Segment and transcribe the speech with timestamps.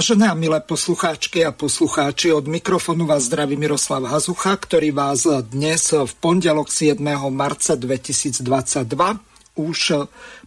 [0.00, 5.92] Vážené a milé poslucháčky a poslucháči, od mikrofónu vás zdraví Miroslav Hazucha, ktorý vás dnes
[5.92, 6.96] v pondelok 7.
[7.28, 8.40] marca 2022
[9.60, 9.80] už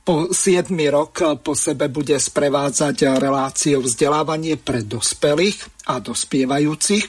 [0.02, 7.06] po 7 rok po sebe bude sprevádzať reláciu vzdelávanie pre dospelých a dospievajúcich.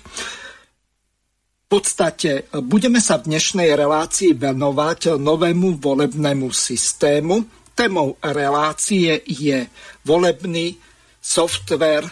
[1.64, 7.40] V podstate budeme sa v dnešnej relácii venovať novému volebnému systému.
[7.72, 9.64] Témou relácie je
[10.04, 10.76] volebný
[11.24, 12.04] software,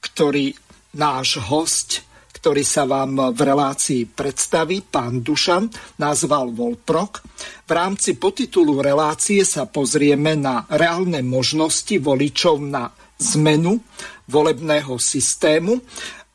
[0.00, 0.56] ktorý
[0.96, 2.02] náš host,
[2.40, 5.68] ktorý sa vám v relácii predstaví, pán Dušan,
[6.00, 7.20] nazval Volprok.
[7.68, 12.88] V rámci potitulu relácie sa pozrieme na reálne možnosti voličov na
[13.20, 13.76] zmenu
[14.24, 15.84] volebného systému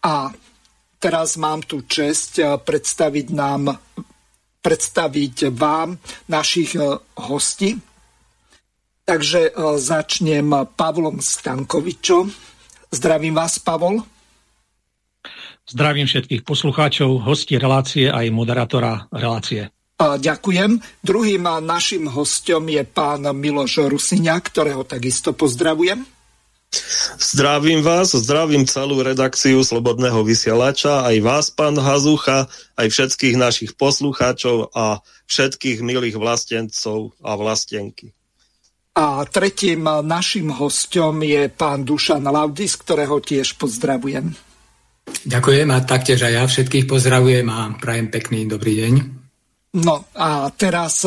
[0.06, 0.30] a
[1.02, 3.74] teraz mám tu čest predstaviť nám
[4.66, 5.94] predstaviť vám
[6.26, 6.74] našich
[7.22, 7.78] hostí.
[9.06, 12.34] Takže e, začnem Pavlom Stankovičom.
[12.96, 14.08] Zdravím vás, Pavol.
[15.68, 19.68] Zdravím všetkých poslucháčov, hostí relácie aj moderátora relácie.
[20.00, 20.80] A ďakujem.
[21.04, 26.08] Druhým našim hostom je pán Miloš Rusiňa, ktorého takisto pozdravujem.
[27.20, 32.48] Zdravím vás, zdravím celú redakciu Slobodného vysielača, aj vás, pán Hazucha,
[32.80, 38.15] aj všetkých našich poslucháčov a všetkých milých vlastencov a vlastenky.
[38.96, 44.32] A tretím našim hostom je pán Dušan Laudis, ktorého tiež pozdravujem.
[45.06, 48.94] Ďakujem a taktiež aj ja všetkých pozdravujem a prajem pekný dobrý deň.
[49.84, 51.04] No a teraz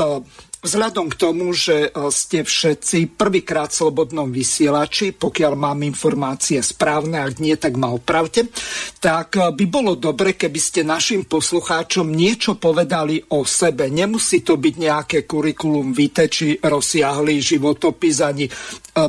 [0.59, 7.23] Vzhľadom k tomu, že e, ste všetci prvýkrát v slobodnom vysielači, pokiaľ mám informácie správne,
[7.23, 8.51] ak nie, tak ma opravte,
[8.99, 13.87] tak e, by bolo dobre, keby ste našim poslucháčom niečo povedali o sebe.
[13.87, 18.53] Nemusí to byť nejaké kurikulum vitae či rozsiahlý životopis, ani e,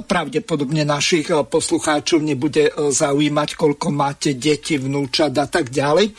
[0.05, 6.13] pravdepodobne našich poslucháčov nebude zaujímať, koľko máte deti, vnúčat a tak ďalej.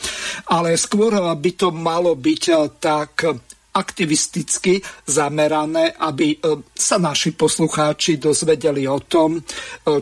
[0.51, 2.43] Ale skôr by to malo byť
[2.83, 3.23] tak
[3.71, 6.37] aktivisticky zamerané, aby e,
[6.75, 9.41] sa naši poslucháči dozvedeli o tom, e,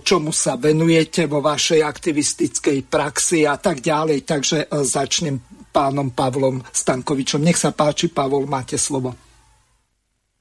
[0.01, 4.25] čomu sa venujete vo vašej aktivistickej praxi a tak ďalej.
[4.25, 5.37] Takže e, začnem
[5.69, 7.45] pánom Pavlom Stankovičom.
[7.45, 9.13] Nech sa páči, Pavol, máte slovo.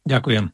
[0.08, 0.48] Ďakujem.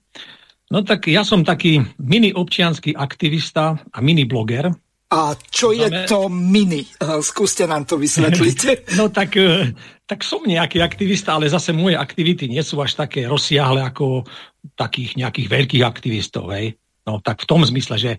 [0.74, 4.74] No tak ja som taký mini občianský aktivista a mini bloger,
[5.14, 6.82] a čo je to mini?
[7.22, 8.58] Skúste nám to vysvetliť.
[8.98, 9.70] no tak, eh,
[10.10, 14.26] tak som nejaký aktivista, ale zase moje aktivity nie sú až také rozsiahle ako
[14.74, 16.50] takých nejakých veľkých aktivistov.
[16.50, 16.74] Hej.
[17.06, 18.12] No tak v tom zmysle, že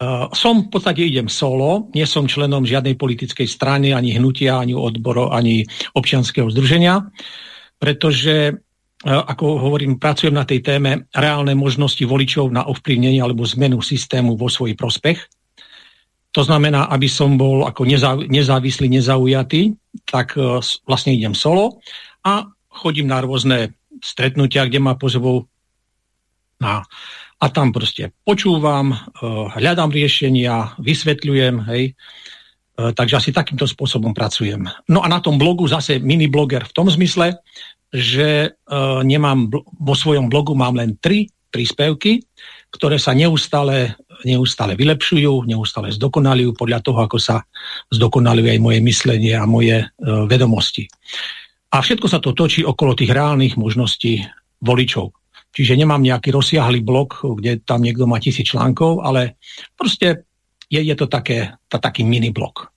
[0.00, 4.72] uh, som v podstate idem solo, nie som členom žiadnej politickej strany, ani hnutia, ani
[4.72, 7.04] odboru, ani občianského združenia,
[7.76, 8.56] pretože
[9.02, 14.46] ako hovorím, pracujem na tej téme reálne možnosti voličov na ovplyvnenie alebo zmenu systému vo
[14.46, 15.41] svoj prospech.
[16.32, 17.84] To znamená, aby som bol ako
[18.28, 19.76] nezávislý, nezaujatý,
[20.08, 21.84] tak e, vlastne idem solo
[22.24, 25.44] a chodím na rôzne stretnutia, kde ma pozvú
[26.56, 26.80] na,
[27.36, 28.98] a tam proste počúvam, e,
[29.60, 34.64] hľadám riešenia, vysvetľujem, hej, e, takže asi takýmto spôsobom pracujem.
[34.88, 37.44] No a na tom blogu zase mini bloger v tom zmysle,
[37.92, 38.56] že
[39.04, 42.24] nemám, vo svojom blogu mám len tri príspevky,
[42.72, 47.44] ktoré sa neustále, neustále vylepšujú, neustále zdokonalujú podľa toho, ako sa
[47.92, 49.86] zdokonaluje aj moje myslenie a moje e,
[50.26, 50.88] vedomosti.
[51.72, 54.20] A všetko sa to točí okolo tých reálnych možností
[54.60, 55.12] voličov.
[55.52, 59.36] Čiže nemám nejaký rozsiahlý blok, kde tam niekto má tisíc článkov, ale
[59.76, 60.24] proste
[60.72, 62.71] je, je to také, tá, taký mini blok.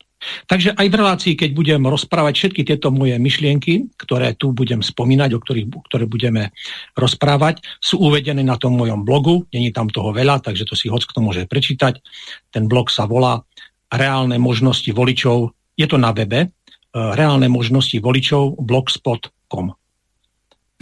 [0.45, 5.29] Takže aj v relácii, keď budem rozprávať všetky tieto moje myšlienky, ktoré tu budem spomínať,
[5.35, 6.53] o ktorých ktoré budeme
[6.97, 9.45] rozprávať, sú uvedené na tom mojom blogu.
[9.53, 12.01] Není tam toho veľa, takže to si hoď kto môže prečítať.
[12.49, 13.45] Ten blog sa volá
[13.85, 15.53] Reálne možnosti voličov.
[15.77, 16.41] Je to na webe.
[16.41, 16.47] E,
[16.91, 19.77] Reálne možnosti voličov blogspot.com.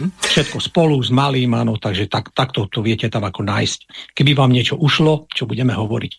[0.02, 4.10] Všetko spolu s malým, áno, takže tak, takto to viete tam ako nájsť.
[4.18, 6.12] Keby vám niečo ušlo, čo budeme hovoriť.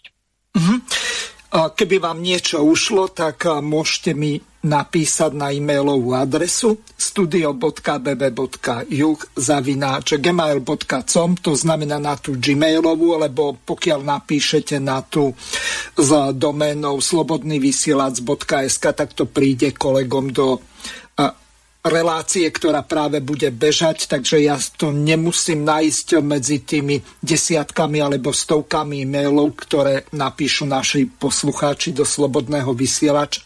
[0.55, 0.77] Mm-hmm.
[1.55, 11.53] Keby vám niečo ušlo, tak môžete mi napísať na e-mailovú adresu studio.bb.juh zavináč gmail.com to
[11.53, 15.37] znamená na tú gmailovú, lebo pokiaľ napíšete na tú
[15.95, 20.59] s doménou slobodnyvysielac.sk, tak to príde kolegom do
[21.85, 29.05] relácie, ktorá práve bude bežať, takže ja to nemusím nájsť medzi tými desiatkami alebo stovkami
[29.05, 33.45] e-mailov, ktoré napíšu naši poslucháči do Slobodného vysielača.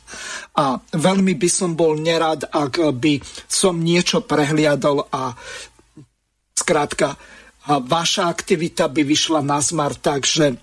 [0.55, 5.35] A veľmi by som bol nerad, ak by som niečo prehliadol a
[6.55, 7.19] skrátka
[7.69, 10.57] vaša aktivita by vyšla na zmar, takže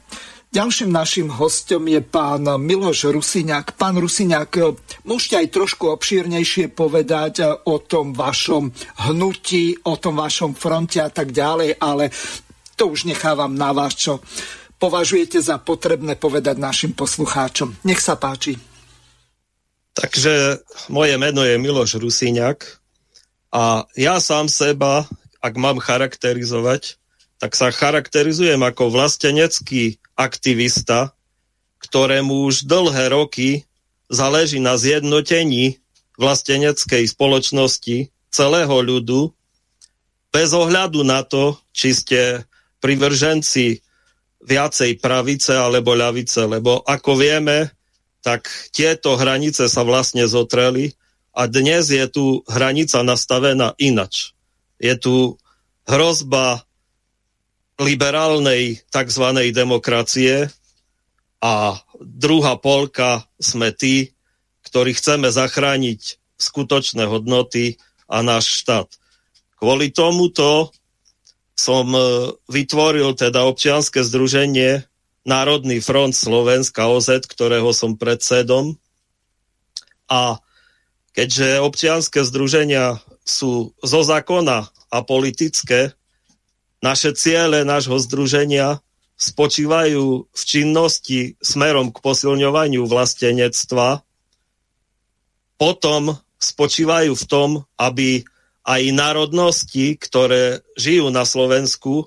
[0.56, 3.76] Ďalším našim hostom je pán Miloš Rusiňák.
[3.76, 4.72] Pán Rusiňák,
[5.04, 8.72] môžete aj trošku obšírnejšie povedať o tom vašom
[9.04, 12.08] hnutí, o tom vašom fronte a tak ďalej, ale
[12.72, 14.24] to už nechávam na vás, čo
[14.80, 17.76] považujete za potrebné povedať našim poslucháčom.
[17.84, 18.56] Nech sa páči.
[19.92, 22.64] Takže moje meno je Miloš Rusiňák
[23.52, 25.04] a ja sám seba,
[25.44, 26.96] ak mám charakterizovať,
[27.44, 31.12] tak sa charakterizujem ako vlastenecký aktivista,
[31.78, 33.68] ktorému už dlhé roky
[34.08, 35.78] záleží na zjednotení
[36.16, 39.36] vlasteneckej spoločnosti celého ľudu,
[40.32, 42.20] bez ohľadu na to, či ste
[42.80, 43.80] privrženci
[44.44, 47.72] viacej pravice alebo ľavice, lebo ako vieme,
[48.20, 50.92] tak tieto hranice sa vlastne zotreli
[51.32, 54.34] a dnes je tu hranica nastavená inač.
[54.76, 55.40] Je tu
[55.86, 56.65] hrozba
[57.76, 59.24] liberálnej tzv.
[59.52, 60.48] demokracie
[61.44, 64.16] a druhá polka sme tí,
[64.64, 67.76] ktorí chceme zachrániť skutočné hodnoty
[68.08, 68.88] a náš štát.
[69.56, 70.72] Kvôli tomuto
[71.56, 72.00] som e,
[72.52, 74.84] vytvoril teda občianske združenie
[75.26, 78.76] Národný front Slovenska OZ, ktorého som predsedom.
[80.06, 80.38] A
[81.16, 85.96] keďže občianske združenia sú zo zákona a politické,
[86.86, 88.78] naše ciele nášho združenia
[89.18, 94.06] spočívajú v činnosti smerom k posilňovaniu vlastenectva,
[95.58, 98.22] potom spočívajú v tom, aby
[98.62, 102.06] aj národnosti, ktoré žijú na Slovensku,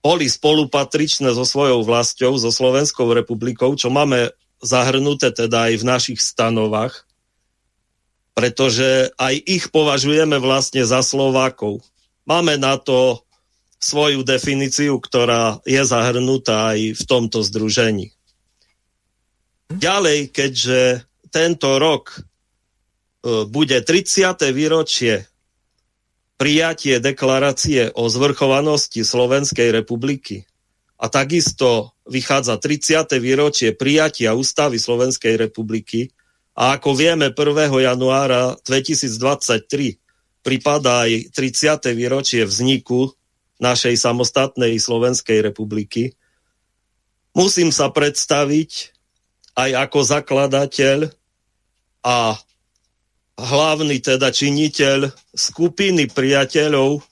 [0.00, 4.30] boli spolupatričné so svojou vlastou, so Slovenskou republikou, čo máme
[4.62, 7.04] zahrnuté teda aj v našich stanovách,
[8.32, 11.82] pretože aj ich považujeme vlastne za Slovákov.
[12.24, 13.25] Máme na to
[13.76, 18.16] svoju definíciu, ktorá je zahrnutá aj v tomto združení.
[19.66, 20.80] Ďalej, keďže
[21.28, 22.18] tento rok e,
[23.50, 24.54] bude 30.
[24.54, 25.26] výročie
[26.36, 30.44] prijatie deklarácie o zvrchovanosti Slovenskej republiky
[30.96, 33.18] a takisto vychádza 30.
[33.18, 36.12] výročie prijatia ústavy Slovenskej republiky
[36.56, 37.68] a ako vieme 1.
[37.68, 40.00] januára 2023
[40.44, 41.90] pripadá aj 30.
[41.96, 43.15] výročie vzniku
[43.60, 46.12] našej samostatnej Slovenskej republiky.
[47.36, 48.96] Musím sa predstaviť
[49.56, 50.98] aj ako zakladateľ
[52.04, 52.36] a
[53.36, 57.04] hlavný teda činiteľ skupiny priateľov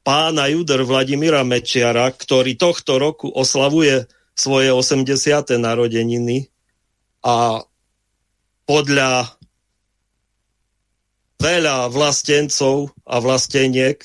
[0.00, 5.60] pána Juder Vladimíra Mečiara, ktorý tohto roku oslavuje svoje 80.
[5.60, 6.48] narodeniny
[7.20, 7.60] a
[8.64, 9.36] podľa
[11.40, 14.00] veľa vlastencov a vlasteniek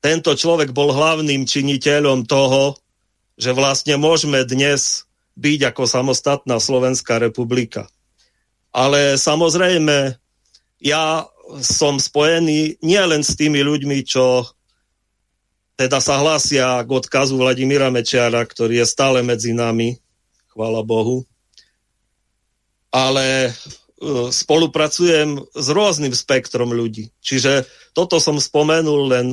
[0.00, 2.76] tento človek bol hlavným činiteľom toho,
[3.36, 5.04] že vlastne môžeme dnes
[5.36, 7.88] byť ako samostatná Slovenská republika.
[8.72, 10.16] Ale samozrejme,
[10.80, 11.24] ja
[11.60, 14.44] som spojený nielen s tými ľuďmi, čo
[15.80, 19.96] teda sa hlásia k odkazu Vladimíra Mečiara, ktorý je stále medzi nami,
[20.52, 21.24] chvála Bohu,
[22.92, 23.50] ale e,
[24.28, 27.08] spolupracujem s rôznym spektrom ľudí.
[27.24, 27.64] Čiže
[27.96, 29.26] toto som spomenul len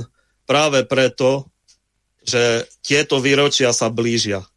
[0.47, 1.51] práve preto,
[2.23, 4.47] že tieto výročia sa blížia.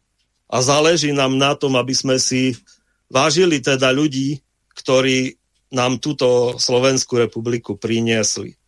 [0.51, 2.55] A záleží nám na tom, aby sme si
[3.11, 4.39] vážili teda ľudí,
[4.75, 5.35] ktorí
[5.71, 8.59] nám túto Slovenskú republiku priniesli.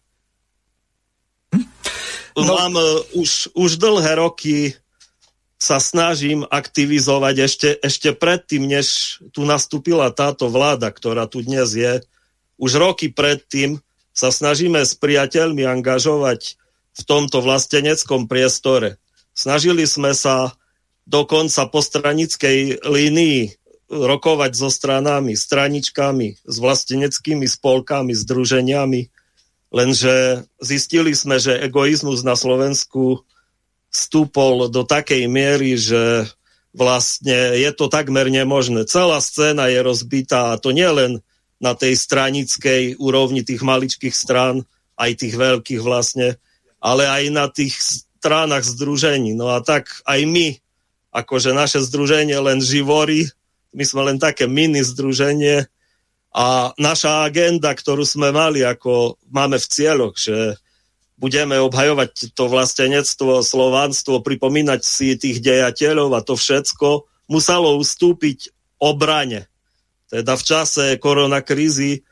[2.33, 2.55] No.
[2.55, 4.73] Mám uh, už, už dlhé roky
[5.59, 12.03] sa snažím aktivizovať ešte, ešte predtým, než tu nastúpila táto vláda, ktorá tu dnes je.
[12.59, 13.79] Už roky predtým
[14.11, 16.59] sa snažíme s priateľmi angažovať
[16.93, 19.01] v tomto vlasteneckom priestore.
[19.33, 20.53] Snažili sme sa
[21.09, 23.41] dokonca po stranickej línii
[23.89, 29.01] rokovať so stranami, straničkami, s vlasteneckými spolkami, združeniami,
[29.73, 33.25] lenže zistili sme, že egoizmus na Slovensku
[33.93, 36.25] stúpol do takej miery, že
[36.73, 38.89] vlastne je to takmer nemožné.
[38.89, 41.21] Celá scéna je rozbitá a to nie len
[41.61, 44.65] na tej stranickej úrovni tých maličkých strán,
[44.97, 46.41] aj tých veľkých vlastne,
[46.83, 47.79] ale aj na tých
[48.19, 49.31] stranách združení.
[49.31, 50.59] No a tak aj my,
[51.15, 53.31] akože naše združenie len živory,
[53.71, 55.71] my sme len také mini združenie
[56.35, 60.59] a naša agenda, ktorú sme mali, ako máme v cieľoch, že
[61.15, 69.47] budeme obhajovať to vlastenectvo, slovanstvo, pripomínať si tých dejateľov a to všetko muselo ustúpiť obrane.
[70.11, 72.03] Teda v čase koronakrízy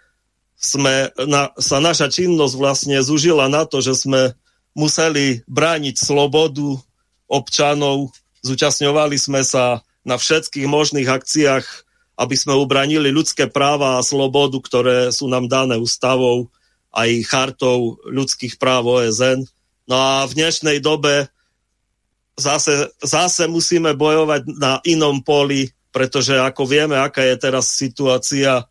[0.55, 4.37] sme, na, sa naša činnosť vlastne zužila na to, že sme
[4.75, 6.79] museli brániť slobodu
[7.27, 8.11] občanov,
[8.43, 11.65] zúčastňovali sme sa na všetkých možných akciách,
[12.17, 16.51] aby sme ubranili ľudské práva a slobodu, ktoré sú nám dané ústavou
[16.91, 19.47] aj chartou ľudských práv OSN.
[19.87, 21.31] No a v dnešnej dobe
[22.35, 28.67] zase, zase musíme bojovať na inom poli, pretože ako vieme, aká je teraz situácia,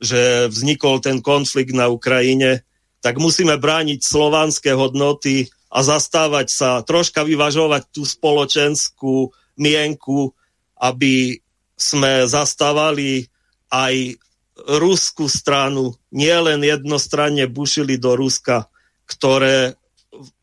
[0.00, 2.66] že vznikol ten konflikt na Ukrajine,
[3.00, 10.32] tak musíme brániť slovanské hodnoty a zastávať sa, troška vyvažovať tú spoločenskú mienku,
[10.80, 11.40] aby
[11.80, 13.28] sme zastávali
[13.72, 14.20] aj
[14.68, 18.68] ruskú stranu nielen jednostranne bušili do Ruska,
[19.08, 19.80] ktoré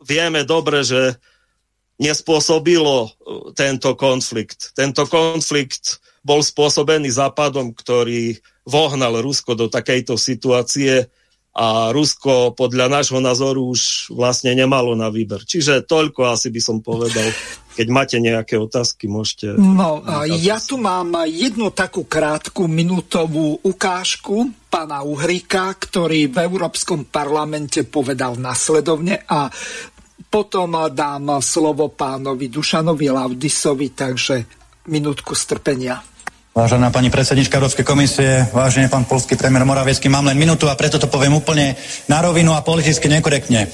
[0.01, 1.21] vieme dobre, že
[2.01, 3.11] nespôsobilo uh,
[3.53, 4.73] tento konflikt.
[4.73, 8.37] Tento konflikt bol spôsobený Západom, ktorý
[8.67, 11.07] vohnal Rusko do takejto situácie
[11.57, 15.41] a Rusko podľa nášho názoru už vlastne nemalo na výber.
[15.41, 17.33] Čiže toľko asi by som povedal.
[17.73, 19.57] Keď máte nejaké otázky, môžete...
[19.57, 27.85] No, ja tu mám jednu takú krátku minútovú ukážku pána Uhrika, ktorý v Európskom parlamente
[27.85, 29.49] povedal nasledovne a
[30.29, 34.35] potom dám slovo pánovi Dušanovi Laudisovi, takže
[34.89, 36.16] minútku strpenia.
[36.57, 40.97] Vážená pani predsednička Európskej komisie, vážený pán polský premiér Moraviecký, mám len minútu a preto
[40.97, 41.77] to poviem úplne
[42.09, 43.69] na rovinu a politicky nekorektne.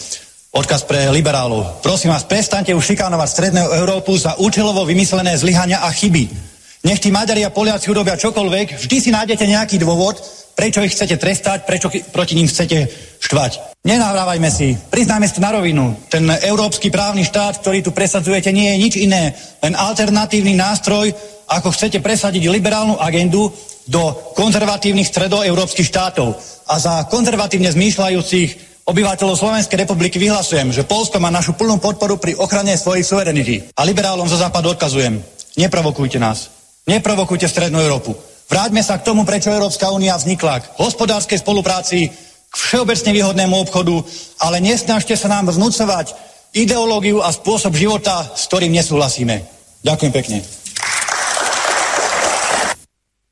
[0.52, 1.80] Odkaz pre liberálov.
[1.80, 6.53] Prosím vás, prestaňte už šikanovať Strednú Európu za účelovo vymyslené zlyhania a chyby.
[6.84, 10.20] Nech tí Maďari a Poliaci urobia čokoľvek, vždy si nájdete nejaký dôvod,
[10.52, 12.92] prečo ich chcete trestať, prečo proti ním chcete
[13.24, 13.80] štvať.
[13.88, 15.96] Nenahrávajme si, priznajme si to na rovinu.
[16.12, 19.32] Ten európsky právny štát, ktorý tu presadzujete, nie je nič iné,
[19.64, 21.16] len alternatívny nástroj,
[21.48, 23.48] ako chcete presadiť liberálnu agendu
[23.88, 24.04] do
[24.36, 26.36] konzervatívnych stredoeurópskych štátov.
[26.68, 32.36] A za konzervatívne zmýšľajúcich obyvateľov Slovenskej republiky vyhlasujem, že Polsko má našu plnú podporu pri
[32.36, 33.72] ochrane svojich suverenity.
[33.76, 35.20] A liberálom zo západu odkazujem,
[35.56, 36.63] neprovokujte nás.
[36.84, 38.12] Neprovokujte Strednú Európu.
[38.52, 40.60] Vráťme sa k tomu, prečo Európska únia vznikla.
[40.60, 42.12] K hospodárskej spolupráci,
[42.52, 44.04] k všeobecne výhodnému obchodu,
[44.44, 46.12] ale nesnažte sa nám vnúcovať
[46.52, 49.48] ideológiu a spôsob života, s ktorým nesúhlasíme.
[49.82, 50.38] Ďakujem pekne.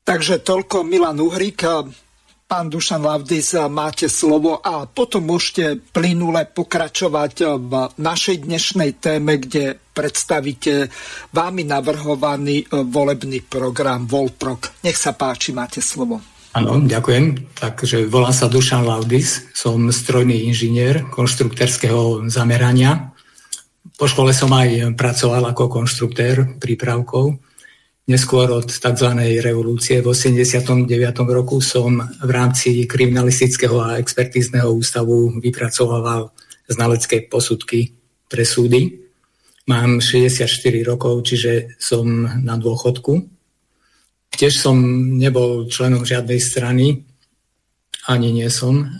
[0.02, 1.62] Takže toľko Milan Uhrik.
[2.52, 9.80] Pán Dušan Lavdis, máte slovo a potom môžete plynule pokračovať v našej dnešnej téme, kde
[9.96, 10.92] predstavíte
[11.32, 14.68] vámi navrhovaný volebný program Volprok.
[14.84, 16.20] Nech sa páči, máte slovo.
[16.52, 17.56] Áno, ďakujem.
[17.56, 23.16] Takže volám sa Dušan Laudis, som strojný inžinier konštruktorského zamerania.
[23.96, 27.40] Po škole som aj pracoval ako konštruktér prípravkov
[28.12, 29.08] Neskôr od tzv.
[29.40, 30.84] revolúcie v 89.
[31.32, 36.28] roku som v rámci kriminalistického a expertízneho ústavu vypracoval
[36.68, 37.96] znalecké posudky
[38.28, 39.00] pre súdy.
[39.64, 40.44] Mám 64
[40.84, 42.04] rokov, čiže som
[42.44, 43.16] na dôchodku.
[44.36, 44.76] Tiež som
[45.16, 47.08] nebol členom žiadnej strany,
[48.12, 48.92] ani nie som.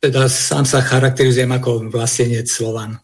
[0.00, 2.96] Teda sám sa charakterizujem ako vlastenec Slovan.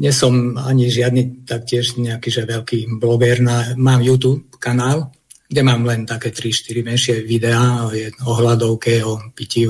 [0.00, 3.44] Nie som ani žiadny taktiež nejaký že veľký bloger.
[3.44, 5.12] Na, mám YouTube kanál,
[5.44, 7.84] kde mám len také 3-4 menšie videá
[8.24, 9.68] o hľadovke, o pití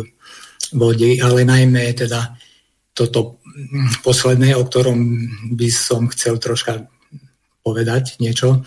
[0.70, 2.38] vody, ale najmä teda
[2.94, 3.42] toto
[4.06, 4.98] posledné, o ktorom
[5.58, 6.86] by som chcel troška
[7.66, 8.62] povedať niečo,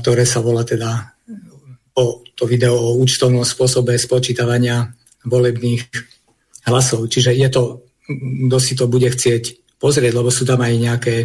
[0.00, 1.12] ktoré sa volá teda
[1.98, 4.94] o to video o účtovnom spôsobe spočítavania
[5.26, 5.84] volebných
[6.70, 7.10] hlasov.
[7.10, 7.62] Čiže je to,
[8.48, 11.16] kto si to bude chcieť pozrieť, lebo sú tam aj nejaké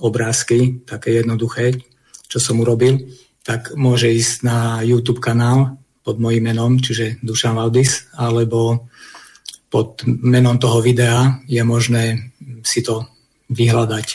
[0.00, 1.76] obrázky, také jednoduché,
[2.26, 3.12] čo som urobil,
[3.44, 8.88] tak môže ísť na YouTube kanál pod mojím menom, čiže Dušan Valdis, alebo
[9.70, 12.34] pod menom toho videa je možné
[12.66, 13.06] si to
[13.52, 14.06] vyhľadať.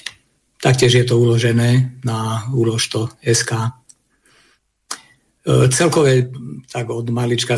[0.59, 3.51] Taktiež je to uložené na uložto.sk.
[3.53, 3.69] E,
[5.69, 6.33] celkové
[6.67, 7.55] tak od malička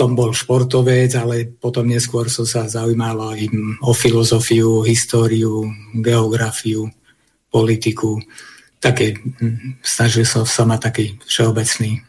[0.00, 3.52] som bol športovec, ale potom neskôr som sa zaujímal aj
[3.84, 6.88] o filozofiu, históriu, geografiu,
[7.52, 8.16] politiku.
[8.80, 9.20] také,
[9.84, 12.00] snažil som sa mať taký všeobecný,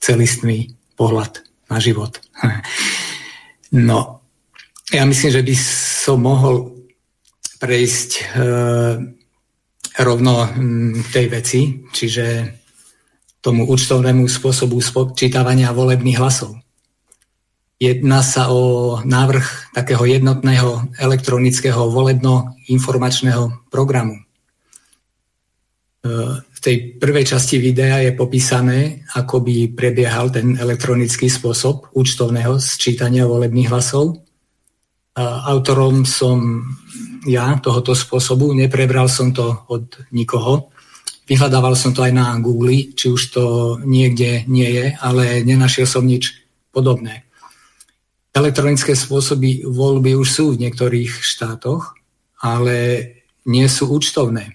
[0.00, 2.16] celistný pohľad na život.
[3.68, 4.24] No,
[4.88, 5.54] ja myslím, že by
[6.00, 6.88] som mohol
[7.60, 8.22] prejsť e,
[10.00, 10.48] rovno
[11.12, 12.24] tej veci, čiže
[13.44, 16.56] tomu účtovnému spôsobu spočítavania volebných hlasov.
[17.78, 24.18] Jedná sa o návrh takého jednotného elektronického volebno-informačného programu.
[24.18, 24.22] E,
[26.42, 33.30] v tej prvej časti videa je popísané, ako by prebiehal ten elektronický spôsob účtovného sčítania
[33.30, 34.26] volebných hlasov.
[35.46, 36.66] Autorom som
[37.30, 40.74] ja tohoto spôsobu, neprebral som to od nikoho.
[41.30, 43.44] Vyhľadával som to aj na Google, či už to
[43.86, 46.42] niekde nie je, ale nenašiel som nič
[46.74, 47.27] podobné.
[48.38, 51.98] Elektronické spôsoby voľby už sú v niektorých štátoch,
[52.38, 53.02] ale
[53.50, 54.54] nie sú účtovné.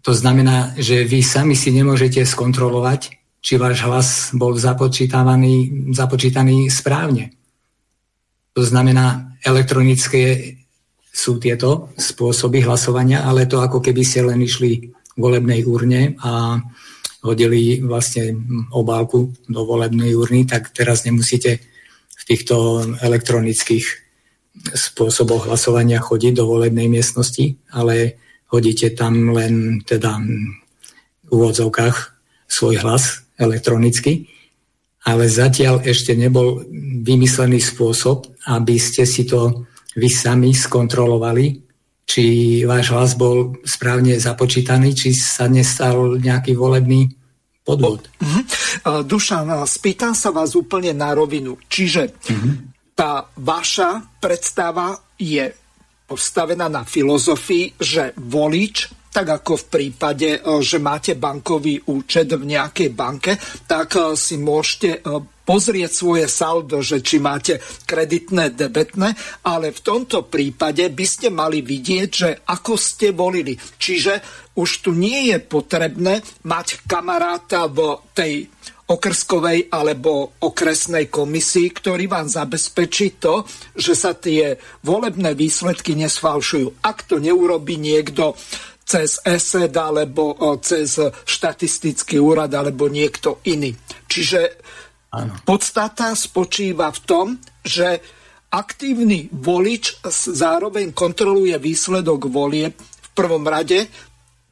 [0.00, 3.12] To znamená, že vy sami si nemôžete skontrolovať,
[3.44, 7.36] či váš hlas bol započítaný, započítaný správne.
[8.56, 10.56] To znamená, elektronické
[11.12, 16.56] sú tieto spôsoby hlasovania, ale to ako keby ste len išli v volebnej urne a
[17.20, 18.32] hodili vlastne
[18.72, 21.71] obálku do volebnej urny, tak teraz nemusíte
[22.22, 23.82] v týchto elektronických
[24.70, 28.20] spôsoboch hlasovania chodiť do volebnej miestnosti, ale
[28.52, 30.22] hodíte tam len teda
[31.26, 31.96] v úvodzovkách
[32.46, 34.30] svoj hlas elektronicky,
[35.02, 36.62] ale zatiaľ ešte nebol
[37.02, 39.66] vymyslený spôsob, aby ste si to
[39.98, 41.58] vy sami skontrolovali,
[42.06, 42.24] či
[42.62, 47.08] váš hlas bol správne započítaný, či sa nestal nejaký volebný
[47.62, 48.06] podvod.
[48.18, 49.06] Uh-huh.
[49.06, 51.58] Dušan, spýtam sa vás úplne na rovinu.
[51.70, 52.54] Čiže uh-huh.
[52.94, 55.50] tá vaša predstava je
[56.06, 62.96] postavená na filozofii, že volič tak ako v prípade, že máte bankový účet v nejakej
[62.96, 63.36] banke,
[63.68, 65.04] tak si môžete
[65.42, 69.14] pozrieť svoje saldo, že či máte kreditné, debetné,
[69.46, 73.58] ale v tomto prípade by ste mali vidieť, že ako ste volili.
[73.58, 74.22] Čiže
[74.58, 78.32] už tu nie je potrebné mať kamaráta v tej
[78.92, 86.84] okrskovej alebo okresnej komisii, ktorý vám zabezpečí to, že sa tie volebné výsledky nesfalšujú.
[86.84, 88.36] Ak to neurobi niekto
[88.84, 93.72] cez ESED alebo cez štatistický úrad alebo niekto iný.
[94.10, 94.60] Čiže
[95.12, 95.36] Ano.
[95.44, 97.26] Podstata spočíva v tom,
[97.60, 98.00] že
[98.48, 100.00] aktívny volič
[100.32, 103.88] zároveň kontroluje výsledok volie v prvom rade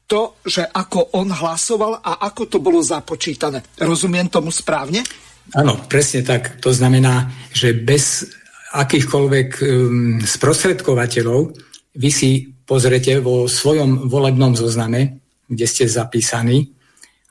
[0.04, 3.62] to, že ako on hlasoval a ako to bolo započítané.
[3.78, 5.06] Rozumiem tomu správne?
[5.54, 6.58] Áno, presne tak.
[6.60, 8.26] To znamená, že bez
[8.74, 11.54] akýchkoľvek um, sprostredkovateľov
[11.94, 16.70] vy si pozrete vo svojom volebnom zozname, kde ste zapísaní,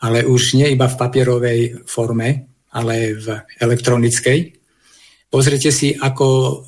[0.03, 3.27] ale už nie iba v papierovej forme, ale v
[3.59, 4.39] elektronickej.
[5.29, 6.61] Pozrite si, ako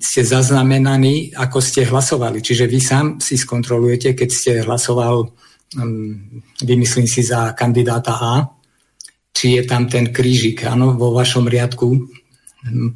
[0.00, 2.40] ste zaznamenaní, ako ste hlasovali.
[2.40, 5.28] Čiže vy sám si skontrolujete, keď ste hlasoval,
[5.76, 8.34] um, vymyslím si, za kandidáta A,
[9.32, 12.06] či je tam ten krížik áno, vo vašom riadku um,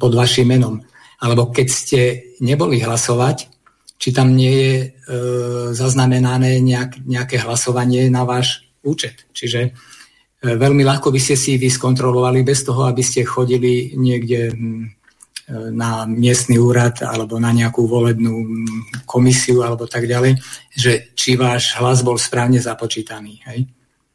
[0.01, 0.81] pod vašim menom.
[1.21, 2.01] Alebo keď ste
[2.41, 3.57] neboli hlasovať,
[3.97, 4.87] či tam nie je e,
[5.73, 9.25] zaznamenané nejak, nejaké hlasovanie na váš účet.
[9.33, 9.73] Čiže
[10.43, 14.87] veľmi ľahko by ste si vyskontrolovali bez toho, aby ste chodili niekde mm, e,
[15.73, 20.37] na miestny úrad alebo na nejakú volebnú mm, komisiu alebo tak ďalej,
[20.69, 23.41] že či váš hlas bol správne započítaný.
[23.49, 23.59] Hej?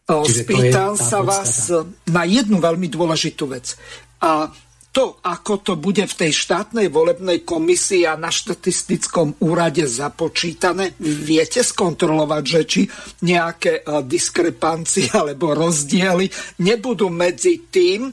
[0.06, 1.70] Spýtam sa vás
[2.06, 3.74] na jednu veľmi dôležitú vec.
[4.22, 4.50] A
[4.92, 11.64] to, ako to bude v tej štátnej volebnej komisii a na štatistickom úrade započítané, viete
[11.64, 12.81] skontrolovať, že či
[13.24, 16.28] nejaké e, diskrepancie alebo rozdiely
[16.61, 18.12] nebudú medzi tým,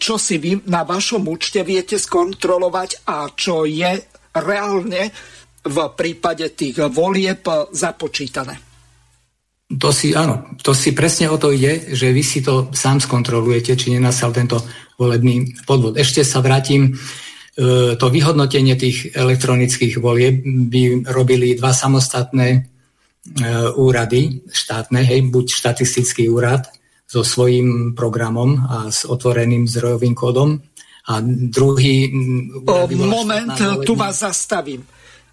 [0.00, 4.00] čo si vy na vašom účte viete skontrolovať a čo je
[4.32, 5.12] reálne
[5.68, 8.56] v prípade tých volieb započítané.
[9.68, 13.76] To si, áno, to si presne o to ide, že vy si to sám skontrolujete,
[13.76, 14.56] či nenastal tento
[14.98, 15.94] volebný podvod.
[15.94, 22.60] Ešte sa vrátim, e, to vyhodnotenie tých elektronických volieb by robili dva samostatné e,
[23.78, 26.66] úrady štátne, hej, buď štatistický úrad
[27.08, 30.60] so svojím programom a s otvoreným zdrojovým kódom
[31.08, 32.12] a druhý...
[32.92, 33.56] Moment,
[33.86, 34.84] tu vás zastavím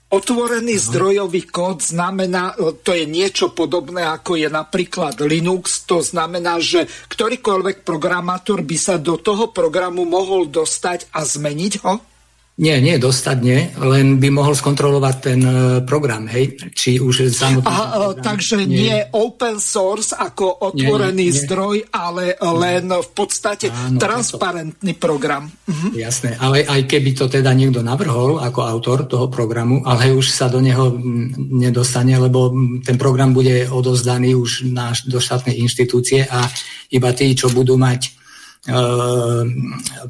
[0.06, 6.62] Otvorený zdrojový kód znamená, e, to je niečo podobné ako je napríklad Linux, to znamená,
[6.62, 12.15] že ktorýkoľvek programátor by sa do toho programu mohol dostať a zmeniť ho?
[12.56, 15.52] Nie, nie dostatne, len by mohol skontrolovať ten e,
[15.84, 16.56] program, hej?
[16.72, 17.68] Či už samotný...
[17.68, 18.96] Aha, program, takže nie.
[18.96, 21.44] nie open source ako otvorený nie, nie, nie.
[21.44, 25.04] zdroj, ale len v podstate Áno, transparentný to...
[25.04, 25.52] program.
[25.68, 26.00] Mhm.
[26.00, 30.48] Jasné, ale aj keby to teda niekto navrhol ako autor toho programu, ale už sa
[30.48, 30.96] do neho
[31.36, 32.56] nedostane, lebo
[32.88, 36.48] ten program bude odozdaný už na, do štátnej inštitúcie a
[36.88, 38.25] iba tí, čo budú mať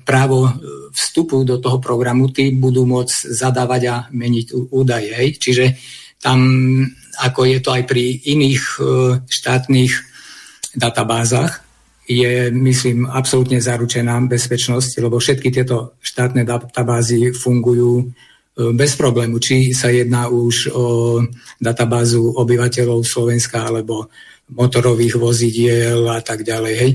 [0.07, 0.47] právo
[0.95, 5.11] vstupu do toho programu, tí budú môcť zadávať a meniť údaje.
[5.35, 5.75] Čiže
[6.23, 6.39] tam,
[7.19, 8.81] ako je to aj pri iných e,
[9.27, 9.93] štátnych
[10.73, 11.61] databázach,
[12.05, 18.05] je, myslím, absolútne zaručená bezpečnosť, lebo všetky tieto štátne databázy fungujú e,
[18.71, 20.85] bez problému, či sa jedná už o
[21.59, 24.07] databázu obyvateľov Slovenska alebo
[24.53, 26.73] motorových vozidiel a tak ďalej.
[26.77, 26.91] Hej.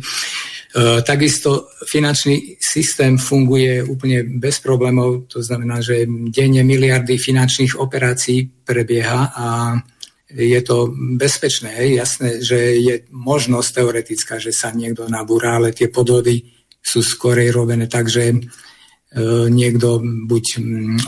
[0.71, 8.47] E, takisto finančný systém funguje úplne bez problémov, to znamená, že denne miliardy finančných operácií
[8.63, 9.47] prebieha a
[10.31, 11.75] je to bezpečné.
[11.99, 16.47] Jasné, že je možnosť teoretická, že sa niekto nabúra, ale tie podvody
[16.79, 18.39] sú skorej robené tak, že E,
[19.51, 19.99] niekto
[20.31, 20.45] buď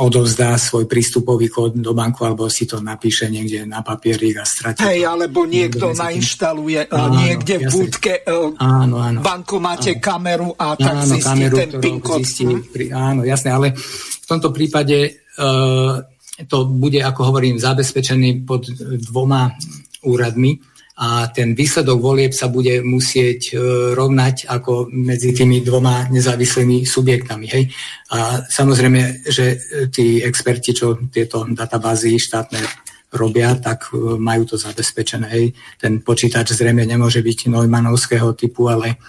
[0.02, 4.82] odovzdá svoj prístupový kód do banku, alebo si to napíše niekde na papierik a stratí.
[4.82, 10.02] Hej, alebo niekto nainštaluje e, áno, niekde v budke e, áno, áno, bankomáte áno.
[10.02, 12.26] kameru a tak áno, zistí kameru, ten PIN kód.
[12.26, 16.02] Zistí, pri, áno, jasné, ale v tomto prípade uh,
[16.50, 18.66] to bude, ako hovorím, zabezpečený pod
[18.98, 19.54] dvoma
[20.02, 20.58] úradmi
[20.92, 23.54] a ten výsledok volieb sa bude musieť e,
[23.96, 27.46] rovnať ako medzi tými dvoma nezávislými subjektami.
[27.48, 27.64] Hej?
[28.12, 32.60] A samozrejme, že e, tí experti, čo tieto databázy štátne
[33.08, 35.26] robia, tak e, majú to zabezpečené.
[35.32, 35.56] Hej?
[35.80, 39.00] Ten počítač zrejme nemôže byť Neumannovského typu, ale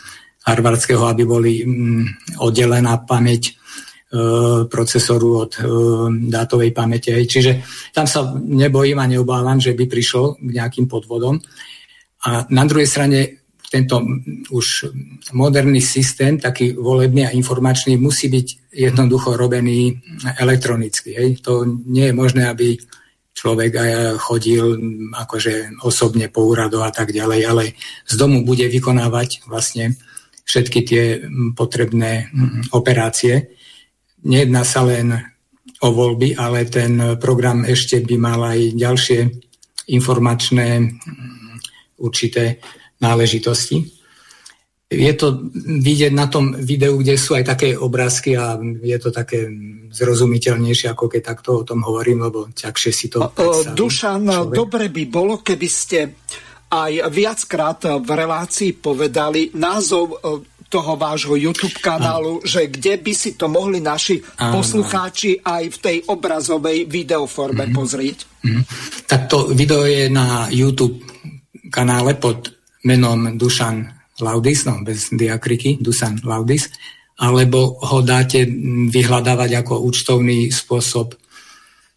[0.48, 3.60] harvardského, aby boli mm, oddelená pamäť
[4.69, 5.58] procesoru od
[6.30, 7.17] dátovej pamäte.
[7.17, 7.65] Čiže
[7.98, 11.41] tam sa nebojím a neobávam, že by prišlo k nejakým podvodom.
[12.24, 14.06] A na druhej strane tento
[14.54, 14.94] už
[15.34, 19.98] moderný systém, taký volebný a informačný, musí byť jednoducho robený
[20.38, 21.18] elektronicky.
[21.18, 21.42] Hej.
[21.42, 22.78] To nie je možné, aby
[23.34, 23.74] človek
[24.22, 24.78] chodil
[25.18, 27.64] akože osobne po úradoch a tak ďalej, ale
[28.06, 29.98] z domu bude vykonávať vlastne
[30.46, 31.04] všetky tie
[31.58, 32.30] potrebné
[32.78, 33.58] operácie.
[34.22, 35.18] Nejedná sa len
[35.82, 39.20] o voľby, ale ten program ešte by mal aj ďalšie
[39.90, 40.94] informačné
[42.04, 42.60] určité
[43.00, 43.88] náležitosti.
[44.94, 49.50] Je to vidieť na tom videu, kde sú aj také obrázky a je to také
[49.89, 53.74] zrozumiteľnejšie, ako keď takto o tom hovorím, lebo ťažšie si to predstaví.
[53.74, 54.54] Dušan, človek.
[54.54, 56.00] dobre by bolo, keby ste
[56.70, 60.16] aj viackrát v relácii povedali názov e,
[60.74, 62.46] toho vášho YouTube kanálu, ano.
[62.46, 64.58] že kde by si to mohli naši ano.
[64.58, 67.78] poslucháči aj v tej obrazovej videoforme mm-hmm.
[67.78, 68.18] pozrieť?
[68.42, 68.63] Mm-hmm.
[69.06, 70.98] Tak to video je na YouTube
[71.74, 72.54] kanále pod
[72.86, 73.90] menom Dušan
[74.22, 76.70] Laudis, no bez diakriky, Dusan Laudis,
[77.18, 78.46] alebo ho dáte
[78.94, 81.18] vyhľadávať ako účtovný spôsob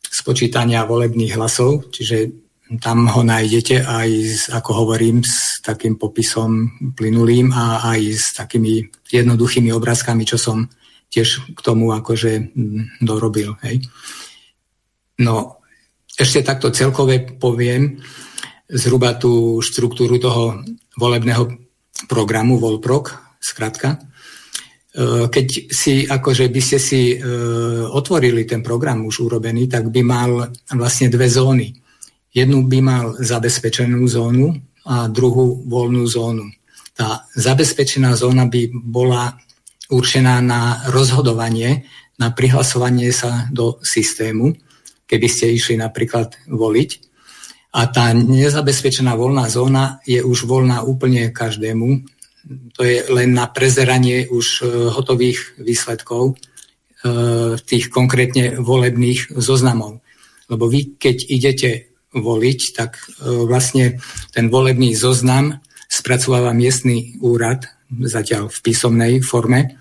[0.09, 2.33] spočítania volebných hlasov, čiže
[2.81, 8.83] tam ho nájdete aj, s, ako hovorím, s takým popisom plynulým a aj s takými
[9.07, 10.67] jednoduchými obrázkami, čo som
[11.13, 12.57] tiež k tomu akože
[12.99, 13.55] dorobil.
[13.63, 13.87] Hej.
[15.23, 15.63] No,
[16.19, 18.03] ešte takto celkové poviem,
[18.67, 20.61] zhruba tú štruktúru toho
[20.99, 21.55] volebného
[22.11, 23.95] programu Volprok, skratka.
[23.95, 23.99] E,
[25.31, 27.17] keď si, akože by ste si e,
[27.87, 30.31] otvorili ten program už urobený, tak by mal
[30.75, 31.73] vlastne dve zóny.
[32.35, 34.53] Jednu by mal zabezpečenú zónu
[34.85, 36.51] a druhú voľnú zónu.
[36.93, 39.37] Tá zabezpečená zóna by bola
[39.89, 41.87] určená na rozhodovanie,
[42.19, 44.57] na prihlasovanie sa do systému,
[45.07, 47.06] keby ste išli napríklad voliť
[47.77, 52.09] a tá nezabezpečená voľná zóna je už voľná úplne každému.
[52.73, 56.35] To je len na prezeranie už e, hotových výsledkov e,
[57.61, 60.01] tých konkrétne volebných zoznamov.
[60.49, 61.71] Lebo vy, keď idete
[62.17, 64.01] voliť, tak e, vlastne
[64.33, 69.77] ten volebný zoznam spracováva miestny úrad, zatiaľ v písomnej forme,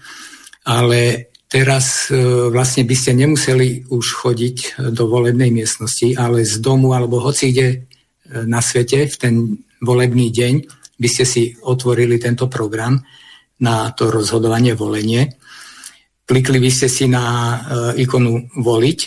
[0.67, 2.11] ale teraz
[2.51, 7.87] vlastne by ste nemuseli už chodiť do volebnej miestnosti, ale z domu alebo hoci kde
[8.43, 9.35] na svete v ten
[9.79, 10.53] volebný deň
[10.99, 12.99] by ste si otvorili tento program
[13.63, 15.31] na to rozhodovanie volenie.
[16.27, 17.57] Klikli by ste si na e,
[18.03, 18.99] ikonu voliť.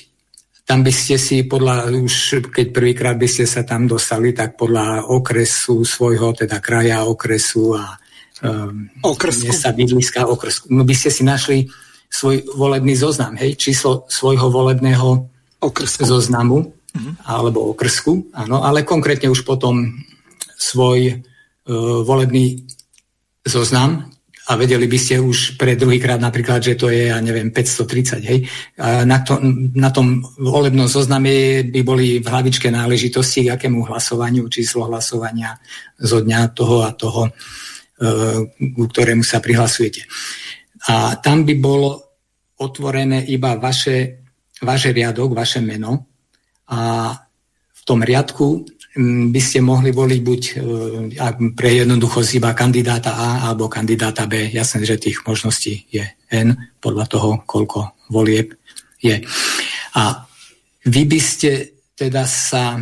[0.64, 5.08] Tam by ste si podľa, už keď prvýkrát by ste sa tam dostali, tak podľa
[5.08, 7.96] okresu svojho, teda kraja, okresu a
[8.44, 8.84] um,
[9.48, 11.64] mesta, bydliska, okresku, no by ste si našli
[12.08, 15.28] svoj volebný zoznam, hej, číslo svojho volebného
[15.60, 16.04] okrsku.
[16.04, 17.12] zoznamu uh-huh.
[17.28, 19.92] alebo okrsku, áno, ale konkrétne už potom
[20.58, 22.64] svoj uh, volebný
[23.46, 24.08] zoznam,
[24.48, 28.48] a vedeli by ste už pre druhýkrát napríklad, že to je, ja neviem, 530, hej.
[28.80, 29.36] A na, to,
[29.76, 35.60] na tom volebnom zozname by boli v hlavičke náležitosti k akému hlasovaniu, číslo hlasovania
[36.00, 37.30] zo dňa toho a toho, e,
[38.72, 40.08] ku ktorému sa prihlasujete.
[40.86, 41.98] A tam by bolo
[42.62, 44.22] otvorené iba vaše,
[44.62, 46.06] vaše riadok, vaše meno
[46.70, 47.10] a
[47.74, 50.52] v tom riadku Mm, by ste mohli voliť buď e,
[51.54, 54.50] pre jednoduchosť iba kandidáta A alebo kandidáta B.
[54.50, 56.02] Jasné, že tých možností je
[56.34, 58.58] N podľa toho, koľko volieb
[58.98, 59.22] je.
[59.94, 60.02] A
[60.82, 62.74] vy by ste teda sa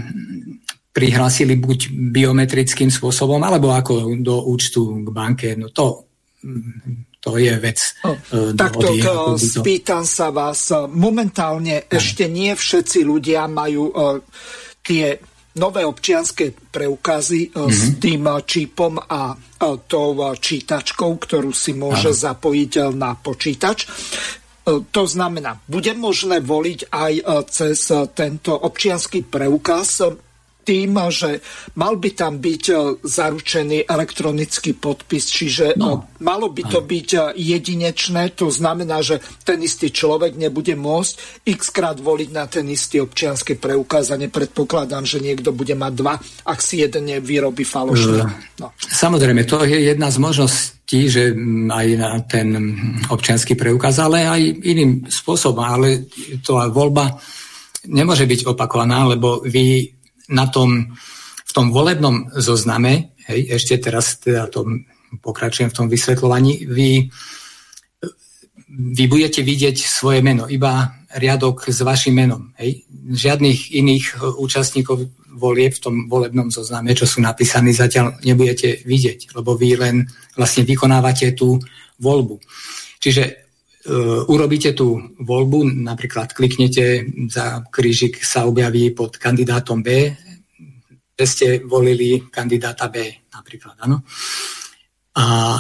[0.97, 5.53] prihlásili buď biometrickým spôsobom, alebo ako do účtu k banke.
[5.53, 6.09] No to,
[7.27, 7.79] to je vec.
[8.07, 8.15] No,
[8.55, 9.35] takto to...
[9.35, 10.71] spýtam sa vás.
[10.87, 11.91] Momentálne no.
[11.91, 14.23] ešte nie všetci ľudia majú uh,
[14.79, 15.19] tie
[15.59, 17.73] nové občianské preukazy mm-hmm.
[17.73, 22.21] s tým eh, čípom a eh, tou čítačkou, ktorú si môže Aha.
[22.31, 23.79] zapojiť na počítač.
[24.67, 27.13] To znamená, bude možné voliť aj
[27.55, 27.87] cez
[28.19, 30.03] tento občianský preukaz
[30.67, 31.39] tým, že
[31.79, 32.75] mal by tam byť e,
[33.07, 36.11] zaručený elektronický podpis, čiže no.
[36.19, 41.47] E, malo by to byť e, jedinečné, to znamená, že ten istý človek nebude môcť
[41.47, 46.19] x krát voliť na ten istý občianský preukaz a nepredpokladám, že niekto bude mať dva,
[46.43, 48.27] ak si jeden vyrobí falošný.
[48.59, 48.75] No.
[48.83, 51.31] Samozrejme, to je jedna z možností, že
[51.71, 52.49] aj na ten
[53.07, 56.11] občianský preukaz, ale aj iným spôsobom, ale
[56.43, 57.15] to voľba
[57.87, 59.96] nemôže byť opakovaná, lebo vy
[60.33, 60.97] na tom,
[61.47, 64.67] v tom volebnom zozname, hej, ešte teraz teda to
[65.23, 67.09] pokračujem v tom vysvetľovaní, vy,
[68.69, 72.53] vy budete vidieť svoje meno, iba riadok s vašim menom.
[72.61, 72.85] Hej.
[72.91, 79.37] Žiadnych iných e, účastníkov volie v tom volebnom zozname, čo sú napísaní, zatiaľ nebudete vidieť,
[79.37, 79.97] lebo vy len
[80.35, 81.61] vlastne vykonávate tú
[82.01, 82.41] voľbu.
[83.01, 83.46] Čiže
[84.27, 90.11] urobíte tú voľbu, napríklad kliknete za krížik sa objaví pod kandidátom B,
[91.17, 93.79] že ste volili kandidáta B napríklad.
[93.87, 94.05] Áno?
[95.17, 95.57] A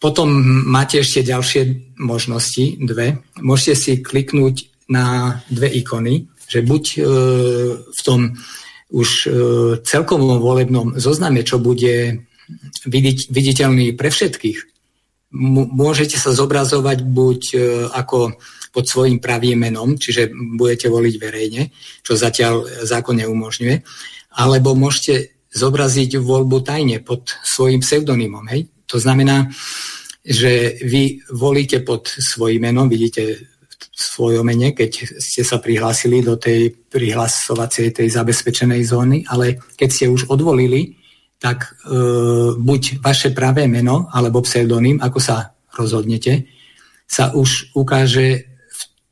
[0.00, 0.28] potom
[0.68, 3.20] máte ešte ďalšie možnosti, dve.
[3.40, 7.00] Môžete si kliknúť na dve ikony, že buď e,
[7.88, 8.36] v tom
[8.92, 9.28] už e,
[9.80, 12.20] celkovom volebnom zozname, čo bude
[13.32, 14.73] viditeľný pre všetkých,
[15.74, 17.58] môžete sa zobrazovať buď e,
[17.90, 18.38] ako
[18.74, 21.70] pod svojim pravým menom, čiže budete voliť verejne,
[22.02, 23.76] čo zatiaľ zákon neumožňuje,
[24.34, 28.50] alebo môžete zobraziť voľbu tajne pod svojim pseudonymom.
[28.50, 28.66] Hej?
[28.90, 29.46] To znamená,
[30.26, 33.54] že vy volíte pod svojim menom, vidíte
[33.94, 40.06] svojom mene, keď ste sa prihlásili do tej prihlasovacej, tej zabezpečenej zóny, ale keď ste
[40.10, 40.98] už odvolili,
[41.44, 41.92] tak e,
[42.56, 46.48] buď vaše pravé meno alebo pseudonym, ako sa rozhodnete,
[47.04, 48.48] sa už ukáže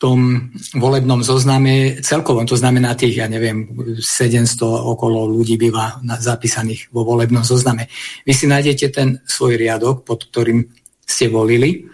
[0.01, 3.71] tom volebnom zozname celkovom, to znamená tých, ja neviem,
[4.03, 7.87] 700 okolo ľudí býva zapísaných vo volebnom zozname.
[8.27, 10.66] Vy si nájdete ten svoj riadok, pod ktorým
[11.07, 11.87] ste volili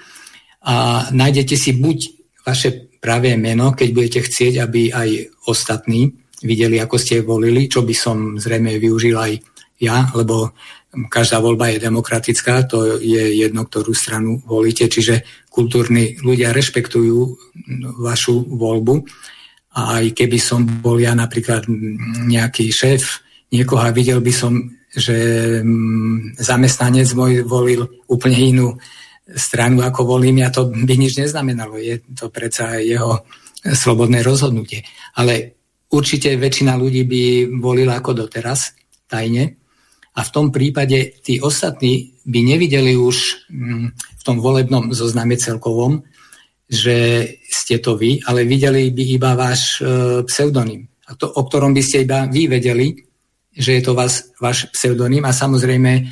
[0.64, 1.98] a nájdete si buď
[2.48, 5.08] vaše pravé meno, keď budete chcieť, aby aj
[5.44, 6.08] ostatní
[6.40, 9.32] videli, ako ste volili, čo by som zrejme využil aj
[9.78, 10.52] ja, lebo
[11.06, 17.18] každá voľba je demokratická, to je jedno, ktorú stranu volíte, čiže kultúrni ľudia rešpektujú
[18.02, 18.94] vašu voľbu.
[19.78, 21.68] A aj keby som bol ja napríklad
[22.26, 24.58] nejaký šéf niekoho a videl by som,
[24.90, 25.14] že
[25.60, 28.66] mm, zamestnanec môj volil úplne inú
[29.28, 31.76] stranu, ako volím ja, to by nič neznamenalo.
[31.76, 33.28] Je to predsa jeho
[33.60, 34.82] slobodné rozhodnutie.
[35.20, 35.60] Ale
[35.92, 37.22] určite väčšina ľudí by
[37.60, 38.72] volila ako doteraz,
[39.04, 39.57] tajne,
[40.18, 46.02] a v tom prípade tí ostatní by nevideli už mm, v tom volebnom zozname celkovom,
[46.66, 50.90] že ste to vy, ale videli by iba váš e, pseudonym,
[51.22, 52.98] o ktorom by ste iba vy vedeli,
[53.54, 56.02] že je to vás, váš pseudonym a samozrejme e,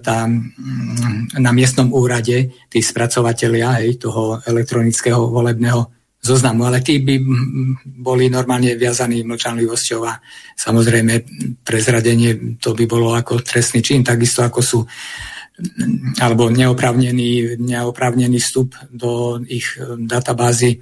[0.00, 7.16] tá, mm, na miestnom úrade tí spracovateľia hej, toho elektronického volebného zoznamu, ale tí by
[7.84, 10.20] boli normálne viazaní mlčanlivosťou a
[10.52, 11.24] samozrejme
[11.64, 14.80] prezradenie to by bolo ako trestný čin, takisto ako sú
[16.20, 19.76] alebo neoprávnený, neoprávnený vstup do ich
[20.08, 20.78] databázy e,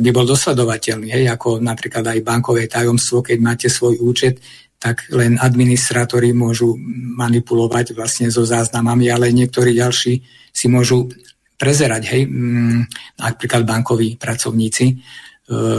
[0.00, 4.40] by bol dosledovateľný, hej, ako napríklad aj bankové tajomstvo, keď máte svoj účet,
[4.80, 6.76] tak len administrátori môžu
[7.20, 11.08] manipulovať vlastne so záznamami, ale niektorí ďalší si môžu
[11.56, 12.80] prezerať, hej, mm,
[13.20, 14.94] napríklad bankoví pracovníci, e,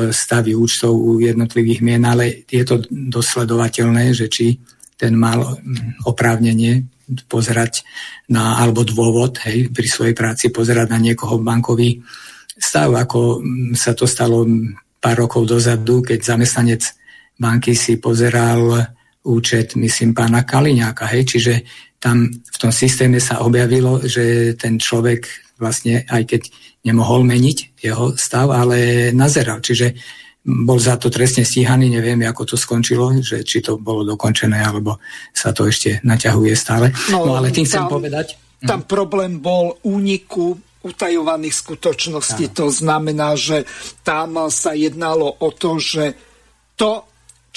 [0.10, 4.58] stavy účtov u jednotlivých mien, ale je to dosledovateľné, že či
[4.98, 6.90] ten mal mm, oprávnenie
[7.30, 7.88] pozerať
[8.34, 12.02] na, alebo dôvod hej, pri svojej práci pozerať na niekoho bankový
[12.58, 14.44] stav, ako mm, sa to stalo
[14.98, 16.84] pár rokov dozadu, keď zamestnanec
[17.38, 18.82] banky si pozeral
[19.28, 21.06] účet, myslím, pána Kaliňáka.
[21.14, 21.54] Hej, čiže
[22.02, 26.42] tam v tom systéme sa objavilo, že ten človek vlastne, aj keď
[26.86, 29.60] nemohol meniť jeho stav, ale nazeral.
[29.62, 29.98] Čiže
[30.48, 34.96] bol za to trestne stíhaný, neviem, ako to skončilo, že či to bolo dokončené, alebo
[35.36, 36.88] sa to ešte naťahuje stále.
[37.12, 38.40] No, no ale tým chcem tam, povedať...
[38.64, 38.88] Tam hm.
[38.88, 40.56] problém bol úniku
[40.88, 42.56] utajovaných skutočností.
[42.56, 43.68] To znamená, že
[44.08, 46.16] tam sa jednalo o to, že
[46.80, 47.04] to,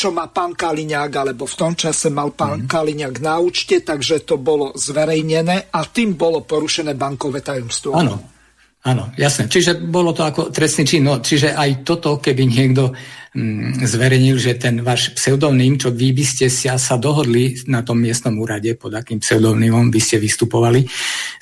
[0.01, 2.69] čo má pán Kaliňák, alebo v tom čase mal pán mm.
[2.73, 7.93] Kaliňák na účte, takže to bolo zverejnené a tým bolo porušené bankové tajomstvo.
[7.93, 8.40] Áno,
[8.81, 9.45] Áno, jasné.
[9.45, 11.05] Čiže bolo to ako trestný čin.
[11.05, 12.97] No, čiže aj toto, keby niekto
[13.37, 18.01] mm, zverejnil, že ten váš pseudonym, čo vy by ste sa, sa dohodli na tom
[18.01, 20.89] miestnom úrade, pod akým pseudonymom by ste vystupovali.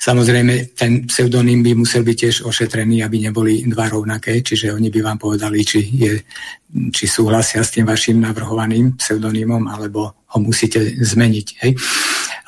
[0.03, 4.99] Samozrejme, ten pseudonym by musel byť tiež ošetrený, aby neboli dva rovnaké, čiže oni by
[4.99, 6.19] vám povedali, či, je,
[6.91, 11.47] či súhlasia s tým vašim navrhovaným pseudonymom, alebo ho musíte zmeniť.
[11.63, 11.71] Hej?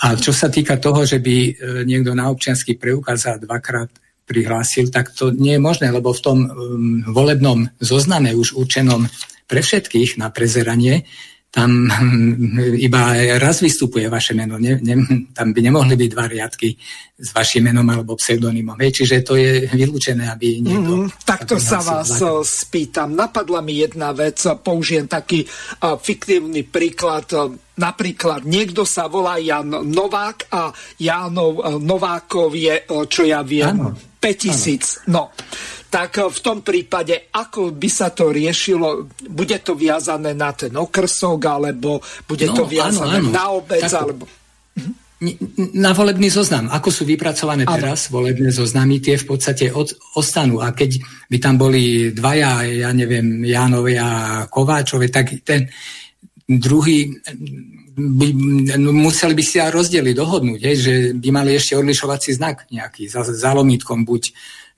[0.04, 1.52] A čo sa týka toho, že by e,
[1.88, 6.50] niekto na občianský preukaz dvakrát prihlásil, tak to nie je možné, lebo v tom um,
[7.04, 9.12] volebnom zozname už určenom
[9.52, 11.04] pre všetkých na prezeranie,
[11.52, 11.92] tam
[12.88, 13.02] iba
[13.38, 14.56] raz vystupuje vaše meno.
[14.56, 14.96] Ne, ne,
[15.36, 16.74] tam by nemohli byť dva riadky
[17.22, 18.80] s vašim menom alebo pseudonymom.
[18.80, 21.06] Hej, čiže to je vylúčené, aby niekto...
[21.06, 22.42] Mm, takto sa vás zvládol.
[22.48, 23.10] spýtam.
[23.14, 27.30] Napadla mi jedna vec, použijem taký uh, fiktívny príklad.
[27.78, 33.76] Napríklad niekto sa volá Jan Novák a Janov uh, Novákov je, uh, čo ja viem,
[33.76, 35.10] ano 5000.
[35.10, 35.34] No,
[35.92, 39.12] tak v tom prípade, ako by sa to riešilo?
[39.28, 43.36] Bude to viazané na ten okrsok, alebo bude no, to viazané áno, áno.
[43.36, 44.24] na obec, tak, alebo...
[45.76, 46.72] Na volebný zoznam.
[46.72, 47.76] Ako sú vypracované áno.
[47.76, 50.64] teraz volebné zoznamy, tie v podstate od, ostanú.
[50.64, 54.10] A keď by tam boli dvaja, ja neviem, Jánovi a
[54.48, 55.68] Kováčove, tak ten
[56.48, 57.12] druhý
[58.00, 58.28] by,
[58.80, 63.12] no, museli by si aj rozdeliť, dohodnúť, je, že by mali ešte odlišovací znak nejaký,
[63.12, 64.32] za, za lomitkom buď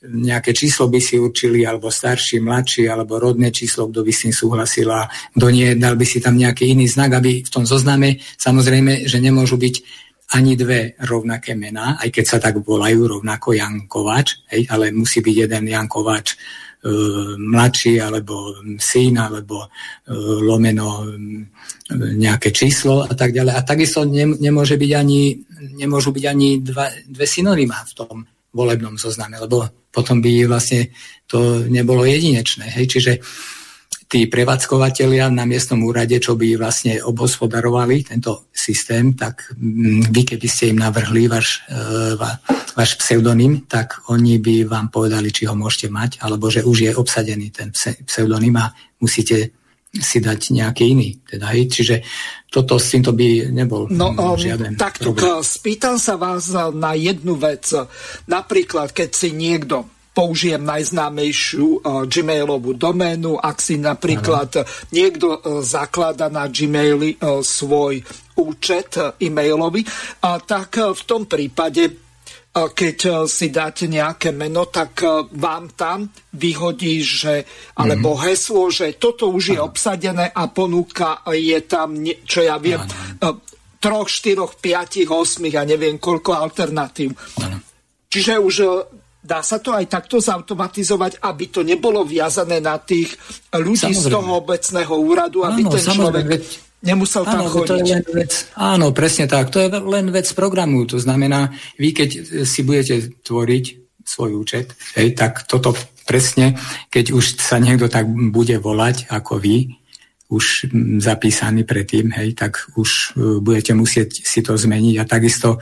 [0.03, 4.33] nejaké číslo by si určili, alebo starší, mladší, alebo rodné číslo, kto by s tým
[4.35, 8.19] súhlasil a kto nie, dal by si tam nejaký iný znak, aby v tom zozname,
[8.35, 9.75] samozrejme, že nemôžu byť
[10.33, 15.21] ani dve rovnaké mená, aj keď sa tak volajú rovnako Jan Kováč, hej, ale musí
[15.21, 16.35] byť jeden Jan Kováč
[16.83, 16.91] E,
[17.39, 19.67] mladší alebo syn alebo e,
[20.43, 21.15] lomeno e,
[21.95, 23.55] nejaké číslo a tak ďalej.
[23.55, 25.31] A takisto nemôže byť ani,
[25.79, 30.93] nemôžu byť ani dva, dve synonymá v tom volebnom zozname, lebo potom by vlastne
[31.25, 32.69] to nebolo jedinečné.
[32.69, 32.85] Hej?
[32.97, 33.11] Čiže
[34.13, 40.47] tí prevádzkovateľia na miestnom úrade, čo by vlastne obhospodarovali tento systém, tak mm, vy keby
[40.49, 42.13] ste im navrhli váš, e,
[42.77, 46.91] váš pseudonym, tak oni by vám povedali, či ho môžete mať, alebo že už je
[46.93, 47.73] obsadený ten
[48.05, 48.69] pseudonym a
[49.01, 49.49] musíte
[49.93, 51.21] si dať nejaký iný.
[51.21, 51.69] Teda, hej.
[51.69, 51.95] Čiže
[52.49, 55.45] toto s týmto by nebol no, um, žiaden tak, problém.
[55.45, 57.69] Spýtam sa vás na jednu vec.
[58.25, 63.37] Napríklad, keď si niekto použijem najznámejšiu uh, Gmailovú doménu.
[63.41, 64.69] Ak si napríklad ano.
[64.93, 68.01] niekto uh, zaklada na Gmaili uh, svoj
[68.37, 72.12] účet e-mailový, uh, tak v tom prípade
[72.53, 76.05] keď uh, si dáte nejaké meno, tak uh, vám tam
[76.37, 77.41] vyhodí, že,
[77.73, 78.25] alebo mm-hmm.
[78.29, 83.41] heslo, že toto už je obsadené a ponúka je tam, čo ja viem, ano.
[83.81, 87.17] troch, štyroch, piatich, osmých a neviem koľko alternatív.
[87.41, 87.57] Ano.
[88.05, 88.55] Čiže už
[89.23, 93.15] Dá sa to aj takto zautomatizovať, aby to nebolo viazané na tých
[93.55, 94.03] ľudí samozrejme.
[94.03, 96.43] z toho obecného úradu, aby áno, ten človek veď,
[96.83, 97.67] nemusel áno, tam chodiť.
[97.67, 99.49] To je len vec, áno, presne tak.
[99.55, 100.83] To je len vec programu.
[100.91, 102.09] To znamená, vy keď
[102.43, 103.65] si budete tvoriť
[104.03, 105.71] svoj účet, hej, tak toto
[106.03, 106.59] presne,
[106.91, 109.79] keď už sa niekto tak bude volať ako vy,
[110.33, 115.61] už zapísaný predtým, hej, tak už e, budete musieť si to zmeniť a takisto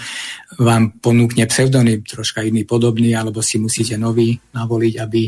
[0.63, 5.23] vám ponúkne pseudonym troška iný podobný, alebo si musíte nový navoliť, aby,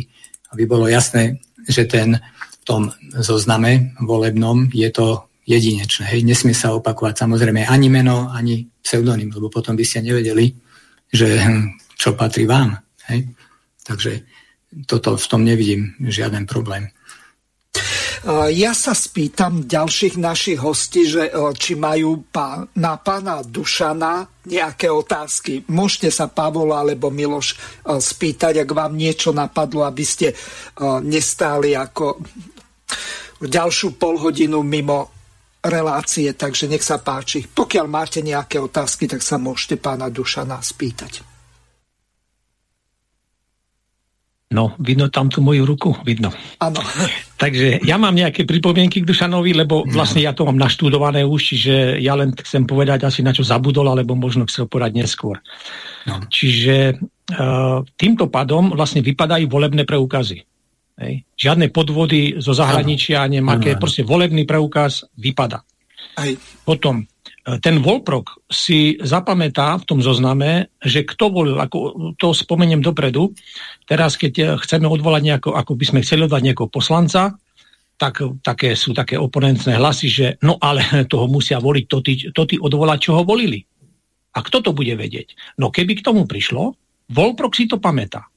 [0.56, 2.88] aby bolo jasné, že ten v tom
[3.20, 6.08] zozname volebnom je to jedinečné.
[6.08, 6.22] Hej.
[6.24, 10.52] Nesmie sa opakovať samozrejme ani meno, ani pseudonym, lebo potom by ste nevedeli,
[11.12, 12.80] že hm, čo patrí vám.
[13.12, 13.28] Hej.
[13.84, 14.12] Takže
[14.88, 16.90] toto v tom nevidím žiaden problém.
[18.56, 21.28] Ja sa spýtam ďalších našich hostí, že
[21.60, 22.24] či majú
[22.80, 25.68] na pána Dušana nejaké otázky.
[25.68, 30.32] Môžete sa Pavol alebo Miloš spýtať, ak vám niečo napadlo, aby ste
[31.04, 32.24] nestáli ako
[33.44, 35.23] ďalšiu polhodinu mimo
[35.64, 37.48] relácie, takže nech sa páči.
[37.48, 41.24] Pokiaľ máte nejaké otázky, tak sa môžete pána Dušana spýtať.
[44.54, 45.98] No, vidno tam tú moju ruku?
[46.06, 46.30] Vidno.
[46.62, 46.78] Áno.
[47.42, 51.98] Takže ja mám nejaké pripomienky k Dušanovi, lebo vlastne ja to mám naštudované už, čiže
[51.98, 55.42] ja len chcem povedať asi na čo zabudol, alebo možno chcel povedať neskôr.
[56.06, 56.22] No.
[56.30, 60.46] Čiže uh, týmto pádom vlastne vypadajú volebné preukazy.
[61.04, 61.28] Hej.
[61.36, 65.68] Žiadne podvody zo zahraničia, nemáke, proste volebný preukaz vypada.
[66.16, 66.32] Aj.
[66.64, 67.06] Potom e,
[67.60, 73.36] ten Volprok si zapamätá v tom zozname, že kto volil, ako to spomeniem dopredu,
[73.84, 77.36] teraz keď e, chceme odvolať nejako, ako by sme chceli odvolať nejakého poslanca,
[78.00, 82.44] tak také, sú také oponentné hlasy, že no ale toho musia voliť to tí, to
[82.48, 83.62] tí odvolať, čo ho volili.
[84.34, 85.60] A kto to bude vedieť?
[85.62, 86.74] No keby k tomu prišlo,
[87.14, 88.33] Volprok si to pamätá.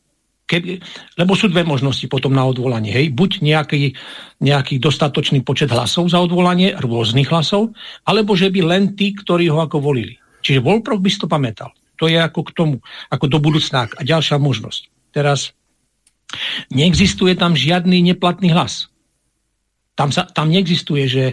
[0.47, 0.78] Keby,
[1.18, 2.94] lebo sú dve možnosti potom na odvolanie.
[2.94, 3.11] Hej.
[3.18, 3.99] Buď nejaký,
[4.38, 7.74] nejaký dostatočný počet hlasov za odvolanie, rôznych hlasov,
[8.07, 10.14] alebo že by len tí, ktorí ho ako volili.
[10.47, 11.74] Čiže Volprok by si to pamätal.
[11.99, 12.76] To je ako k tomu,
[13.11, 13.90] ako do budúcna.
[13.90, 14.86] A ďalšia možnosť.
[15.11, 15.51] Teraz
[16.70, 18.86] neexistuje tam žiadny neplatný hlas.
[19.99, 21.24] Tam, sa, tam neexistuje, že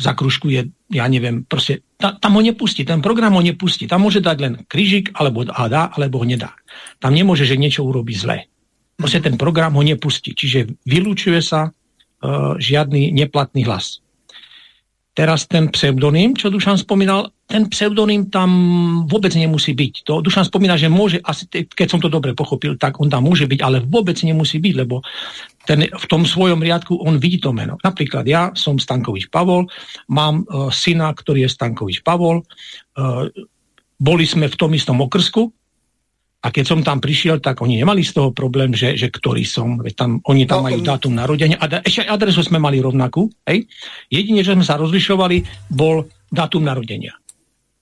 [0.00, 0.60] zakruškuje,
[0.96, 3.84] ja neviem, proste, ta, tam ho nepustí, ten program ho nepustí.
[3.84, 6.56] Tam môže dať len krížik, alebo a dá, alebo ho nedá.
[6.96, 8.48] Tam nemôže, že niečo urobí zle.
[8.96, 10.32] Proste ten program ho nepustí.
[10.32, 14.00] Čiže vylúčuje sa uh, žiadny neplatný hlas.
[15.16, 18.50] Teraz ten pseudonym, čo Dušan spomínal, ten pseudonym tam
[19.08, 20.04] vôbec nemusí byť.
[20.04, 23.48] To Dušan spomína, že môže, asi keď som to dobre pochopil, tak on tam môže
[23.48, 25.00] byť, ale vôbec nemusí byť, lebo
[25.64, 27.80] ten, v tom svojom riadku on vidí to meno.
[27.80, 29.64] Napríklad ja som Stankovič Pavol,
[30.12, 33.24] mám uh, syna, ktorý je Stankovič Pavol, uh,
[33.96, 35.48] boli sme v tom istom okrsku,
[36.44, 39.80] a keď som tam prišiel, tak oni nemali z toho problém, že, že ktorý som.
[39.80, 41.58] Veď tam, oni tam no, majú dátum narodenia.
[41.58, 43.26] A ešte adresu sme mali rovnakú.
[43.48, 43.66] Hej?
[44.12, 47.18] Jedine, že sme sa rozlišovali, bol dátum narodenia.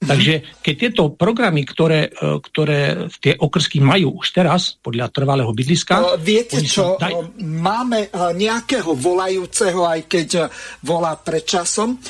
[0.05, 0.09] Mhm.
[0.09, 6.21] Takže keď tieto programy, ktoré, e, ktoré tie okrsky majú už teraz, podľa trvalého bydliska...
[6.21, 7.37] Viete čo, daj...
[7.41, 10.43] máme e, nejakého volajúceho, aj keď e,
[10.85, 12.01] volá pred časom.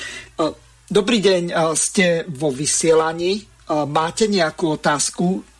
[0.84, 3.40] Dobrý deň, ste vo vysielaní.
[3.88, 5.53] Máte nejakú otázku?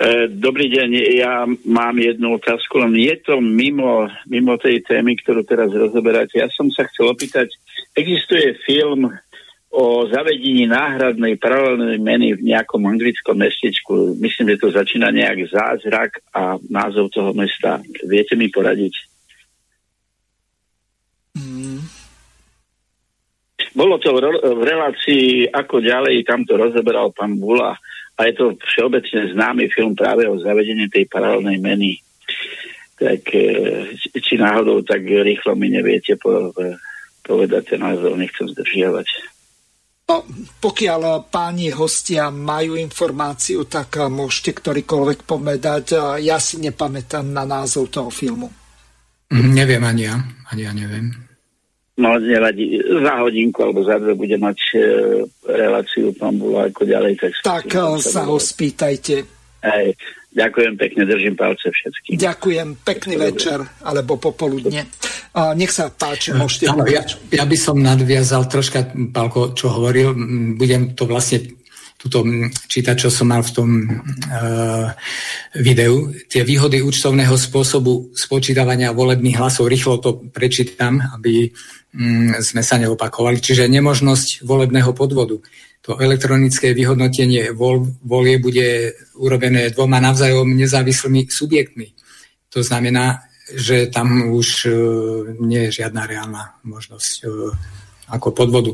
[0.00, 0.90] E, dobrý deň,
[1.20, 6.40] ja mám jednu otázku, len je to mimo, mimo tej témy, ktorú teraz rozoberáte.
[6.40, 7.52] Ja som sa chcel opýtať,
[7.92, 9.12] existuje film
[9.68, 14.16] o zavedení náhradnej paralelnej meny v nejakom anglickom mestečku.
[14.16, 17.84] Myslím, že to začína nejak zázrak a názov toho mesta.
[18.08, 18.94] Viete mi poradiť?
[21.36, 21.84] Mm.
[23.76, 27.76] Bolo to v relácii, ako ďalej tam to rozoberal pán Bula
[28.20, 31.96] a je to všeobecne známy film práve o zavedení tej paralelnej meny.
[33.00, 36.20] Tak e, či náhodou tak rýchlo mi neviete
[37.24, 39.08] povedať ten názov, nechcem zdržiavať.
[40.10, 40.26] No,
[40.60, 46.18] pokiaľ páni hostia majú informáciu, tak môžete ktorýkoľvek povedať.
[46.20, 48.50] Ja si nepamätám na názov toho filmu.
[49.30, 50.18] Neviem ani ja.
[50.50, 51.29] Ani ja neviem.
[52.00, 52.80] No, nevadí.
[52.80, 54.78] Za hodinku alebo za dve bude mať e,
[55.44, 57.20] reláciu pán Bula ako ďalej.
[57.20, 59.14] Tak, tak e, sa ho spýtajte.
[59.60, 59.92] Hej,
[60.32, 62.16] ďakujem pekne, držím palce všetkým.
[62.16, 64.88] Ďakujem, pekný večer, alebo popoludne.
[65.36, 70.16] A nech sa páči, môžete ano, ja, ja by som nadviazal troška, Pálko, čo hovoril,
[70.56, 71.59] budem to vlastne
[72.00, 72.24] túto
[72.64, 74.88] čítať, čo som mal v tom uh,
[75.52, 76.08] videu.
[76.32, 81.52] Tie výhody účtovného spôsobu spočítavania volebných hlasov, rýchlo to prečítam, aby
[81.92, 83.44] um, sme sa neopakovali.
[83.44, 85.44] Čiže nemožnosť volebného podvodu.
[85.84, 91.92] To elektronické vyhodnotenie vol, volie bude urobené dvoma navzájom nezávislými subjektmi.
[92.56, 94.72] To znamená, že tam už uh,
[95.36, 97.52] nie je žiadna reálna možnosť uh,
[98.10, 98.72] ako podvodu.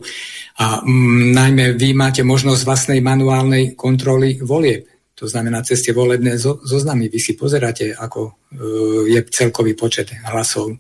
[0.61, 4.89] A m, najmä vy máte možnosť vlastnej manuálnej kontroly volieb.
[5.17, 8.33] To znamená, cez tie volebné zo, zoznamy vy si pozeráte, ako e,
[9.17, 10.77] je celkový počet hlasov.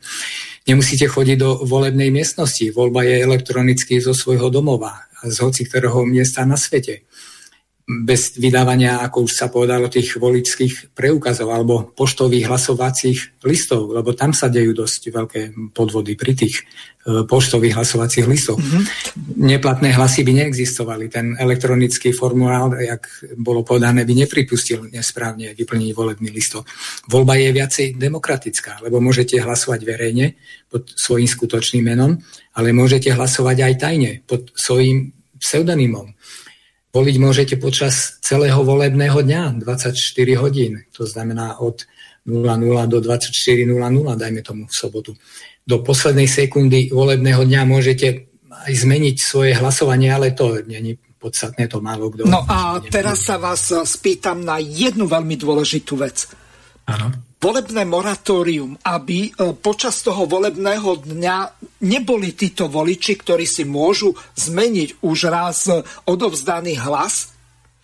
[0.68, 2.68] Nemusíte chodiť do volebnej miestnosti.
[2.68, 7.08] Voľba je elektronicky zo svojho domova, z hoci ktorého miesta na svete.
[7.86, 14.34] Bez vydávania, ako už sa povedalo, tých voličských preukazov alebo poštových hlasovacích listov, lebo tam
[14.34, 16.66] sa dejú dosť veľké podvody pri tých
[17.06, 18.58] e, poštových hlasovacích listoch.
[18.58, 18.82] Mm-hmm.
[19.38, 21.06] Neplatné hlasy by neexistovali.
[21.06, 23.06] Ten elektronický formulár, jak
[23.38, 26.66] bolo povedané, by nepripustil nesprávne vyplniť volebný listok.
[27.06, 30.34] Voľba je viacej demokratická, lebo môžete hlasovať verejne
[30.66, 32.18] pod svojím skutočným menom,
[32.58, 36.10] ale môžete hlasovať aj tajne pod svojím pseudonymom.
[36.94, 39.96] Voliť môžete počas celého volebného dňa, 24
[40.40, 41.84] hodín, to znamená od
[42.26, 43.70] 00 do 24.00,
[44.16, 45.14] dajme tomu v sobotu.
[45.66, 51.82] Do poslednej sekundy volebného dňa môžete aj zmeniť svoje hlasovanie, ale to není podstatné, to
[51.82, 52.26] málo kto.
[52.26, 56.26] No a teraz sa vás spýtam na jednu veľmi dôležitú vec.
[56.86, 61.36] Áno volebné moratórium, aby e, počas toho volebného dňa
[61.84, 65.68] neboli títo voliči, ktorí si môžu zmeniť už raz
[66.08, 67.36] odovzdaný hlas,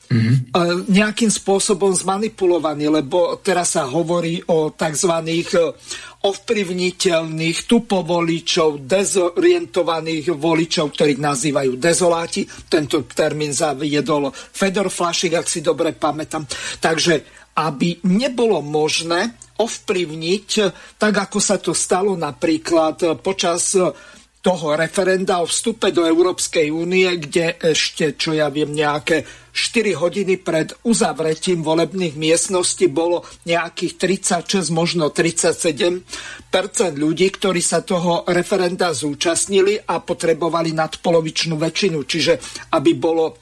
[0.09, 0.88] mm-hmm.
[0.88, 5.12] nejakým spôsobom zmanipulovaný, lebo teraz sa hovorí o tzv.
[5.28, 5.44] E,
[6.22, 12.46] ovplyvniteľných tupovoličov, dezorientovaných voličov, ktorých nazývajú dezoláti.
[12.70, 16.46] Tento termín zaviedol Fedor Flašik, ak si dobre pamätám.
[16.78, 20.48] Takže aby nebolo možné ovplyvniť,
[20.96, 23.76] tak ako sa to stalo napríklad počas
[24.42, 29.22] toho referenda o vstupe do Európskej únie, kde ešte, čo ja viem, nejaké
[29.55, 33.92] 4 hodiny pred uzavretím volebných miestností bolo nejakých
[34.42, 36.03] 36, možno 37%
[36.98, 42.03] ľudí, ktorí sa toho referenda zúčastnili a potrebovali nadpolovičnú väčšinu.
[42.03, 42.32] Čiže
[42.74, 43.41] aby bolo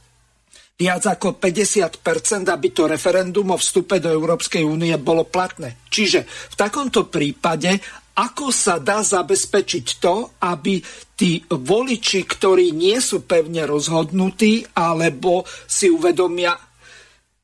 [0.81, 2.01] viac ako 50%,
[2.49, 5.85] aby to referendum o vstupe do Európskej únie bolo platné.
[5.93, 7.77] Čiže v takomto prípade,
[8.17, 10.81] ako sa dá zabezpečiť to, aby
[11.13, 16.57] tí voliči, ktorí nie sú pevne rozhodnutí alebo si uvedomia,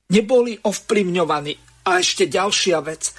[0.09, 1.85] neboli ovplyvňovaní.
[1.87, 3.13] A ešte ďalšia vec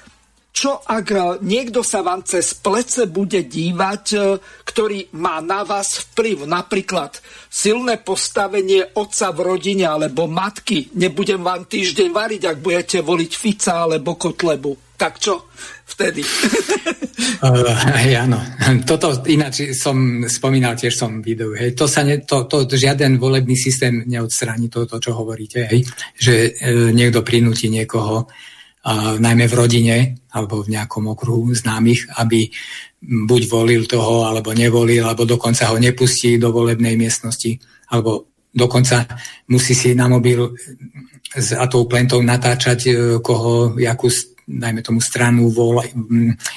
[0.58, 4.18] čo ak e, niekto sa vám cez plece bude dívať, e,
[4.66, 10.90] ktorý má na vás vplyv, napríklad silné postavenie otca v rodine alebo matky.
[10.98, 14.98] Nebudem vám týždeň variť, ak budete voliť Fica alebo Kotlebu.
[14.98, 15.46] Tak čo
[15.86, 16.26] vtedy?
[17.46, 18.42] uh, áno.
[18.82, 21.54] Toto ináč som spomínal tiež som videu.
[21.54, 21.78] Hej.
[21.78, 25.70] To, sa ne, to, to, žiaden volebný systém neodstráni to, čo hovoríte.
[25.70, 25.86] Hej.
[26.18, 26.50] Že e,
[26.90, 28.26] niekto prinúti niekoho
[29.18, 29.96] najmä v rodine
[30.32, 32.48] alebo v nejakom okruhu známych, aby
[33.02, 37.58] buď volil toho, alebo nevolil, alebo dokonca ho nepustí do volebnej miestnosti,
[37.94, 39.06] alebo dokonca
[39.48, 40.50] musí si na mobil
[41.36, 44.08] s atou plentou natáčať, e, koho, jakú
[44.48, 45.84] najmä tomu stranu vol,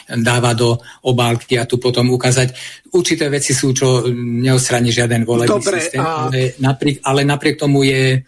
[0.07, 2.55] dáva do obálky a tu potom ukázať.
[2.95, 6.31] Určité veci sú, čo neostraní žiaden volebný Dobre, systém, a...
[6.31, 8.23] ale, napriek, ale napriek tomu je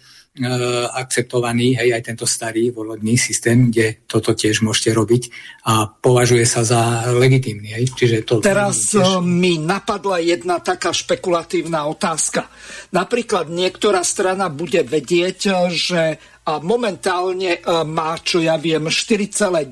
[0.90, 5.24] akceptovaný, hej, aj tento starý volebný systém, kde toto tiež môžete robiť
[5.70, 7.70] a považuje sa za legitímny.
[7.70, 7.94] Hej.
[7.94, 9.22] Čiže to Teraz tiež...
[9.22, 12.50] E, mi napadla jedna taká špekulatívna otázka.
[12.98, 16.02] Napríklad niektorá strana bude vedieť, e, že
[16.44, 19.64] momentálne má, čo ja viem, 4,9%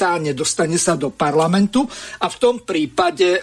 [0.00, 1.84] a nedostane sa do parlamentu
[2.24, 3.36] a v tom prípade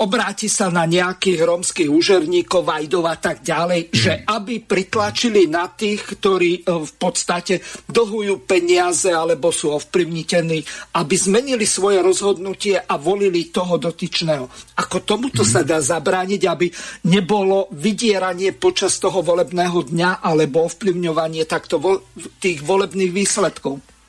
[0.00, 3.92] obráti sa na nejakých rómskych úžerníkov, Vajdov a tak ďalej, mm.
[3.92, 10.64] že aby pritlačili na tých, ktorí e, v podstate dlhujú peniaze alebo sú ovplyvnitení,
[10.96, 14.48] aby zmenili svoje rozhodnutie a volili toho dotyčného.
[14.80, 15.48] Ako tomuto mm.
[15.48, 16.72] sa dá zabrániť, aby
[17.12, 22.08] nebolo vydieranie počas toho volebného dňa alebo ovplyvňovanie takto vo,
[22.40, 23.99] tých volebných výsledkov?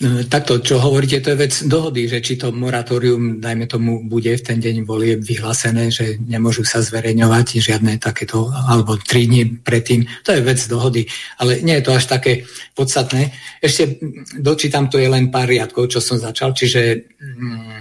[0.00, 4.32] E, takto, čo hovoríte, to je vec dohody, že či to moratórium, dajme tomu, bude
[4.32, 10.08] v ten deň volie vyhlásené, že nemôžu sa zverejňovať žiadne takéto, alebo tri dní predtým,
[10.24, 11.04] to je vec dohody.
[11.36, 13.28] Ale nie je to až také podstatné.
[13.60, 14.00] Ešte
[14.40, 17.80] dočítam, to je len pár riadkov, čo som začal, čiže mm,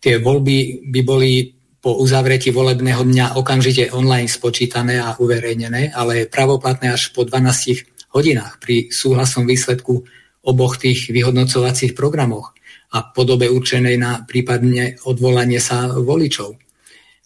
[0.00, 1.52] tie voľby by boli
[1.84, 8.56] po uzavretí volebného dňa okamžite online spočítané a uverejnené, ale pravoplatné až po 12 hodinách
[8.56, 10.08] pri súhlasom výsledku
[10.48, 12.56] oboch tých vyhodnocovacích programoch
[12.96, 16.56] a podobe určenej na prípadne odvolanie sa voličov.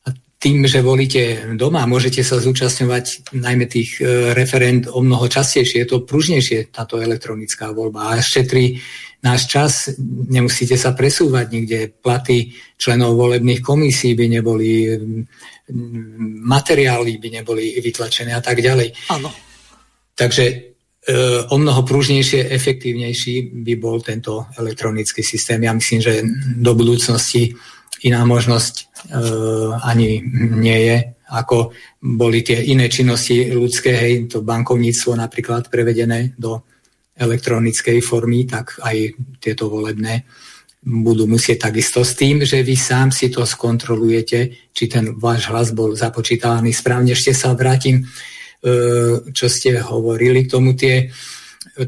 [0.02, 0.08] A
[0.42, 5.86] tým, že volíte doma, môžete sa zúčastňovať najmä tých e, referent o mnoho častejšie.
[5.86, 8.10] Je to pružnejšie, táto elektronická voľba.
[8.10, 8.82] A šetrí
[9.22, 9.72] náš čas,
[10.26, 11.80] nemusíte sa presúvať nikde.
[11.94, 14.98] Platy členov volebných komisí by neboli,
[16.42, 19.14] materiály by neboli vytlačené a tak ďalej.
[19.14, 19.30] Áno.
[20.18, 20.71] Takže
[21.50, 25.66] o mnoho pružnejšie, efektívnejší by bol tento elektronický systém.
[25.66, 26.22] Ja myslím, že
[26.62, 27.58] do budúcnosti
[28.06, 28.84] iná možnosť e,
[29.82, 30.22] ani
[30.62, 30.96] nie je
[31.32, 31.72] ako
[32.04, 36.60] boli tie iné činnosti ľudské, hej, to bankovníctvo napríklad prevedené do
[37.16, 40.28] elektronickej formy, tak aj tieto volebné
[40.82, 45.70] budú musieť takisto s tým, že vy sám si to skontrolujete, či ten váš hlas
[45.72, 47.14] bol započítavaný správne.
[47.14, 48.04] Ešte sa vrátim, e,
[49.34, 50.78] čo ste hovorili k tomu.
[50.78, 51.10] Tie,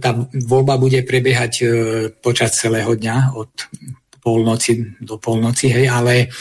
[0.03, 1.66] tá voľba bude prebiehať e,
[2.18, 3.51] počas celého dňa od
[4.18, 6.33] polnoci do polnoci, hej, ale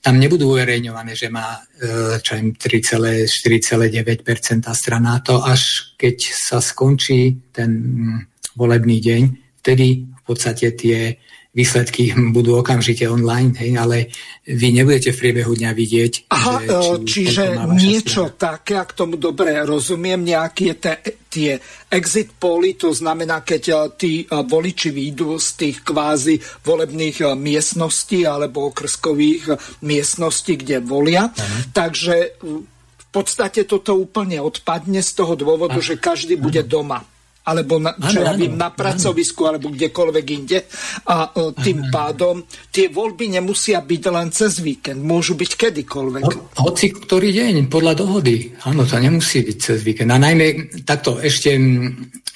[0.00, 5.20] tam nebudú uverejňované, že má 3,4,9% e, strana.
[5.28, 7.70] To až keď sa skončí ten
[8.56, 9.22] volebný deň,
[9.60, 13.96] vtedy v podstate tie výsledky budú okamžite online, hej, ale
[14.46, 16.12] vy nebudete v priebehu dňa vidieť.
[16.30, 16.66] Aha, že,
[17.02, 17.44] či, e, čiže
[17.74, 18.38] niečo strana.
[18.38, 20.94] také, ak tomu dobre rozumiem, nejaké te,
[21.26, 21.58] tie
[21.90, 28.22] exit poly, to znamená, keď e, tí e, voliči výjdu z tých kvázi volebných miestností
[28.22, 29.50] alebo okrskových
[29.82, 31.34] miestností, kde volia.
[31.34, 31.58] Aha.
[31.74, 32.38] Takže
[32.78, 35.86] v podstate toto úplne odpadne z toho dôvodu, Aha.
[35.86, 37.02] že každý bude doma
[37.50, 40.62] alebo na, čo ja viem, na pracovisku alebo kdekoľvek inde.
[41.10, 42.36] A uh, tým ano, pádom
[42.70, 46.22] tie voľby nemusia byť len cez víkend, môžu byť kedykoľvek.
[46.30, 48.54] Ho, hoci ktorý deň, podľa dohody.
[48.62, 50.14] Áno, to nemusí byť cez víkend.
[50.14, 51.58] A najmä takto ešte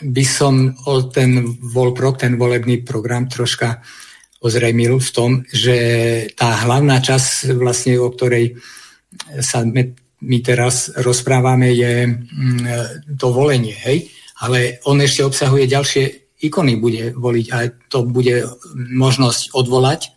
[0.03, 3.79] by som o ten volprok, ten volebný program troška
[4.45, 5.77] ozrejmil v tom, že
[6.37, 8.61] tá hlavná časť, vlastne, o ktorej
[9.41, 12.13] sa my teraz rozprávame, je
[13.17, 13.73] to volenie.
[13.73, 14.13] Hej?
[14.43, 16.05] Ale on ešte obsahuje ďalšie
[16.43, 17.59] ikony, bude voliť a
[17.89, 20.15] to bude možnosť odvolať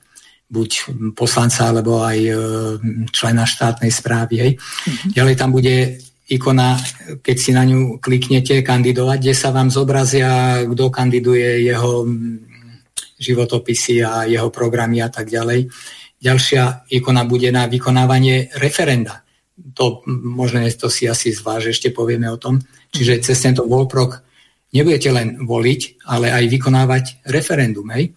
[0.47, 0.69] buď
[1.11, 2.33] poslanca alebo aj e,
[3.11, 4.35] člena štátnej správy.
[4.39, 4.51] Hej.
[4.55, 5.11] Mm-hmm.
[5.11, 5.75] Ďalej tam bude
[6.27, 6.79] ikona,
[7.19, 12.07] keď si na ňu kliknete, kandidovať, kde sa vám zobrazia, kto kandiduje, jeho
[13.19, 15.67] životopisy a jeho programy a tak ďalej.
[16.17, 19.26] Ďalšia ikona bude na vykonávanie referenda.
[19.57, 22.61] To možno to si asi zváž, ešte povieme o tom.
[22.93, 24.21] Čiže cez tento Volprok
[24.71, 27.87] nebudete len voliť, ale aj vykonávať referendum.
[27.93, 28.13] Hej?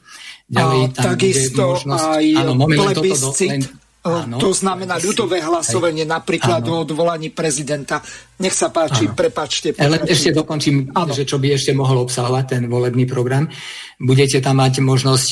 [0.50, 3.62] Ďalej, tam takisto možnosť, aj áno, moment, toto do, len,
[4.00, 6.72] Áno, to znamená ľudové hlasovanie aj, napríklad áno.
[6.72, 8.00] o odvolaní prezidenta.
[8.40, 9.14] Nech sa páči, áno.
[9.14, 9.76] prepačte.
[9.76, 11.12] Len ešte dokončím, áno.
[11.12, 13.46] že čo by ešte mohol obsahovať ten volebný program.
[14.00, 15.28] Budete tam mať možnosť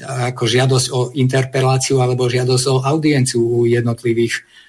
[0.00, 4.59] ako žiadosť o interpeláciu alebo žiadosť o audienciu u jednotlivých Eh,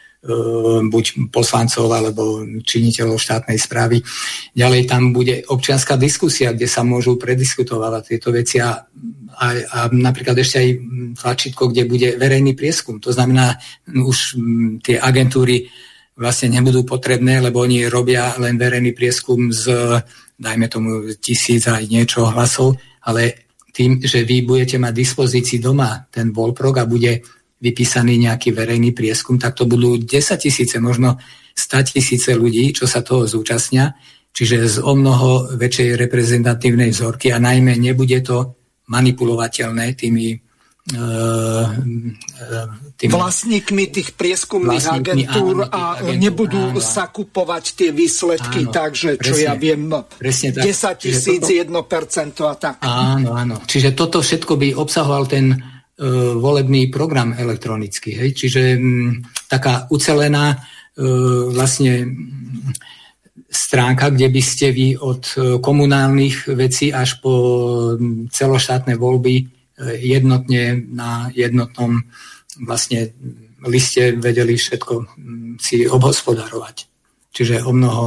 [0.86, 4.05] buď poslancov alebo činiteľov štátnej správy.
[4.53, 8.86] Ďalej tam bude občianská diskusia, kde sa môžu prediskutovať tieto veci a,
[9.34, 10.69] a, a napríklad ešte aj
[11.17, 13.01] tlačítko, kde bude verejný prieskum.
[13.01, 13.57] To znamená,
[13.89, 14.38] už
[14.86, 15.65] tie agentúry
[16.13, 19.74] vlastne nebudú potrebné, lebo oni robia len verejný prieskum z,
[20.38, 22.78] dajme tomu, tisíc aj niečo hlasov,
[23.09, 27.26] ale tým, že vy budete mať dispozícii doma ten volprog a bude
[27.62, 30.09] vypísaný nejaký verejný prieskum, tak to budú 10
[30.41, 31.22] tisíce, možno
[31.53, 33.93] 100 tisíce ľudí, čo sa toho zúčastnia,
[34.34, 38.57] čiže z o mnoho väčšej reprezentatívnej vzorky a najmä nebude to
[38.89, 40.38] manipulovateľné tými e,
[40.97, 42.59] e,
[42.97, 48.68] tými vlastníkmi tých prieskumných vlastníkmi, agentúr áno, a agentúr, nebudú áno, sa kupovať tie výsledky,
[48.68, 49.82] áno, takže čo presne, ja viem,
[50.18, 50.64] presne tak.
[50.66, 51.70] 10 tisíc, 1%
[52.41, 52.76] a tak.
[52.84, 53.55] Áno, áno.
[53.64, 55.55] Čiže toto všetko by obsahoval ten
[56.37, 58.15] volebný program elektronický.
[58.15, 58.29] Hej?
[58.33, 60.57] Čiže m, taká ucelená e,
[61.51, 62.09] vlastne
[63.51, 67.33] stránka, kde by ste vy od e, komunálnych vecí až po
[68.31, 72.05] celoštátne voľby jednotne na jednotnom
[72.61, 73.17] vlastne
[73.65, 74.93] liste vedeli všetko
[75.57, 76.75] si obhospodarovať.
[77.31, 78.05] Čiže o mnoho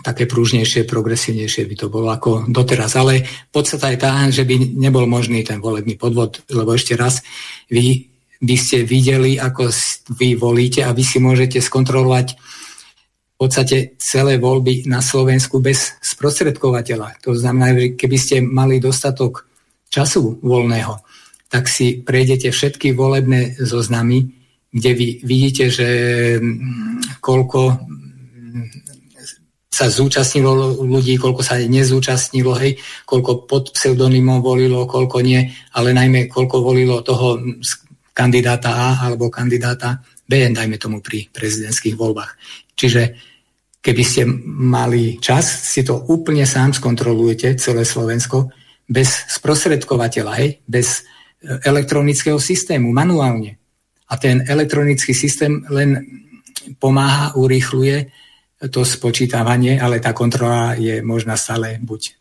[0.00, 2.96] také prúžnejšie, progresívnejšie by to bolo ako doteraz.
[2.96, 7.20] Ale podstata je tá, že by nebol možný ten volebný podvod, lebo ešte raz,
[7.68, 8.08] vy
[8.42, 9.70] by ste videli, ako
[10.16, 17.22] vy volíte a vy si môžete skontrolovať v podstate celé voľby na Slovensku bez sprostredkovateľa.
[17.26, 19.46] To znamená, že keby ste mali dostatok
[19.90, 20.98] času voľného,
[21.52, 24.24] tak si prejdete všetky volebné zoznamy,
[24.72, 25.88] kde vy vidíte, že
[26.40, 27.76] mm, koľko
[29.72, 32.76] sa zúčastnilo ľudí, koľko sa nezúčastnilo, hej,
[33.08, 37.40] koľko pod pseudonymom volilo, koľko nie, ale najmä koľko volilo toho
[38.12, 42.36] kandidáta A alebo kandidáta B, dajme tomu pri prezidentských voľbách.
[42.76, 43.02] Čiže
[43.80, 48.52] keby ste mali čas, si to úplne sám skontrolujete, celé Slovensko,
[48.84, 49.08] bez
[49.40, 53.56] sprostredkovateľa, hej, bez e, elektronického systému, manuálne.
[54.12, 55.96] A ten elektronický systém len
[56.76, 58.12] pomáha, urýchluje
[58.70, 62.14] to spočítavanie, ale tá kontrola je možná stále buď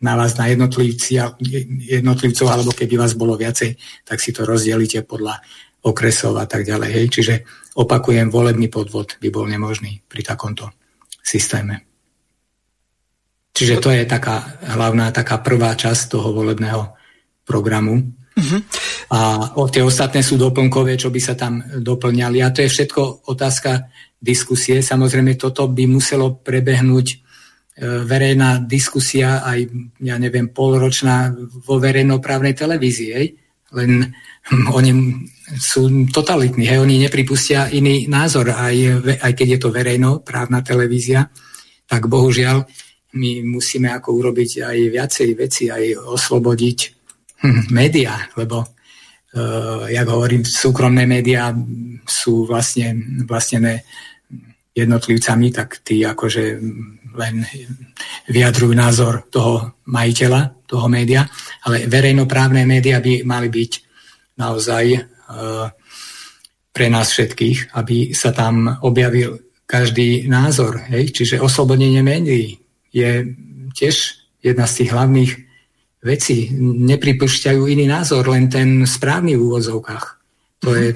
[0.00, 3.74] na vás, na jednotlivcov, alebo keby vás bolo viacej,
[4.06, 5.42] tak si to rozdelíte podľa
[5.82, 6.90] okresov a tak ďalej.
[6.94, 7.06] Hej.
[7.10, 7.34] Čiže
[7.74, 10.70] opakujem, volebný podvod by bol nemožný pri takomto
[11.18, 11.82] systéme.
[13.52, 16.96] Čiže to je taká hlavná, taká prvá časť toho volebného
[17.44, 18.00] programu.
[18.32, 18.60] Uh-huh.
[19.12, 22.40] A o tie ostatné sú doplnkové, čo by sa tam doplňali.
[22.40, 24.80] A to je všetko otázka diskusie.
[24.80, 27.16] Samozrejme, toto by muselo prebehnúť e,
[28.06, 29.68] verejná diskusia aj,
[30.00, 31.34] ja neviem, polročná
[31.66, 33.12] vo verejnoprávnej televízii.
[33.76, 33.90] Len
[34.78, 34.92] oni
[35.60, 36.80] sú totalitní, hej?
[36.80, 41.28] oni nepripustia iný názor, aj, aj keď je to verejnoprávna televízia,
[41.84, 42.64] tak bohužiaľ
[43.12, 46.78] my musíme ako urobiť aj viacej veci, aj oslobodiť
[47.70, 51.54] médiá, lebo uh, jak hovorím, súkromné médiá
[52.06, 53.84] sú vlastne vlastnené
[54.72, 56.44] jednotlivcami, tak tí akože
[57.12, 57.44] len
[58.32, 61.28] vyjadrujú názor toho majiteľa, toho média,
[61.68, 63.72] ale verejnoprávne médiá by mali byť
[64.40, 65.68] naozaj uh,
[66.72, 70.80] pre nás všetkých, aby sa tam objavil každý názor.
[70.88, 71.12] Hej?
[71.12, 72.60] Čiže oslobodenie médií,
[72.92, 73.32] je
[73.72, 73.96] tiež
[74.44, 75.32] jedna z tých hlavných
[76.02, 76.50] vecí.
[76.58, 80.04] Nepripúšťajú iný názor, len ten správny v úvozovkách.
[80.66, 80.94] To, je,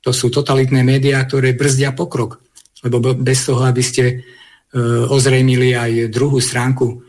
[0.00, 2.40] to sú totalitné médiá, ktoré brzdia pokrok.
[2.80, 4.16] Lebo bez toho, aby ste e,
[5.08, 7.04] ozrejmili aj druhú stránku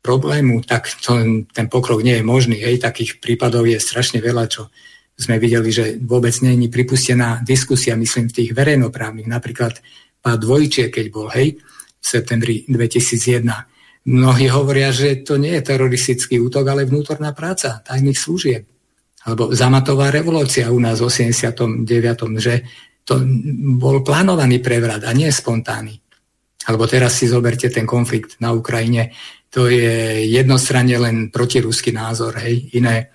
[0.00, 2.56] problému, tak to, ten pokrok nie je možný.
[2.56, 4.72] Hej, takých prípadov je strašne veľa, čo
[5.18, 9.26] sme videli, že vôbec nie je pripustená diskusia, myslím, v tých verejnoprávnych.
[9.26, 9.82] Napríklad
[10.22, 11.58] pán Dvojčie, keď bol, hej,
[11.98, 13.42] v septembri 2001.
[14.06, 18.62] Mnohí hovoria, že to nie je teroristický útok, ale vnútorná práca tajných služieb.
[19.26, 22.54] Alebo zamatová revolúcia u nás v 89., že
[23.02, 23.20] to
[23.80, 25.96] bol plánovaný prevrat a nie spontánny.
[26.68, 29.12] Alebo teraz si zoberte ten konflikt na Ukrajine,
[29.48, 32.68] to je jednostranne len protiruský názor, hej.
[32.76, 33.08] Iné,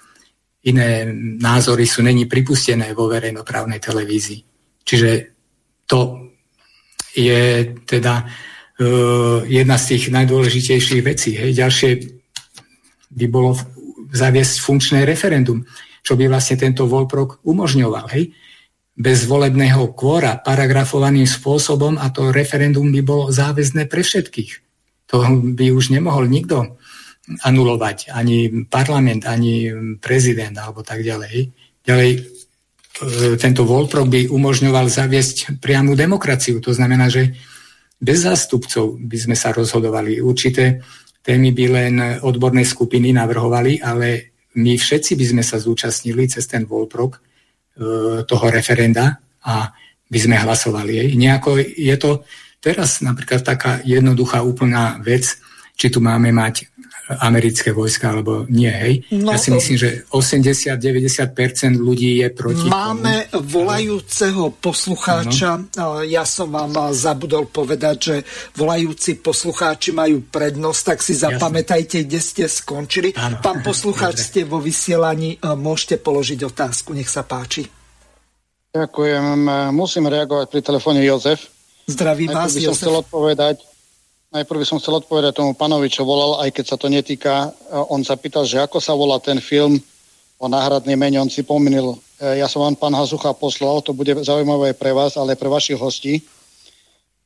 [0.65, 1.05] iné
[1.37, 4.41] názory sú není pripustené vo verejnoprávnej televízii.
[4.81, 5.09] Čiže
[5.85, 6.29] to
[7.13, 7.41] je
[7.85, 8.25] teda
[9.45, 11.37] jedna z tých najdôležitejších vecí.
[11.37, 11.57] Hej.
[11.57, 11.91] Ďalšie
[13.13, 13.53] by bolo
[14.13, 15.65] zaviesť funkčné referendum,
[16.01, 18.05] čo by vlastne tento Volprok umožňoval.
[18.17, 18.33] Hej.
[18.93, 24.51] Bez volebného kvóra, paragrafovaným spôsobom a to referendum by bolo záväzné pre všetkých.
[25.09, 25.25] To
[25.57, 26.77] by už nemohol nikto
[27.23, 31.49] anulovať, ani parlament, ani prezident alebo tak ďalej.
[31.81, 32.21] Ďalej, e,
[33.39, 36.59] tento Volprok by umožňoval zaviesť priamu demokraciu.
[36.59, 37.33] To znamená, že
[38.03, 40.19] bez zástupcov by sme sa rozhodovali.
[40.19, 40.83] Určité
[41.23, 46.67] témy by len odborné skupiny navrhovali, ale my všetci by sme sa zúčastnili cez ten
[46.67, 47.19] Volprok e,
[48.27, 49.71] toho referenda a
[50.11, 51.15] by sme hlasovali.
[51.15, 52.27] Nejako je to
[52.59, 55.39] teraz napríklad taká jednoduchá úplná vec,
[55.73, 56.69] či tu máme mať
[57.03, 59.03] americké vojska, alebo nie, hej?
[59.11, 63.67] No, ja si myslím, že 80-90% ľudí je proti Máme tomu.
[63.67, 65.67] volajúceho poslucháča.
[65.75, 65.99] No.
[65.99, 68.15] Ja som vám zabudol povedať, že
[68.55, 73.11] volajúci poslucháči majú prednosť, tak si zapamätajte, kde ste skončili.
[73.19, 73.43] Ano.
[73.43, 77.67] Pán poslucháč, ste vo vysielaní, môžete položiť otázku, nech sa páči.
[78.71, 79.25] Ďakujem.
[79.75, 81.51] Musím reagovať pri telefóne Jozef.
[81.83, 82.79] Zdravím vás, Jozef.
[82.79, 83.59] chcel odpovedať,
[84.33, 87.53] Najprv som chcel odpovedať tomu panovi, čo volal, aj keď sa to netýka.
[87.53, 89.77] E, on sa pýtal, že ako sa volá ten film
[90.41, 91.21] o náhradnej mene.
[91.21, 95.21] On si pominil, e, ja som vám pán Hazucha poslal, to bude zaujímavé pre vás,
[95.21, 96.25] ale pre vašich hostí.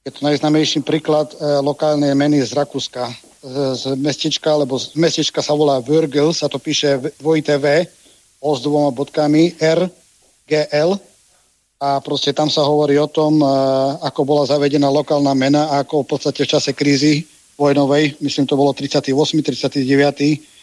[0.03, 3.08] Je to najznamejší príklad e, lokálnej meny z Rakúska.
[3.47, 7.88] Z mestečka, lebo z mestečka sa volá Virgil, sa to píše dvojité V,
[8.43, 9.88] O s dvoma bodkami, R,
[10.43, 10.99] G, L
[11.78, 13.38] a proste tam sa hovorí o tom,
[14.01, 17.21] ako bola zavedená lokálna mena a ako v podstate v čase krízy
[17.57, 19.13] vojnovej, myslím to bolo 38.
[19.13, 19.86] 39.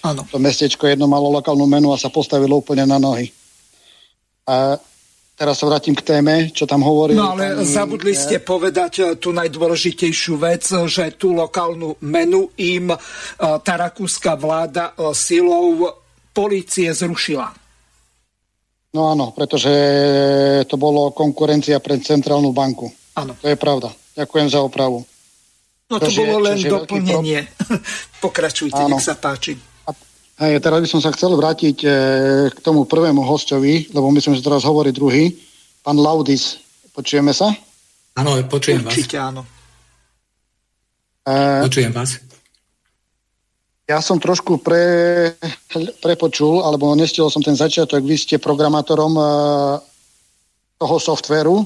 [0.06, 0.22] Ano.
[0.30, 3.30] To mestečko jedno malo lokálnu menu a sa postavilo úplne na nohy.
[4.46, 4.78] A
[5.34, 7.18] teraz sa vrátim k téme, čo tam hovorí.
[7.18, 8.20] No ale tam, zabudli je...
[8.22, 12.98] ste povedať e, tú najdôležitejšiu vec, že tú lokálnu menu im e,
[13.38, 15.90] tá rakúska vláda e, silou
[16.30, 17.63] policie zrušila.
[18.94, 19.74] No áno, pretože
[20.70, 22.86] to bolo konkurencia pre centrálnu banku.
[23.18, 23.34] Áno.
[23.42, 23.90] To je pravda.
[24.14, 25.02] Ďakujem za opravu.
[25.90, 27.42] No to bolo len doplnenie.
[28.24, 28.94] Pokračujte, áno.
[28.94, 29.58] nech sa páči.
[29.84, 29.90] A,
[30.46, 31.88] hej, teraz by som sa chcel vrátiť e,
[32.54, 35.34] k tomu prvému hostovi, lebo myslím, že teraz hovorí druhý.
[35.82, 36.62] Pán Laudis,
[36.94, 37.50] počujeme sa?
[38.14, 39.26] Áno, počujem Určite vás.
[39.34, 39.42] áno.
[41.26, 41.34] E,
[41.66, 42.33] počujem vás
[43.84, 44.84] ja som trošku pre,
[46.00, 48.00] prepočul, alebo nestiel som ten začiatok.
[48.00, 49.76] Vy ste programátorom uh,
[50.80, 51.60] toho softveru,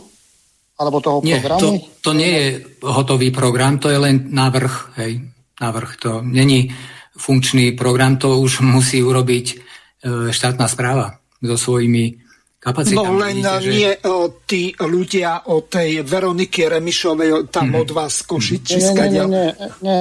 [0.78, 1.60] alebo toho nie, programu?
[1.62, 1.70] To,
[2.02, 2.46] to nie je
[2.82, 4.74] hotový program, to je len návrh.
[4.98, 5.22] Hej,
[5.62, 5.90] návrh.
[6.02, 6.74] To není
[7.18, 12.27] funkčný program, to už musí urobiť uh, štátna správa so svojimi
[12.68, 13.00] kapacitám.
[13.00, 13.70] No len vidíte, že...
[13.72, 17.80] nie o, tí ľudia o tej Veroniky Remišovej tam hmm.
[17.80, 19.48] od vás košiť, či nie, nie, nie,
[19.80, 20.00] nie,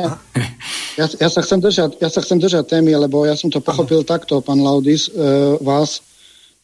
[0.97, 4.01] Ja, ja, sa chcem držať, ja sa chcem držať témy, lebo ja som to pochopil
[4.01, 4.09] Aha.
[4.17, 5.13] takto, pán Laudis, e,
[5.61, 6.01] vás,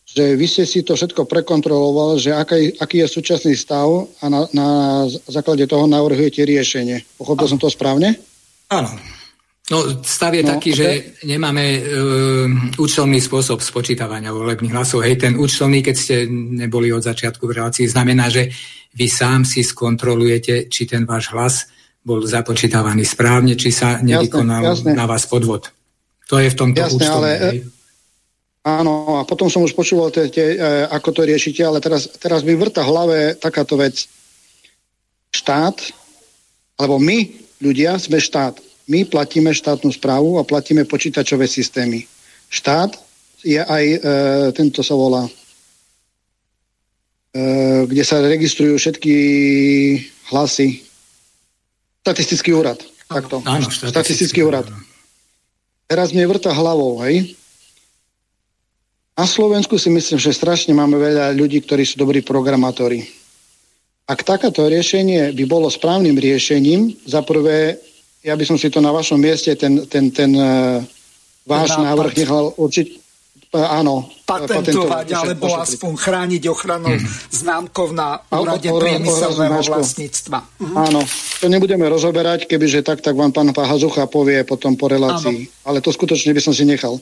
[0.09, 4.49] že vy ste si to všetko prekontroloval, že aký, aký je súčasný stav a na,
[4.49, 4.67] na
[5.29, 7.05] základe toho navrhujete riešenie.
[7.21, 7.51] Pochopil Aha.
[7.53, 8.17] som to správne?
[8.73, 8.89] Áno.
[9.71, 10.79] No, stav je no, taký, okay.
[10.79, 10.87] že
[11.23, 11.83] nemáme uh,
[12.75, 15.07] účelný spôsob spočítavania volebných hlasov.
[15.07, 18.51] Hej, ten účelný, keď ste neboli od začiatku v relácii, znamená, že
[18.91, 21.71] vy sám si skontrolujete, či ten váš hlas
[22.03, 24.99] bol započítavaný správne, či sa nevykonal jasne, jasne.
[24.99, 25.71] na vás podvod.
[26.27, 27.15] To je v tomto jasne, účtovný.
[27.15, 27.57] Ale, hej.
[28.67, 32.43] Áno, a potom som už počúval, tie, tie, e, ako to riešite, ale teraz, teraz
[32.43, 34.07] mi vrta hlave takáto vec.
[35.31, 35.79] Štát,
[36.75, 37.31] alebo my,
[37.63, 42.03] ľudia, sme štát my platíme štátnu správu a platíme počítačové systémy.
[42.51, 42.99] Štát
[43.43, 43.99] je aj, e,
[44.55, 45.31] tento sa volá, e,
[47.87, 49.15] kde sa registrujú všetky
[50.31, 50.83] hlasy.
[52.03, 52.79] Statistický úrad.
[53.07, 53.39] Takto.
[53.47, 54.67] Áno, štatistický, statistický úrad.
[55.87, 57.35] Teraz mne vrta hlavou, hej.
[59.13, 63.05] Na Slovensku si myslím, že strašne máme veľa ľudí, ktorí sú dobrí programátori.
[64.09, 67.77] Ak takáto riešenie by bolo správnym riešením, za prvé
[68.23, 70.79] ja by som si to na vašom mieste, ten, ten, ten uh,
[71.43, 72.87] váš ten návrh nechal určiť,
[73.51, 74.07] uh, áno.
[74.23, 77.35] Patentovať, alebo aspoň chrániť ochranou hmm.
[77.35, 80.39] známkov na úrade o, o, priemyselného o, vlastníctva.
[80.63, 80.75] Mhm.
[80.79, 81.01] Áno,
[81.43, 85.51] to nebudeme rozoberať, kebyže tak, tak vám pán Hazucha povie potom po relácii.
[85.51, 85.67] Áno.
[85.67, 86.95] Ale to skutočne by som si nechal.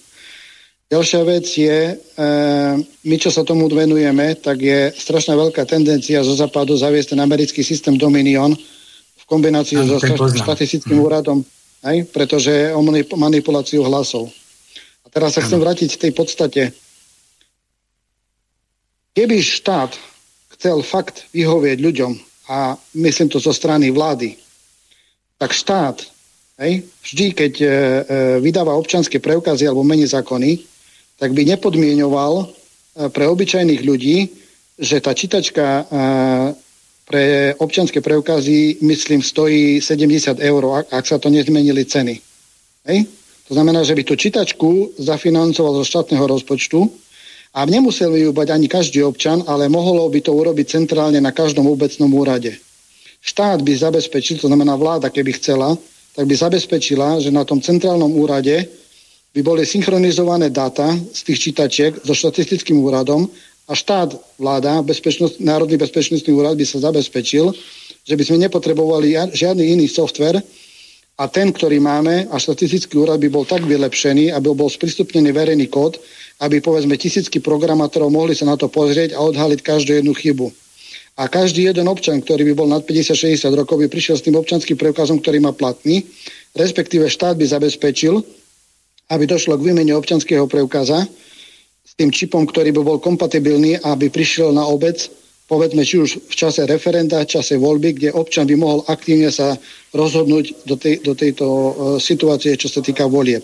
[0.91, 2.27] Ďalšia vec je, e,
[2.83, 7.63] my čo sa tomu venujeme, tak je strašná veľká tendencia zo západu zaviesť ten americký
[7.63, 8.51] systém Dominion,
[9.31, 9.95] kombinácii so
[10.35, 11.07] štatistickým hmm.
[11.07, 11.39] úradom,
[11.87, 12.11] aj?
[12.11, 12.83] pretože o
[13.15, 14.27] manipuláciu hlasov.
[15.01, 16.61] A teraz sa chcem vrátiť k tej podstate.
[19.15, 19.95] Keby štát
[20.59, 22.11] chcel fakt vyhovieť ľuďom,
[22.51, 24.35] a myslím to zo strany vlády,
[25.39, 26.03] tak štát
[26.59, 27.71] hej, vždy, keď e, e,
[28.43, 30.59] vydáva občanské preukazy alebo mení zákony,
[31.15, 32.45] tak by nepodmienoval e,
[33.07, 34.29] pre obyčajných ľudí,
[34.75, 35.83] že tá čítačka e,
[37.11, 42.15] pre občanské preukazy, myslím, stojí 70 eur, ak, ak sa to nezmenili ceny.
[42.87, 43.03] Hej?
[43.51, 46.87] To znamená, že by tú čítačku zafinancoval zo štátneho rozpočtu
[47.51, 51.67] a nemusel ju bať ani každý občan, ale mohlo by to urobiť centrálne na každom
[51.67, 52.55] obecnom úrade.
[53.19, 55.75] Štát by zabezpečil, to znamená vláda, keby chcela,
[56.15, 58.71] tak by zabezpečila, že na tom centrálnom úrade
[59.35, 63.27] by boli synchronizované dáta z tých čítačiek so štatistickým úradom
[63.71, 67.55] a štát, vláda, bezpečnosť, Národný bezpečnostný úrad by sa zabezpečil,
[68.03, 70.43] že by sme nepotrebovali žiadny iný software
[71.15, 75.71] a ten, ktorý máme a štatistický úrad by bol tak vylepšený, aby bol sprístupnený verejný
[75.71, 76.03] kód,
[76.43, 80.51] aby povedzme tisícky programátorov mohli sa na to pozrieť a odhaliť každú jednu chybu.
[81.15, 84.75] A každý jeden občan, ktorý by bol nad 50-60 rokov, by prišiel s tým občanským
[84.75, 86.03] preukazom, ktorý má platný,
[86.59, 88.19] respektíve štát by zabezpečil,
[89.11, 91.07] aby došlo k výmene občanského preukaza,
[91.91, 95.11] s tým čipom, ktorý by bol kompatibilný, aby prišiel na obec,
[95.51, 99.59] povedzme, či už v čase referenda, v čase voľby, kde občan by mohol aktívne sa
[99.91, 101.69] rozhodnúť do, tej, do tejto uh,
[101.99, 103.43] situácie, čo sa týka volieb.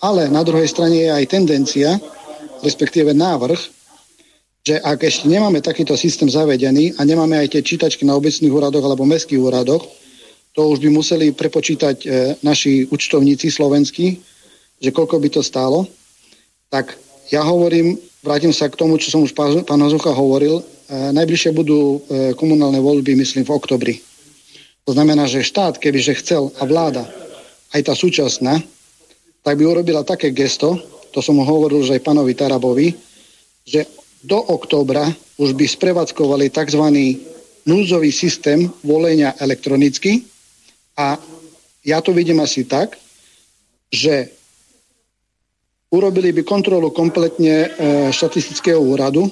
[0.00, 2.00] Ale na druhej strane je aj tendencia,
[2.64, 3.60] respektíve návrh,
[4.64, 8.82] že ak ešte nemáme takýto systém zavedený a nemáme aj tie čítačky na obecných úradoch
[8.82, 9.84] alebo mestských úradoch,
[10.54, 12.06] to už by museli prepočítať e,
[12.44, 14.20] naši účtovníci slovenskí,
[14.78, 15.88] že koľko by to stálo,
[16.70, 16.94] tak
[17.32, 20.64] ja hovorím, vrátim sa k tomu, čo som už pán Hazucha hovoril, e,
[21.16, 23.94] najbližšie budú e, komunálne voľby, myslím, v oktobri.
[24.84, 27.08] To znamená, že štát, kebyže chcel a vláda,
[27.72, 28.60] aj tá súčasná,
[29.40, 30.76] tak by urobila také gesto,
[31.08, 32.92] to som hovoril už aj pánovi Tarabovi,
[33.64, 33.88] že
[34.20, 35.08] do októbra
[35.40, 36.84] už by sprevádzkovali tzv.
[37.64, 40.22] núdzový systém volenia elektronicky
[41.00, 41.16] a
[41.82, 42.94] ja to vidím asi tak,
[43.90, 44.30] že
[45.92, 47.68] urobili by kontrolu kompletne e,
[48.08, 49.28] štatistického úradu,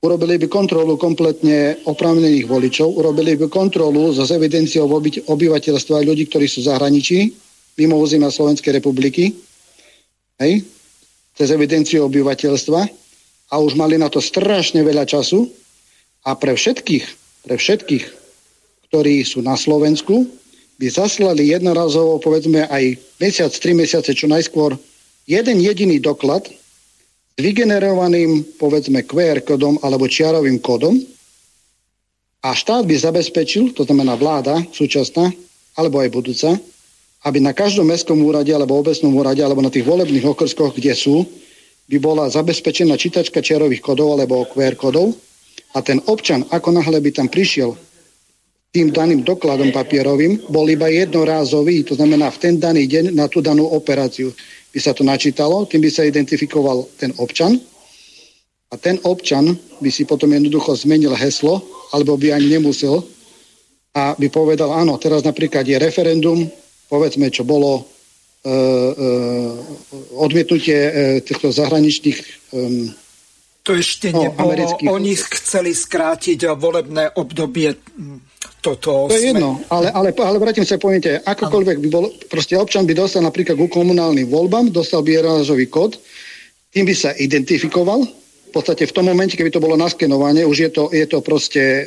[0.00, 4.86] urobili by kontrolu kompletne oprávnených voličov, urobili by kontrolu za evidenciou
[5.26, 7.18] obyvateľstva ľudí, ktorí sú v zahraničí,
[7.76, 9.34] mimo územia Slovenskej republiky,
[10.38, 10.62] hej,
[11.34, 12.80] cez evidenciu obyvateľstva.
[13.50, 15.50] A už mali na to strašne veľa času.
[16.22, 17.04] A pre všetkých,
[17.50, 18.04] pre všetkých,
[18.86, 20.28] ktorí sú na Slovensku,
[20.78, 24.78] by zaslali jednorazovo, povedzme aj mesiac, tri mesiace, čo najskôr
[25.30, 30.98] jeden jediný doklad s vygenerovaným, povedzme, QR kódom alebo čiarovým kódom
[32.42, 35.30] a štát by zabezpečil, to znamená vláda súčasná,
[35.78, 36.50] alebo aj budúca,
[37.22, 41.22] aby na každom mestskom úrade alebo obecnom úrade alebo na tých volebných okrskoch, kde sú,
[41.86, 45.14] by bola zabezpečená čítačka čiarových kodov alebo QR kodov
[45.76, 47.78] a ten občan, ako náhle by tam prišiel
[48.70, 53.42] tým daným dokladom papierovým, bol iba jednorázový, to znamená v ten daný deň na tú
[53.42, 54.30] danú operáciu
[54.70, 57.58] by sa to načítalo, tým by sa identifikoval ten občan
[58.70, 59.50] a ten občan
[59.82, 61.58] by si potom jednoducho zmenil heslo,
[61.90, 63.02] alebo by ani nemusel
[63.98, 66.46] a by povedal, áno, teraz napríklad je referendum,
[66.86, 67.82] povedzme, čo bolo e,
[68.46, 68.54] e,
[70.14, 70.92] odmietnutie e,
[71.26, 72.18] týchto zahraničných
[72.54, 72.62] e,
[73.60, 74.56] to ešte no, nebolo.
[74.88, 77.76] Oni chceli skrátiť volebné obdobie
[78.60, 79.08] toto...
[79.08, 82.92] To je jedno, ale, ale, ale vrátim sa, poviete, akokoľvek by bol, proste občan by
[82.96, 85.96] dostal napríklad ku komunálnym voľbám, dostal by jednorazový kód,
[86.72, 88.00] tým by sa identifikoval,
[88.50, 91.62] v podstate v tom momente, keby to bolo naskenovanie, už je to, je to proste
[91.62, 91.82] e,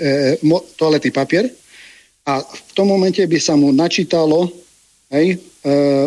[0.48, 1.52] mo, toaletný papier.
[2.24, 4.48] A v tom momente by sa mu načítalo
[5.12, 5.38] hej, e,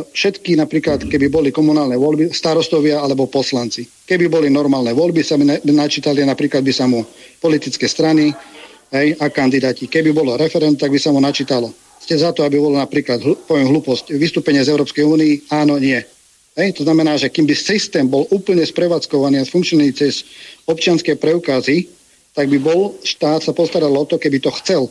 [0.08, 3.84] všetky napríklad, keby boli komunálne voľby, starostovia alebo poslanci.
[3.84, 7.04] Keby boli normálne voľby, sa by načítali napríklad by sa mu
[7.36, 8.32] politické strany,
[8.92, 9.90] hej, a kandidáti.
[9.90, 11.72] Keby bolo referent, tak by sa mu načítalo.
[12.02, 13.18] Ste za to, aby bolo napríklad,
[13.48, 15.98] poviem hlúposť, vystúpenie z Európskej únii, áno, nie.
[16.56, 20.24] Hej, to znamená, že kým by systém bol úplne sprevádzkovaný a funkčný cez
[20.64, 21.90] občianské preukazy,
[22.32, 24.88] tak by bol štát sa postaral o to, keby to chcel.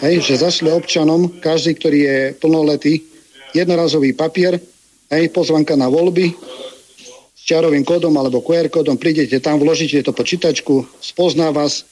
[0.00, 3.04] Hej, že zašle občanom, každý, ktorý je plnoletý,
[3.52, 4.56] jednorazový papier,
[5.12, 6.32] hej, pozvanka na voľby,
[7.34, 11.84] s čarovým kódom alebo QR kódom, prídete tam, vložíte to počítačku, spozná vás,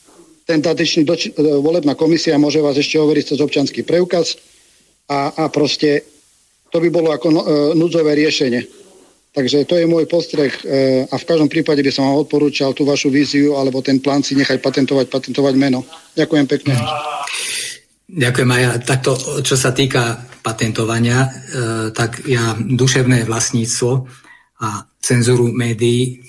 [0.61, 4.37] ten doč- e, volebná komisia môže vás ešte overiť cez občanský preukaz
[5.09, 6.05] a, a proste
[6.69, 8.85] to by bolo ako no, e, núdzové riešenie.
[9.33, 12.85] Takže to je môj postreh e, a v každom prípade by som vám odporúčal tú
[12.85, 15.89] vašu víziu alebo ten plán si nechať patentovať, patentovať meno.
[16.13, 16.77] Ďakujem pekne.
[18.13, 21.33] Ďakujem aj takto, čo sa týka patentovania,
[21.97, 23.91] tak ja duševné vlastníctvo
[24.61, 26.21] a cenzúru médií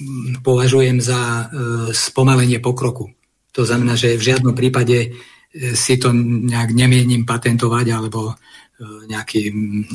[0.45, 1.51] považujem za
[1.91, 3.11] spomalenie pokroku.
[3.53, 5.09] To znamená, že v žiadnom prípade e,
[5.77, 8.33] si to nejak nemienim patentovať alebo e,
[9.07, 9.41] nejaký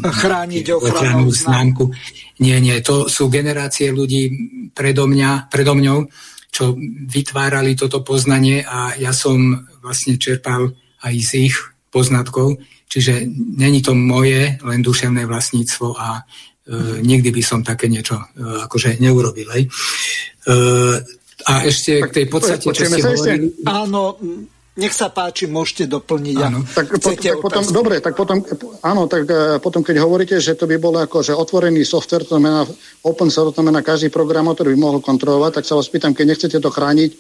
[0.02, 1.90] chrániť ochranu známku.
[2.38, 4.30] Nie, nie, to sú generácie ľudí
[4.70, 6.06] predo, mňa, predo mňou,
[6.48, 6.74] čo
[7.10, 11.56] vytvárali toto poznanie a ja som vlastne čerpal aj z ich
[11.90, 13.26] poznatkov, čiže
[13.58, 16.22] není to moje len duševné vlastníctvo a e,
[17.04, 18.24] nikdy by som také niečo e,
[18.64, 19.48] akože neurobil.
[19.50, 19.66] E,
[21.46, 23.46] a ešte tak, k tej podstate, čo ste hovorili...
[23.68, 24.18] Áno,
[24.78, 26.36] nech sa páči, môžete doplniť.
[26.38, 26.62] Áno.
[26.62, 28.38] Tak, po, tak potom, dobre, tak potom,
[28.86, 32.38] áno, tak e, potom, keď hovoríte, že to by bolo ako, že otvorený software, to
[32.38, 32.62] znamená
[33.02, 36.58] open source, to znamená každý programátor by mohol kontrolovať, tak sa vás pýtam, keď nechcete
[36.62, 37.10] to chrániť,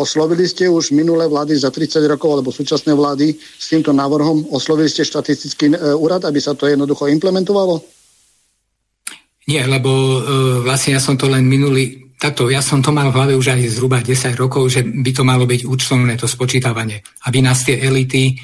[0.00, 4.88] oslovili ste už minulé vlády za 30 rokov, alebo súčasné vlády s týmto návrhom, oslovili
[4.88, 7.84] ste štatistický e, úrad, aby sa to jednoducho implementovalo?
[9.44, 10.18] Nie, lebo e,
[10.64, 13.78] vlastne ja som to len minulý takto, ja som to mal v hlave už aj
[13.78, 18.34] zhruba 10 rokov, že by to malo byť účtovné, to spočítavanie, aby nás tie elity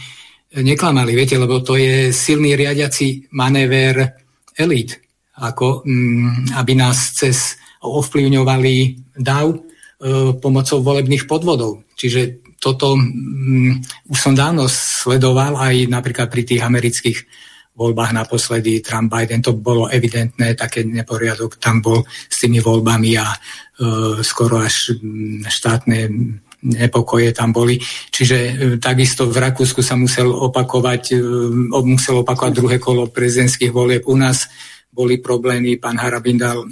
[0.50, 4.18] neklamali, viete, lebo to je silný riadiaci manéver
[4.58, 4.98] elit,
[5.38, 8.74] ako, mm, aby nás cez ovplyvňovali
[9.16, 9.58] DAV e,
[10.42, 11.86] pomocou volebných podvodov.
[11.94, 17.18] Čiže toto mm, už som dávno sledoval aj napríklad pri tých amerických
[17.76, 23.26] voľbách naposledy Trump Biden, to bolo evidentné, také neporiadok tam bol s tými voľbami a
[23.30, 23.38] e,
[24.20, 24.98] skoro až
[25.48, 25.98] štátne
[26.62, 27.80] nepokoje tam boli.
[28.12, 31.18] Čiže e, takisto v Rakúsku sa musel opakovať, e,
[31.72, 34.04] musel opakovať druhé kolo prezidentských volieb.
[34.04, 34.44] U nás
[34.92, 36.68] boli problémy, pán Harabindal e,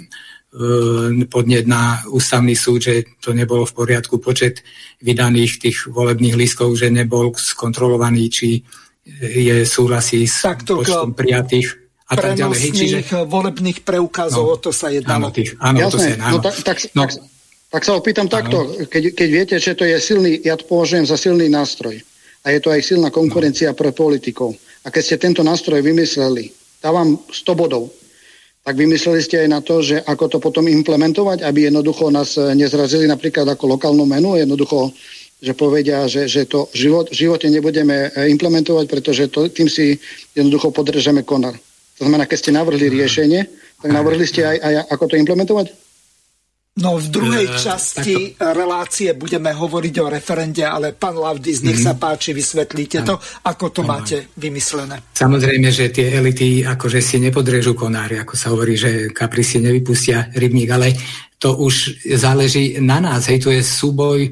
[1.25, 4.61] podnet na ústavný súd, že to nebolo v poriadku počet
[5.01, 8.61] vydaných tých volebných lístkov, že nebol skontrolovaný, či
[9.07, 12.59] je súhlasí s Takto, počtom prijatých a tak ďalej.
[12.73, 12.97] Čiže...
[13.29, 15.29] volebných preukazov, no, o to sa jednalo.
[15.29, 16.33] Áno, tých, áno, Jasné, to sa jednalo.
[16.33, 17.01] No, tak, tak, no.
[17.05, 17.11] tak,
[17.69, 18.33] tak sa opýtam áno.
[18.33, 18.57] takto,
[18.89, 22.01] keď, keď viete, že to je silný, ja to považujem za silný nástroj
[22.43, 23.77] a je to aj silná konkurencia no.
[23.77, 24.57] pre politikov.
[24.83, 26.49] A keď ste tento nástroj vymysleli,
[26.81, 27.91] dávam 100 bodov,
[28.63, 33.07] tak vymysleli ste aj na to, že ako to potom implementovať, aby jednoducho nás nezrazili
[33.07, 34.91] napríklad ako lokálnu menu, jednoducho
[35.39, 39.71] že povedia, že, že to v, život, v živote nebudeme e, implementovať, pretože to, tým
[39.71, 39.95] si
[40.35, 41.55] jednoducho podržeme konar.
[41.99, 43.41] To znamená, keď ste navrhli riešenie,
[43.79, 45.67] tak navrhli ste aj, aj ako to implementovať?
[46.79, 48.55] No v druhej uh, časti takto.
[48.55, 51.83] relácie budeme hovoriť o referende, ale pán Laudis, nech mm.
[51.83, 55.11] sa páči, vysvetlíte to, ako to uh, máte vymyslené.
[55.11, 60.31] Samozrejme, že tie elity akože si nepodrežú konári, ako sa hovorí, že kapri si nevypustia
[60.31, 60.95] rybník, ale
[61.35, 63.27] to už záleží na nás.
[63.27, 64.31] Hej, to je súboj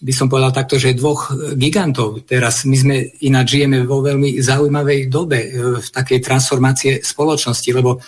[0.00, 1.28] by som povedal takto, že dvoch
[1.60, 2.24] gigantov.
[2.24, 8.00] Teraz my sme ináč žijeme vo veľmi zaujímavej dobe e, v takej transformácie spoločnosti, lebo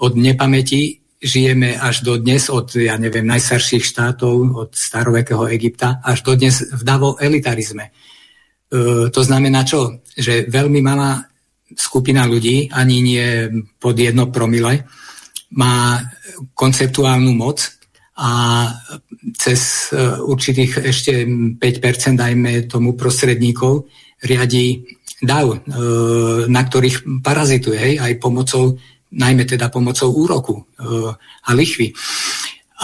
[0.00, 6.24] od nepamäti žijeme až do dnes od, ja neviem, najstarších štátov, od starovekého Egypta, až
[6.24, 7.84] do dnes v davo elitarizme.
[7.88, 7.92] E,
[9.12, 10.00] to znamená čo?
[10.16, 11.28] Že veľmi malá
[11.76, 13.26] skupina ľudí, ani nie
[13.76, 14.88] pod jedno promile,
[15.52, 16.00] má
[16.56, 17.83] konceptuálnu moc
[18.14, 18.30] a
[19.34, 21.26] cez e, určitých ešte
[21.58, 23.90] 5%, dajme tomu prostredníkov,
[24.22, 24.86] riadi
[25.18, 25.58] DAO, e,
[26.46, 28.78] na ktorých parazituje, hej, aj pomocou,
[29.10, 30.62] najmä teda pomocou úroku e,
[31.18, 31.90] a lichvy.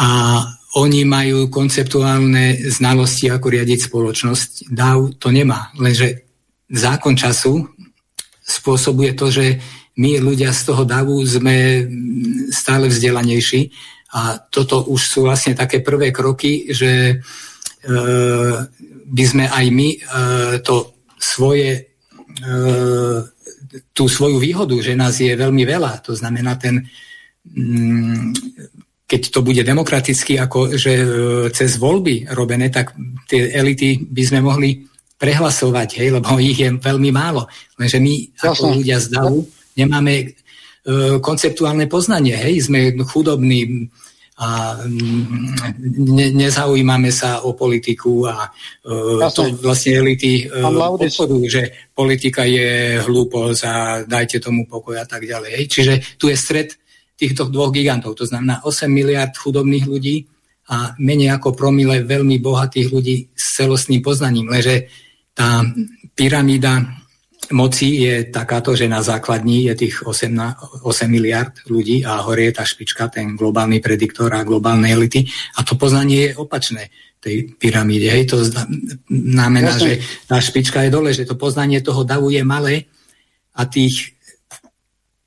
[0.02, 0.06] A
[0.82, 4.50] oni majú konceptuálne znalosti, ako riadiť spoločnosť.
[4.70, 6.26] DAO to nemá, lenže
[6.70, 7.70] zákon času
[8.42, 9.46] spôsobuje to, že
[9.98, 11.86] my ľudia z toho davu sme
[12.50, 13.70] stále vzdelanejší
[14.10, 17.14] a toto už sú vlastne také prvé kroky, že e,
[19.06, 19.98] by sme aj my e,
[20.66, 21.94] to svoje,
[22.42, 22.50] e,
[23.94, 26.82] tú svoju výhodu, že nás je veľmi veľa, to znamená ten,
[27.46, 28.34] mm,
[29.06, 31.06] keď to bude demokraticky, ako že e,
[31.54, 32.94] cez voľby robené, tak
[33.30, 34.86] tie elity by sme mohli
[35.20, 37.44] prehlasovať, hej, lebo ich je veľmi málo.
[37.76, 39.44] Lenže my, ako ľudia z davu,
[39.76, 40.32] nemáme
[41.20, 42.36] konceptuálne poznanie.
[42.36, 43.90] Hej, sme chudobní
[44.40, 45.76] a mm,
[46.16, 50.64] ne, nezaujímame sa o politiku a uh, to vlastne elity uh,
[50.96, 53.74] obchodujú, že politika je hlúposť a
[54.08, 55.50] dajte tomu pokoj a tak ďalej.
[55.60, 55.64] Hej.
[55.68, 56.72] Čiže tu je stred
[57.20, 60.24] týchto dvoch gigantov, to znamená 8 miliard chudobných ľudí
[60.72, 64.88] a menej ako promile veľmi bohatých ľudí s celostným poznaním, lenže
[65.36, 65.60] tá
[66.16, 66.80] pyramída
[67.52, 72.54] moci je takáto, že na základní je tých 8, 8 miliard ľudí a hore je
[72.54, 75.26] tá špička, ten globálny prediktor a globálne elity.
[75.58, 76.90] A to poznanie je opačné
[77.20, 78.08] tej pyramíde.
[78.08, 78.38] Hej, to
[79.10, 79.84] znamená, Jasne.
[79.84, 79.92] že
[80.24, 82.88] tá špička je dole, že to poznanie toho davu je malé
[83.52, 84.16] a tých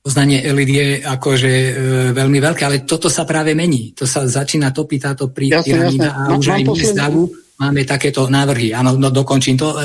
[0.03, 1.71] poznanie elit je akože e,
[2.11, 3.95] veľmi veľké, ale toto sa práve mení.
[3.95, 7.23] To sa začína topiť táto pyramída a už aj my z davu
[7.61, 8.75] máme takéto návrhy.
[8.75, 9.77] Áno, no dokončím to e,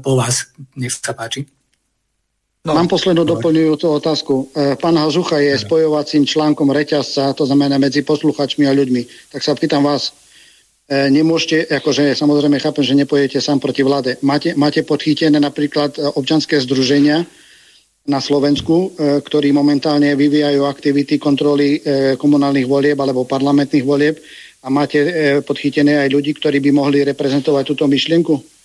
[0.00, 0.54] po vás.
[0.78, 1.57] Nech sa páči.
[2.68, 4.34] No, Mám poslednú doplňujúcu otázku.
[4.52, 9.32] E, pán Hazucha je spojovacím článkom reťazca, to znamená medzi posluchačmi a ľuďmi.
[9.32, 10.12] Tak sa pýtam vás,
[10.84, 14.20] e, nemôžete, akože samozrejme chápem, že nepojete sám proti vláde.
[14.20, 17.24] Máte, máte podchytené napríklad e, občanské združenia
[18.04, 21.76] na Slovensku, ktorí momentálne vyvíjajú aktivity kontroly
[22.16, 24.16] komunálnych volieb alebo parlamentných volieb
[24.64, 24.96] a máte
[25.44, 28.57] podchytené aj ľudí, ktorí by mohli reprezentovať túto myšlienku?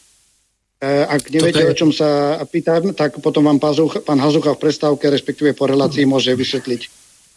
[0.83, 1.71] Eh, ak neviete, je...
[1.71, 6.03] o čom sa pýtam, tak potom vám Pazuch, pán Hazucha v prestávke, respektíve po relácii
[6.03, 6.81] môže vysvetliť.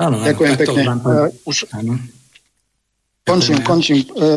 [0.02, 0.82] Áno, Ďakujem pekne.
[0.82, 1.70] Vám, uh, už...
[1.70, 1.94] Áno.
[3.22, 4.02] Končím, končím.
[4.18, 4.34] Uh...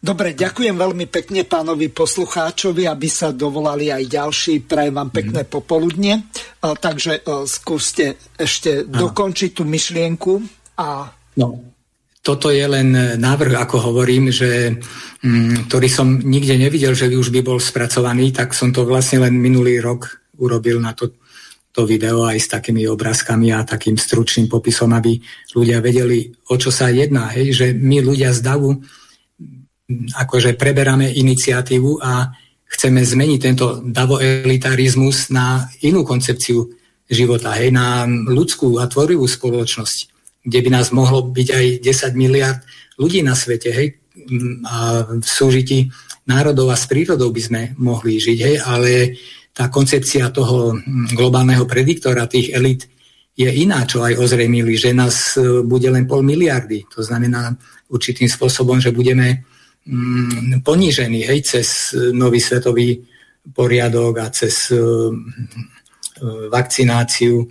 [0.00, 4.64] Dobre, ďakujem veľmi pekne pánovi poslucháčovi, aby sa dovolali aj ďalší.
[4.64, 5.50] Prajem vám pekné mm.
[5.52, 6.32] popoludne.
[6.60, 9.08] Takže skúste ešte Áno.
[9.08, 10.32] dokončiť tú myšlienku.
[10.80, 11.12] A...
[11.36, 11.75] No,
[12.26, 12.90] toto je len
[13.22, 14.74] návrh, ako hovorím, že,
[15.22, 19.38] mm, ktorý som nikde nevidel, že už by bol spracovaný, tak som to vlastne len
[19.38, 21.14] minulý rok urobil na to,
[21.70, 25.22] to video aj s takými obrázkami a takým stručným popisom, aby
[25.54, 27.30] ľudia vedeli, o čo sa jedná.
[27.30, 27.54] Hej?
[27.54, 32.26] Že my ľudia z DAVu mm, akože preberáme iniciatívu a
[32.66, 36.74] chceme zmeniť tento davoelitarizmus na inú koncepciu
[37.06, 40.15] života, hej, na ľudskú a tvorivú spoločnosť
[40.46, 42.62] kde by nás mohlo byť aj 10 miliard
[42.96, 43.88] ľudí na svete, hej,
[44.64, 45.92] a v súžití
[46.24, 49.18] národov a s prírodou by sme mohli žiť, hej, ale
[49.52, 50.78] tá koncepcia toho
[51.12, 52.86] globálneho prediktora, tých elit,
[53.36, 56.88] je iná, čo aj ozrejmili, že nás e, bude len pol miliardy.
[56.96, 57.52] To znamená
[57.92, 59.44] určitým spôsobom, že budeme
[59.84, 62.96] mm, ponížení hej, cez nový svetový
[63.52, 64.80] poriadok a cez e,
[66.48, 67.44] vakcináciu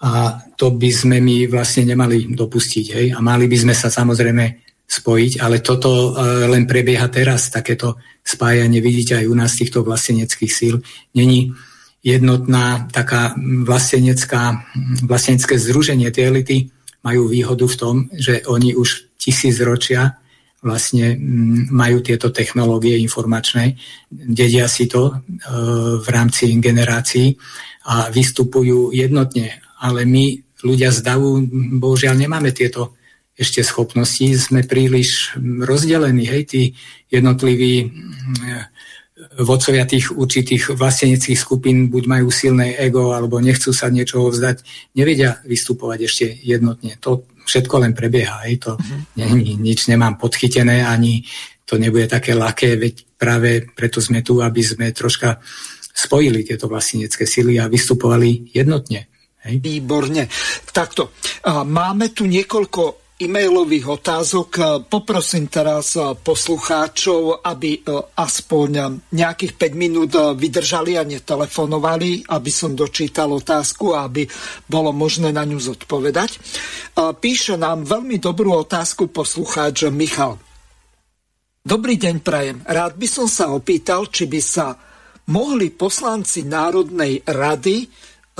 [0.00, 2.86] a to by sme my vlastne nemali dopustiť.
[2.96, 3.06] Hej?
[3.12, 4.44] A mali by sme sa samozrejme
[4.90, 10.52] spojiť, ale toto e, len prebieha teraz, takéto spájanie, vidíte aj u nás týchto vlasteneckých
[10.52, 10.80] síl.
[11.14, 11.52] Není
[12.00, 14.66] jednotná taká vlastenecká,
[15.04, 16.08] vlastenecké združenie.
[16.10, 16.72] Tie elity
[17.04, 20.16] majú výhodu v tom, že oni už tisíc ročia
[20.60, 21.16] vlastne
[21.72, 23.80] majú tieto technológie informačné,
[24.12, 25.12] dedia si to e,
[26.00, 27.32] v rámci generácií
[27.88, 31.40] a vystupujú jednotne ale my ľudia z davu
[31.80, 32.94] bohužiaľ nemáme tieto
[33.40, 36.62] ešte schopnosti, sme príliš rozdelení, hej, tí
[37.08, 44.28] jednotliví mm, vodcovia tých určitých vlasteneckých skupín buď majú silné ego, alebo nechcú sa niečoho
[44.28, 44.60] vzdať,
[44.92, 47.00] nevedia vystupovať ešte jednotne.
[47.00, 49.36] To všetko len prebieha, hej, to uh-huh.
[49.36, 51.24] nie, nič nemám podchytené, ani
[51.64, 55.40] to nebude také ľahké, veď práve preto sme tu, aby sme troška
[55.94, 59.09] spojili tieto vlastenecké sily a vystupovali jednotne.
[59.44, 59.56] Hej.
[59.60, 60.28] Výborne.
[60.68, 61.16] Takto.
[61.48, 64.48] Máme tu niekoľko e-mailových otázok.
[64.88, 65.92] Poprosím teraz
[66.24, 67.84] poslucháčov, aby
[68.16, 68.70] aspoň
[69.12, 74.24] nejakých 5 minút vydržali a netelefonovali, aby som dočítal otázku a aby
[74.64, 76.40] bolo možné na ňu zodpovedať.
[76.96, 80.40] Píše nám veľmi dobrú otázku poslucháč Michal.
[81.60, 82.64] Dobrý deň, Prajem.
[82.64, 84.72] Rád by som sa opýtal, či by sa
[85.28, 87.84] mohli poslanci Národnej rady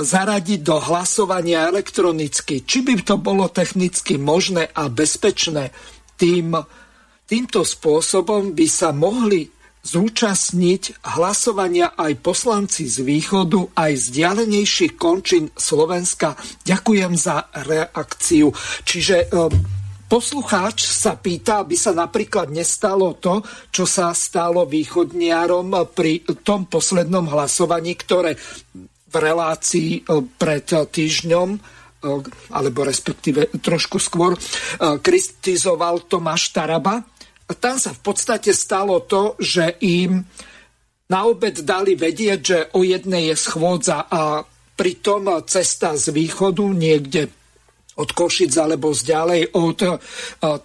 [0.01, 2.65] zaradiť do hlasovania elektronicky.
[2.65, 5.73] Či by to bolo technicky možné a bezpečné,
[6.19, 6.53] tým,
[7.25, 9.49] týmto spôsobom by sa mohli
[9.81, 16.37] zúčastniť hlasovania aj poslanci z východu, aj z dialenejších končín Slovenska.
[16.61, 18.53] Ďakujem za reakciu.
[18.85, 19.27] Čiže e,
[20.05, 23.41] poslucháč sa pýta, aby sa napríklad nestalo to,
[23.73, 28.37] čo sa stalo východniarom pri tom poslednom hlasovaní, ktoré
[29.11, 30.01] v relácii e,
[30.39, 31.59] pred týždňom e,
[32.55, 34.39] alebo respektíve trošku skôr, e,
[35.03, 37.03] kritizoval Tomáš Taraba.
[37.59, 40.23] Tam sa v podstate stalo to, že im
[41.11, 44.47] na obed dali vedieť, že o jednej je schôdza a
[44.79, 47.27] pritom cesta z východu niekde
[48.01, 49.93] od Košic alebo zďalej od eh,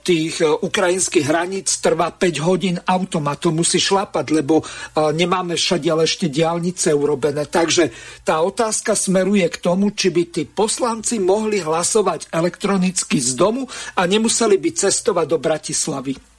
[0.01, 6.09] tých eh, ukrajinských hraníc trvá 5 hodín automatom, musí šlapať, lebo eh, nemáme všade ale
[6.09, 7.45] ešte diálnice urobené.
[7.45, 7.93] Takže
[8.25, 14.03] tá otázka smeruje k tomu, či by tí poslanci mohli hlasovať elektronicky z domu a
[14.09, 16.37] nemuseli by cestovať do Bratislavy.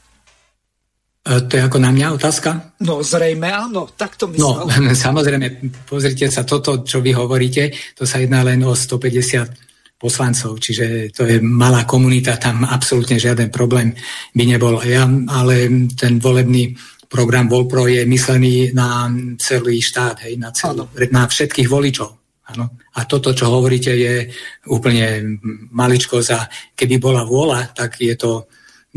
[1.27, 2.79] To je ako na mňa otázka?
[2.87, 4.63] No zrejme áno, tak to myslel.
[4.63, 9.66] No samozrejme, pozrite sa, toto, čo vy hovoríte, to sa jedná len o 150
[9.97, 13.97] poslancov, čiže to je malá komunita, tam absolútne žiaden problém
[14.37, 14.77] by nebol.
[14.85, 15.67] Ja, ale
[15.97, 16.77] ten volebný
[17.09, 19.09] program Volpro je myslený na
[19.41, 22.11] celý štát, hej, na, celý, na všetkých voličov.
[22.47, 22.79] Ano.
[22.95, 24.31] A toto, čo hovoríte, je
[24.71, 25.35] úplne
[25.75, 26.47] maličko za,
[26.77, 28.47] keby bola vôľa, tak je to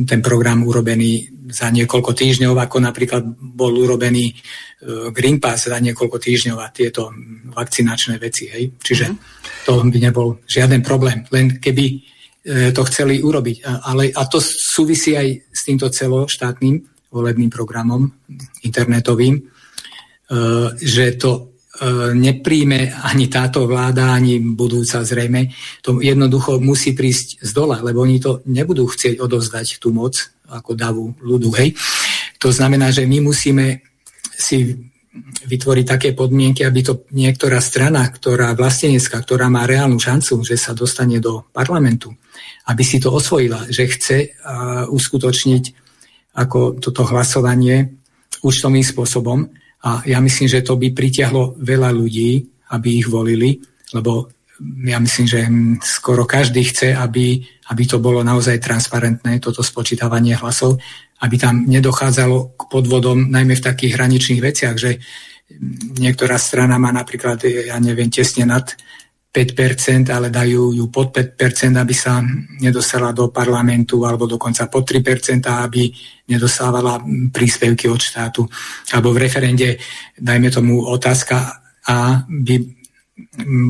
[0.07, 4.35] ten program urobený za niekoľko týždňov, ako napríklad bol urobený e,
[5.11, 7.11] Green Pass za niekoľko týždňov a tieto
[7.51, 8.47] vakcinačné veci.
[8.47, 8.79] Hej.
[8.79, 9.67] Čiže mm-hmm.
[9.67, 11.27] to by nebol žiaden problém.
[11.35, 11.97] Len keby e,
[12.71, 13.67] to chceli urobiť.
[13.67, 18.07] Ale, a to súvisí aj s týmto celoštátnym volebným programom
[18.63, 19.43] internetovým, e,
[20.79, 21.50] že to
[22.13, 25.49] nepríjme ani táto vláda, ani budúca zrejme.
[25.81, 30.17] To jednoducho musí prísť z dola, lebo oni to nebudú chcieť odozdať tú moc
[30.51, 31.51] ako davu ľudu.
[31.57, 31.79] Hej.
[32.43, 33.81] To znamená, že my musíme
[34.37, 34.77] si
[35.47, 40.71] vytvoriť také podmienky, aby to niektorá strana, ktorá vlastenecká, ktorá má reálnu šancu, že sa
[40.77, 42.15] dostane do parlamentu,
[42.71, 45.65] aby si to osvojila, že chce uh, uskutočniť
[46.39, 47.91] ako toto hlasovanie
[48.47, 49.51] účtovným spôsobom,
[49.81, 52.45] a ja myslím, že to by pritiahlo veľa ľudí,
[52.77, 53.57] aby ich volili,
[53.97, 54.29] lebo
[54.85, 55.41] ja myslím, že
[55.81, 57.41] skoro každý chce, aby,
[57.73, 60.77] aby to bolo naozaj transparentné, toto spočítavanie hlasov,
[61.25, 65.01] aby tam nedochádzalo k podvodom, najmä v takých hraničných veciach, že
[65.97, 68.77] niektorá strana má napríklad, ja neviem, tesne nad
[69.31, 72.19] 5%, ale dajú ju pod 5%, aby sa
[72.59, 75.87] nedostala do parlamentu, alebo dokonca pod 3%, aby
[76.27, 76.99] nedostávala
[77.31, 78.43] príspevky od štátu.
[78.91, 79.79] Alebo v referende,
[80.19, 82.55] dajme tomu otázka A, by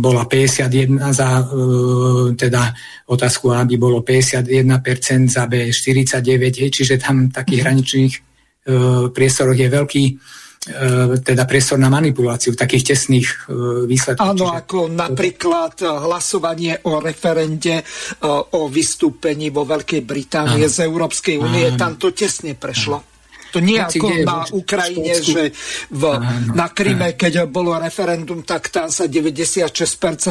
[0.00, 2.72] bola 51 za, e, teda
[3.12, 8.20] otázku A by bolo 51%, za B 49, čiže tam takých hraničných e,
[9.12, 10.04] priestoroch je veľký
[11.24, 13.34] teda priestor na manipuláciu takých tesných e,
[13.88, 14.36] výsledkov.
[14.36, 14.58] Áno, Čiže...
[14.60, 17.80] ako napríklad e, hlasovanie o referende
[18.28, 23.00] o vystúpení vo Veľkej Británii z Európskej únie, tam to tesne prešlo.
[23.00, 23.08] Áno.
[23.50, 25.50] To nie Hoci, ako na Ukrajine, že
[25.90, 29.74] v, áno, na Kryme, keď bolo referendum, tak tam sa 96%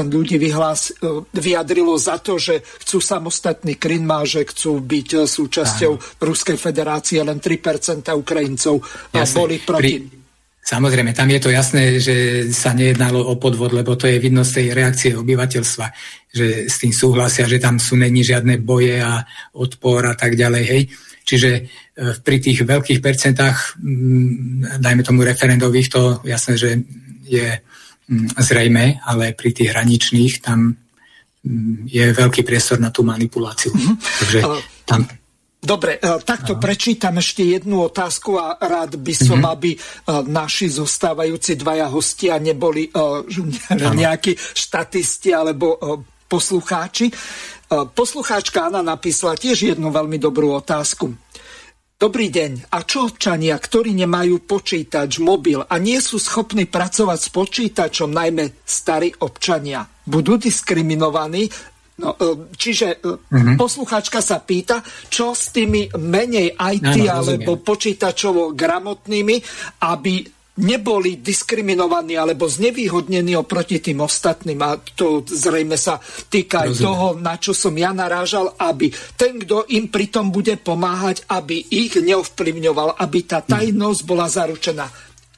[0.07, 0.95] ľudí vyhlás,
[1.35, 6.03] vyjadrilo za to, že chcú samostatný Krym a že chcú byť súčasťou áno.
[6.23, 8.79] Ruskej federácie, len 3% Ukrajincov
[9.11, 9.35] Jasne.
[9.35, 9.83] boli proti.
[9.99, 10.18] Pri
[10.69, 14.61] Samozrejme, tam je to jasné, že sa nejednalo o podvod, lebo to je vidno z
[14.61, 15.85] tej reakcie obyvateľstva,
[16.29, 19.25] že s tým súhlasia, že tam sú není žiadne boje a
[19.57, 20.63] odpor a tak ďalej.
[20.69, 20.81] Hej.
[21.25, 21.61] Čiže e,
[22.21, 26.85] pri tých veľkých percentách, mm, dajme tomu referendových, to jasné, že
[27.25, 27.49] je
[28.05, 30.77] mm, zrejme, ale pri tých hraničných tam
[31.49, 33.73] mm, je veľký priestor na tú manipuláciu.
[33.73, 33.95] Mm-hmm.
[34.21, 34.39] Takže
[34.85, 35.01] tam,
[35.59, 36.61] Dobre, e, takto Aha.
[36.63, 39.53] prečítam ešte jednu otázku a rád by som, mm-hmm.
[39.59, 39.77] aby e,
[40.31, 43.21] naši zostávajúci dvaja hostia neboli uh,
[43.75, 45.75] nejakí štatisti alebo
[46.29, 47.11] poslucháči.
[47.69, 51.09] Poslucháčka Anna napísala tiež jednu veľmi dobrú otázku.
[51.99, 52.71] Dobrý deň.
[52.73, 58.63] A čo občania, ktorí nemajú počítač, mobil a nie sú schopní pracovať s počítačom, najmä
[58.63, 59.85] starí občania?
[60.09, 61.45] budú diskriminovaní.
[61.99, 63.59] No, e, čiže uh-huh.
[63.59, 64.79] poslucháčka sa pýta,
[65.11, 69.35] čo s tými menej IT no, no, alebo počítačovo gramotnými,
[69.83, 74.59] aby neboli diskriminovaní alebo znevýhodnení oproti tým ostatným.
[74.59, 79.67] A to zrejme sa týka aj toho, na čo som ja narážal, aby ten, kto
[79.71, 84.87] im pritom bude pomáhať, aby ich neovplyvňoval, aby tá tajnosť bola zaručená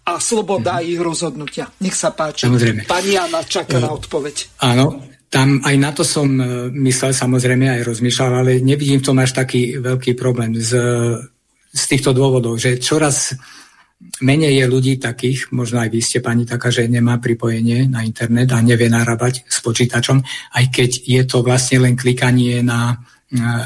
[0.01, 0.85] a sloboda mm.
[0.89, 1.65] ich rozhodnutia.
[1.85, 2.49] Nech sa páči.
[2.49, 2.89] Samozrejme.
[2.89, 4.35] Pani Jana čaká uh, na odpoveď.
[4.65, 9.17] Áno, tam aj na to som e, myslel samozrejme aj rozmýšľal, ale nevidím v tom
[9.23, 10.75] až taký veľký problém z,
[11.71, 13.31] z týchto dôvodov, že čoraz
[14.19, 18.51] menej je ľudí takých, možno aj vy ste pani taká, že nemá pripojenie na internet
[18.51, 20.19] a nevie narábať s počítačom,
[20.57, 22.99] aj keď je to vlastne len klikanie na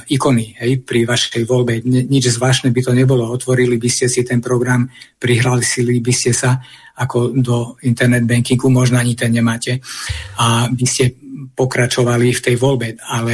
[0.05, 1.81] ikony hej, pri vašej voľbe.
[1.81, 3.25] Nič zvláštne by to nebolo.
[3.33, 4.85] Otvorili by ste si ten program,
[5.17, 6.61] prihlásili by ste sa
[7.01, 9.81] ako do internet bankingu, možno ani ten nemáte
[10.37, 11.24] a by ste
[11.55, 12.99] pokračovali v tej voľbe.
[13.07, 13.33] Ale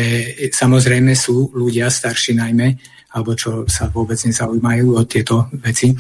[0.54, 2.68] samozrejme sú ľudia starší najmä,
[3.12, 5.96] alebo čo sa vôbec nezaujímajú o tieto veci e,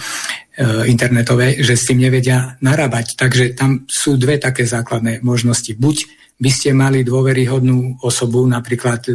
[0.87, 3.19] internetové, že s tým nevedia narábať.
[3.19, 5.75] Takže tam sú dve také základné možnosti.
[5.75, 6.07] Buď
[6.39, 9.13] by ste mali dôveryhodnú osobu, napríklad e,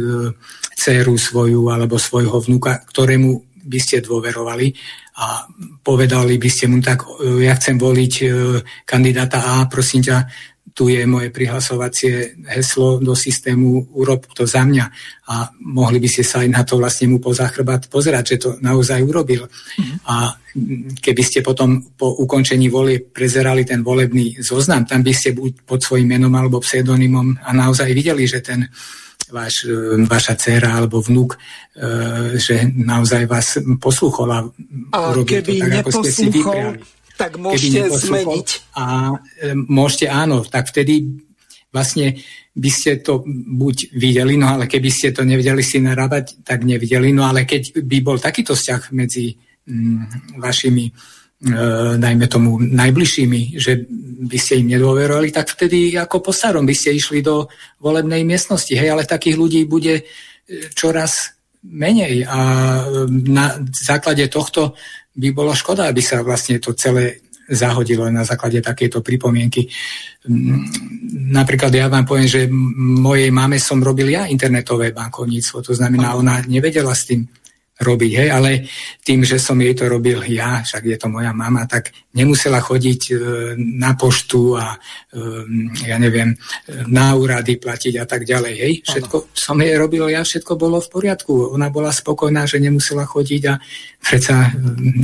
[0.77, 4.71] dceru svoju alebo svojho vnúka, ktorému by ste dôverovali
[5.17, 5.49] a
[5.83, 8.25] povedali by ste mu tak, e, ja chcem voliť e,
[8.85, 10.17] kandidáta A, prosím ťa,
[10.77, 14.85] tu je moje prihlasovacie heslo do systému, urob to za mňa.
[15.25, 18.49] A mohli by ste sa aj na to vlastne mu poza chrbát pozerať, že to
[18.61, 19.49] naozaj urobil.
[19.49, 19.97] Mm.
[20.05, 20.37] A
[21.01, 25.81] keby ste potom po ukončení volie prezerali ten volebný zoznam, tam by ste buď pod
[25.81, 28.69] svojím menom alebo pseudonymom a naozaj videli, že ten
[29.33, 29.65] váš,
[30.05, 31.41] vaša dcera alebo vnúk,
[31.73, 34.39] e, že naozaj vás posluchol a,
[34.93, 38.77] a urobil to tak, ako ste si vypriali tak môžete zmeniť.
[38.77, 41.25] A e, môžete, áno, tak vtedy
[41.73, 42.21] vlastne
[42.57, 43.21] by ste to
[43.57, 47.13] buď videli, no ale keby ste to nevedeli si narábať, tak nevideli.
[47.13, 50.91] No ale keď by bol takýto vzťah medzi mm, vašimi e,
[52.01, 53.85] dajme tomu najbližšími, že
[54.17, 57.45] by ste im nedôverovali, tak vtedy ako po starom by ste išli do
[57.77, 58.73] volebnej miestnosti.
[58.73, 60.03] Hej, ale takých ľudí bude e,
[60.73, 62.81] čoraz menej a e,
[63.29, 64.73] na základe tohto
[65.17, 69.71] by bolo škoda, aby sa vlastne to celé zahodilo na základe takéto pripomienky.
[70.27, 70.67] Mm,
[71.31, 76.43] napríklad ja vám poviem, že mojej mame som robil ja internetové bankovníctvo, to znamená, ona
[76.43, 77.23] nevedela s tým
[77.77, 78.65] robiť, hej, ale
[79.05, 83.01] tým, že som jej to robil ja, však je to moja mama, tak nemusela chodiť
[83.09, 83.13] e,
[83.57, 84.77] na poštu a e,
[85.85, 86.33] ja neviem,
[86.89, 88.73] na úrady platiť a tak ďalej, hej.
[88.81, 89.29] Všetko ano.
[89.37, 91.53] som jej robil ja, všetko bolo v poriadku.
[91.53, 93.61] Ona bola spokojná, že nemusela chodiť a
[94.01, 94.51] predsa e,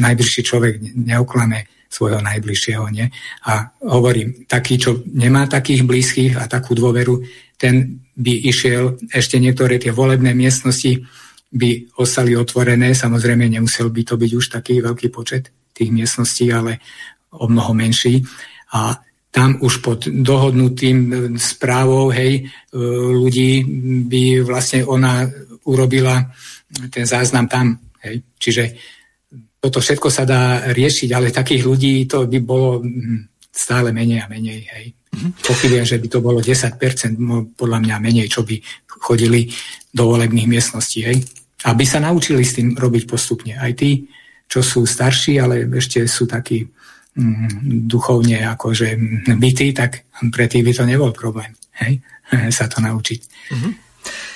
[0.02, 3.06] najbližší človek neoklame svojho najbližšieho, nie?
[3.46, 7.22] A hovorím, taký, čo nemá takých blízkych a takú dôveru,
[7.54, 11.06] ten by išiel ešte niektoré tie volebné miestnosti,
[11.54, 12.98] by ostali otvorené.
[12.98, 16.82] Samozrejme, nemusel by to byť už taký veľký počet tých miestností, ale
[17.38, 18.26] o mnoho menší.
[18.74, 18.98] A
[19.34, 22.78] tam už pod dohodnutým e, správou hej, e,
[23.14, 23.66] ľudí
[24.10, 25.26] by vlastne ona
[25.70, 26.22] urobila
[26.90, 27.78] ten záznam tam.
[28.02, 28.34] Hej.
[28.38, 28.64] Čiže
[29.58, 34.30] toto všetko sa dá riešiť, ale takých ľudí to by bolo hm, stále menej a
[34.30, 34.70] menej.
[34.70, 34.86] Hej.
[34.94, 35.32] Mm-hmm.
[35.46, 36.78] Pochybujem, že by to bolo 10%,
[37.58, 38.58] podľa mňa menej, čo by
[38.90, 39.50] chodili
[39.94, 41.06] do volebných miestností.
[41.06, 43.56] Hej aby sa naučili s tým robiť postupne.
[43.56, 44.08] Aj tí,
[44.48, 46.68] čo sú starší, ale ešte sú takí
[47.16, 48.96] mm, duchovne akože
[49.40, 51.56] bytí, tak pre tých by to nebol problém.
[51.80, 52.04] Hej?
[52.58, 53.20] sa to naučiť.
[53.24, 53.74] Mm-hmm.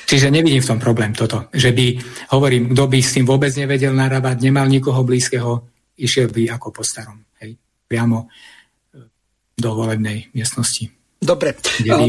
[0.08, 2.00] Čiže nevidím v tom problém toto, že by,
[2.32, 5.68] hovorím, kto by s tým vôbec nevedel narábať, nemal nikoho blízkeho,
[6.00, 7.20] išiel by ako po starom.
[7.44, 7.60] Hej?
[7.84, 8.28] Priamo e,
[9.60, 10.88] do volebnej miestnosti.
[11.20, 11.60] Dobre.
[11.60, 12.08] Kde by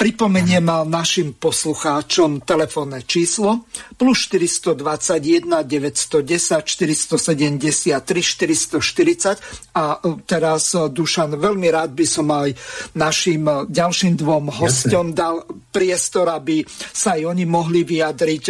[0.00, 3.68] Pripomeniem našim poslucháčom telefónne číslo.
[4.00, 12.48] Plus 421 910 473 440 a e, teraz e, Dušan, veľmi rád by som aj
[12.96, 16.64] našim e, ďalším dvom hostom dal priestor, aby
[16.96, 18.44] sa aj oni mohli vyjadriť.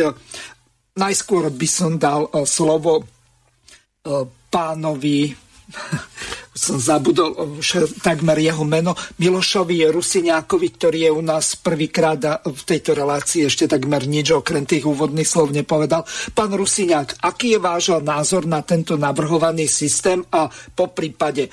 [1.02, 3.02] Najskôr by som dal slovo
[4.54, 5.34] pánovi
[6.60, 7.56] som zabudol
[8.04, 14.04] takmer jeho meno, Milošovi Rusiňákovi, ktorý je u nás prvýkrát v tejto relácii ešte takmer
[14.04, 16.04] nič okrem tých úvodných slov nepovedal.
[16.36, 21.48] Pán Rusiňák, aký je váš názor na tento navrhovaný systém a po prípade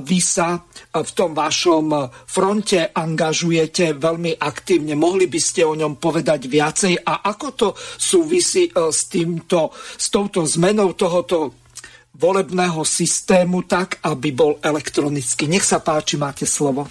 [0.00, 0.64] vy sa
[0.96, 4.96] v tom vašom fronte angažujete veľmi aktívne.
[4.96, 7.68] Mohli by ste o ňom povedať viacej a ako to
[8.00, 11.65] súvisí s, týmto, s touto zmenou tohoto
[12.16, 15.46] volebného systému tak, aby bol elektronický.
[15.46, 16.88] Nech sa páči, máte slovo.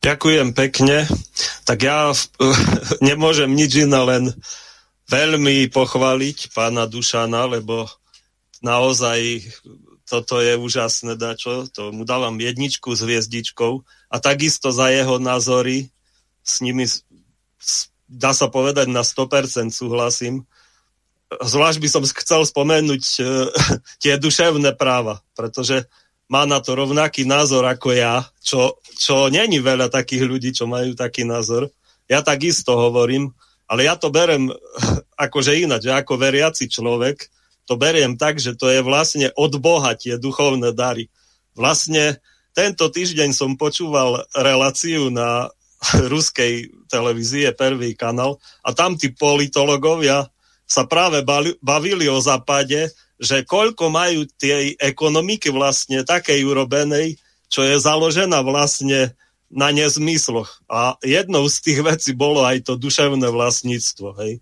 [0.00, 1.04] Ďakujem pekne.
[1.68, 2.10] Tak ja
[3.08, 4.24] nemôžem nič iné, len
[5.12, 7.86] veľmi pochváliť pána Dušana, lebo
[8.64, 9.44] naozaj
[10.06, 15.90] toto je úžasné dačo, to mu dávam jedničku s hviezdičkou a takisto za jeho názory
[16.46, 16.86] s nimi
[18.06, 20.46] dá sa povedať na 100% súhlasím.
[21.26, 23.20] Zvlášť by som chcel spomenúť e,
[24.02, 25.90] tie duševné práva, pretože
[26.26, 30.94] má na to rovnaký názor ako ja, čo, čo není veľa takých ľudí, čo majú
[30.94, 31.70] taký názor.
[32.06, 33.34] Ja takisto hovorím,
[33.66, 34.50] ale ja to berem
[35.26, 37.26] akože ináč, ako veriaci človek,
[37.66, 41.10] to beriem tak, že to je vlastne od Boha tie duchovné dary.
[41.58, 42.22] Vlastne
[42.54, 45.50] tento týždeň som počúval reláciu na
[46.12, 50.30] ruskej televízie, prvý kanál, a tam tí politologovia
[50.66, 51.22] sa práve
[51.62, 57.16] bavili o západe, že koľko majú tej ekonomiky vlastne takej urobenej,
[57.48, 59.14] čo je založená vlastne
[59.48, 60.60] na nezmysloch.
[60.66, 64.18] A jednou z tých vecí bolo aj to duševné vlastníctvo.
[64.20, 64.32] Hej.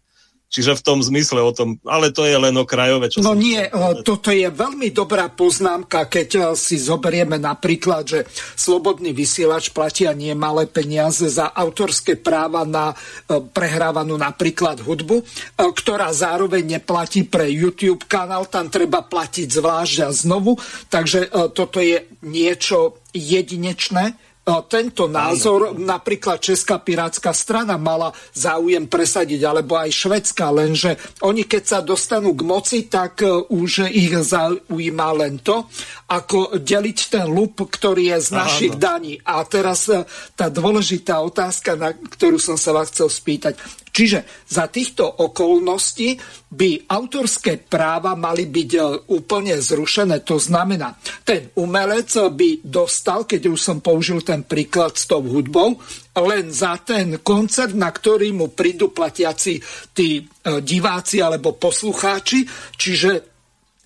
[0.55, 3.11] Čiže v tom zmysle o tom, ale to je len okrajové.
[3.11, 4.07] Čo no nie, povedať.
[4.07, 8.21] toto je veľmi dobrá poznámka, keď eh, si zoberieme napríklad, že
[8.55, 15.27] slobodný vysielač platia nie malé peniaze za autorské práva na eh, prehrávanú napríklad hudbu, eh,
[15.59, 20.55] ktorá zároveň neplatí pre YouTube kanál, tam treba platiť zvlášť a znovu,
[20.87, 29.81] takže toto je niečo jedinečné tento názor napríklad Česká pirátska strana mala záujem presadiť, alebo
[29.81, 35.41] aj švedská, lenže oni keď sa dostanú k moci, tak e, už ich zaujíma len
[35.41, 35.65] to,
[36.13, 38.85] ako deliť ten lup, ktorý je z našich Aha, no.
[38.85, 39.15] daní.
[39.25, 40.05] A teraz e,
[40.37, 43.57] tá dôležitá otázka, na ktorú som sa vás chcel spýtať.
[43.95, 46.19] Čiže za týchto okolností
[46.51, 48.81] by autorské práva mali byť e,
[49.15, 50.27] úplne zrušené.
[50.27, 55.79] To znamená, ten umelec by dostal, keď už som použil ten príklad s tou hudbou,
[56.19, 59.63] len za ten koncert, na ktorý mu prídu platiaci
[59.95, 60.23] tí e,
[60.59, 62.51] diváci alebo poslucháči.
[62.75, 63.13] Čiže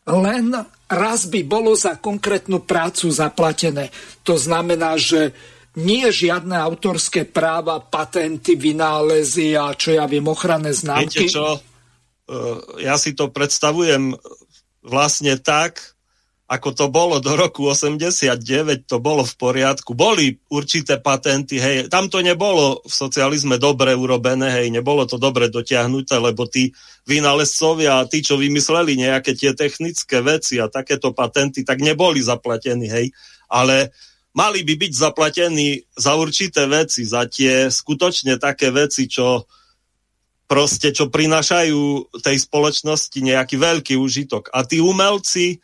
[0.09, 0.57] len
[0.89, 3.93] raz by bolo za konkrétnu prácu zaplatené.
[4.25, 5.37] To znamená, že
[5.79, 11.31] nie žiadne autorské práva, patenty, vynálezy a čo ja viem, ochranné známky.
[11.31, 11.47] Viete čo?
[11.55, 11.61] E,
[12.83, 14.19] ja si to predstavujem
[14.83, 15.99] vlastne tak,
[16.49, 19.93] ako to bolo do roku 89, to bolo v poriadku.
[19.93, 25.53] Boli určité patenty, hej, tam to nebolo v socializme dobre urobené, hej, nebolo to dobre
[25.53, 26.73] dotiahnuté, lebo tí
[27.05, 32.89] vynálezcovia a tí, čo vymysleli nejaké tie technické veci a takéto patenty, tak neboli zaplatení,
[32.89, 33.13] hej.
[33.53, 33.93] Ale
[34.39, 39.51] mali by byť zaplatení za určité veci, za tie skutočne také veci, čo
[40.47, 44.55] proste, čo prinášajú tej spoločnosti nejaký veľký užitok.
[44.55, 45.59] A tí umelci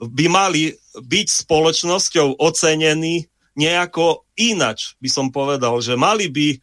[0.00, 3.28] by mali byť spoločnosťou ocenení
[3.58, 6.56] nejako inač, by som povedal, že mali by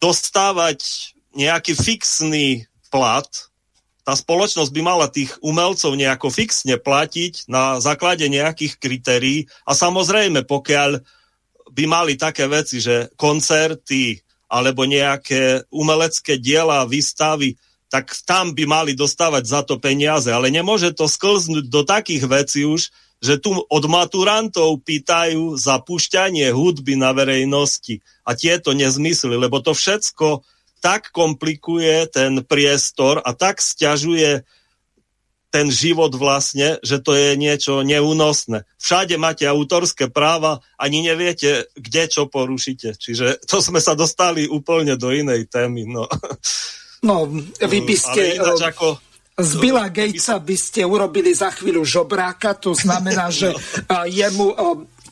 [0.00, 3.28] dostávať nejaký fixný plat,
[4.02, 10.42] tá spoločnosť by mala tých umelcov nejako fixne platiť na základe nejakých kritérií a samozrejme,
[10.42, 10.98] pokiaľ
[11.72, 14.20] by mali také veci, že koncerty
[14.52, 17.56] alebo nejaké umelecké diela, výstavy,
[17.88, 20.28] tak tam by mali dostávať za to peniaze.
[20.28, 22.92] Ale nemôže to sklznúť do takých vecí už,
[23.22, 29.72] že tu od maturantov pýtajú za pušťanie hudby na verejnosti a tieto nezmysly, lebo to
[29.72, 30.42] všetko
[30.82, 34.42] tak komplikuje ten priestor a tak stiažuje
[35.52, 38.64] ten život vlastne, že to je niečo neúnosné.
[38.80, 42.96] Všade máte autorské práva, ani neviete, kde čo porušíte.
[42.96, 45.84] Čiže to sme sa dostali úplne do inej témy.
[45.84, 46.08] No,
[47.04, 47.28] no
[47.60, 48.40] vy by ste...
[48.40, 48.96] ako,
[49.36, 53.52] z Billa Gatesa by ste urobili za chvíľu žobráka, to znamená, že
[53.92, 54.08] no.
[54.08, 54.46] jemu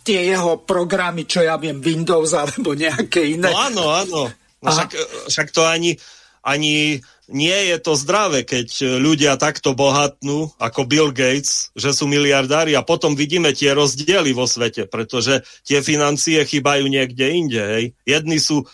[0.00, 3.52] tie jeho programy, čo ja viem, Windows alebo nejaké iné.
[3.52, 4.20] No áno, áno.
[4.60, 4.90] No však,
[5.32, 5.96] však to ani,
[6.44, 7.00] ani
[7.30, 12.82] nie je to zdravé, keď ľudia takto bohatnú, ako Bill Gates, že sú miliardári a
[12.82, 17.62] potom vidíme tie rozdiely vo svete, pretože tie financie chýbajú niekde inde.
[17.62, 17.84] Hej.
[18.02, 18.66] Jedni sú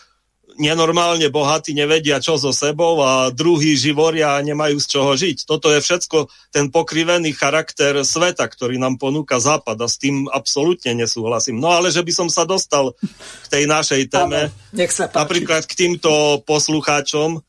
[0.56, 5.44] nenormálne bohatí, nevedia čo so sebou a druhí živoria a nemajú z čoho žiť.
[5.44, 10.96] Toto je všetko ten pokrivený charakter sveta, ktorý nám ponúka Západ a s tým absolútne
[10.96, 11.60] nesúhlasím.
[11.60, 12.96] No ale že by som sa dostal
[13.44, 15.20] k tej našej téme, nech sa páči.
[15.20, 17.40] napríklad k týmto poslucháčom, e,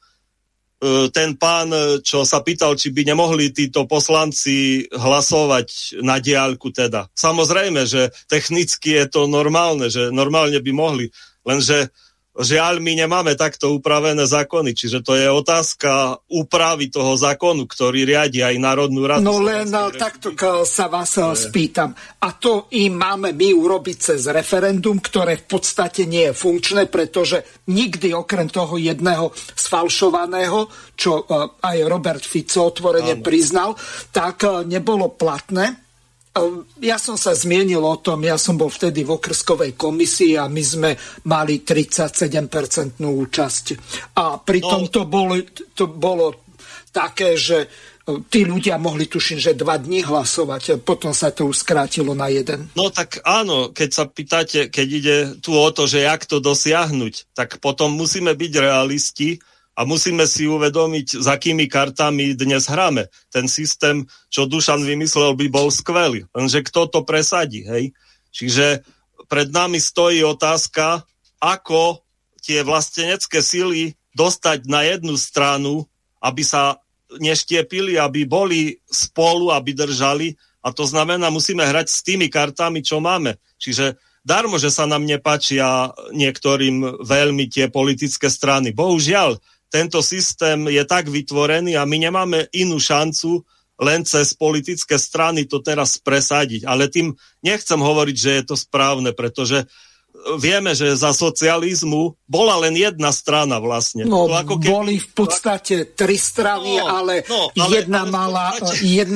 [1.10, 1.72] ten pán,
[2.04, 7.08] čo sa pýtal, či by nemohli títo poslanci hlasovať na diálku teda.
[7.16, 11.08] Samozrejme, že technicky je to normálne, že normálne by mohli,
[11.48, 11.90] lenže
[12.38, 18.46] Žiaľ, my nemáme takto upravené zákony, čiže to je otázka úpravy toho zákonu, ktorý riadi
[18.46, 19.26] aj Národnú radu.
[19.26, 19.66] No len
[19.98, 21.50] takto sa vás je.
[21.50, 21.98] spýtam.
[22.22, 27.66] A to im máme my urobiť cez referendum, ktoré v podstate nie je funkčné, pretože
[27.74, 31.26] nikdy okrem toho jedného sfalšovaného, čo
[31.58, 33.26] aj Robert Fico otvorene Áno.
[33.26, 33.74] priznal,
[34.14, 35.87] tak nebolo platné
[36.82, 40.64] ja som sa zmienil o tom, ja som bol vtedy v okrskovej komisii a my
[40.64, 40.92] sme
[41.28, 43.66] mali 37% účasť.
[44.18, 44.92] A pritom no.
[44.92, 45.36] to, bolo,
[45.76, 46.48] to bolo
[46.90, 47.68] také, že e,
[48.28, 52.70] tí ľudia mohli tuším, že dva dní hlasovať, potom sa to už skrátilo na jeden.
[52.74, 57.38] No tak áno, keď sa pýtate, keď ide tu o to, že jak to dosiahnuť,
[57.38, 59.38] tak potom musíme byť realisti,
[59.78, 63.14] a musíme si uvedomiť, za akými kartami dnes hráme.
[63.30, 67.94] Ten systém, čo Dušan vymyslel, by bol skvelý, lenže kto to presadí, hej?
[68.34, 68.82] Čiže
[69.30, 71.06] pred nami stojí otázka,
[71.38, 72.02] ako
[72.41, 75.86] tie vlastenecké síly dostať na jednu stranu,
[76.26, 76.82] aby sa
[77.22, 80.34] neštiepili, aby boli spolu, aby držali.
[80.66, 83.38] A to znamená, musíme hrať s tými kartami, čo máme.
[83.62, 88.74] Čiže darmo, že sa nám nepáčia niektorým veľmi tie politické strany.
[88.74, 89.38] Bohužiaľ,
[89.68, 93.44] tento systém je tak vytvorený a my nemáme inú šancu
[93.77, 96.65] len cez politické strany to teraz presadiť.
[96.65, 97.14] Ale tým
[97.45, 99.69] nechcem hovoriť, že je to správne, pretože
[100.41, 104.03] vieme, že za socializmu bola len jedna strana vlastne.
[104.03, 104.68] No, to ako keby...
[104.68, 109.14] boli v podstate tri strany, no, ale, no, ale jedna ale, mala 1,7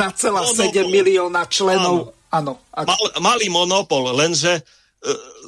[0.87, 2.13] milióna členov.
[2.31, 2.63] Áno.
[2.71, 2.85] Ak...
[2.85, 4.61] Mal, mali monopol, lenže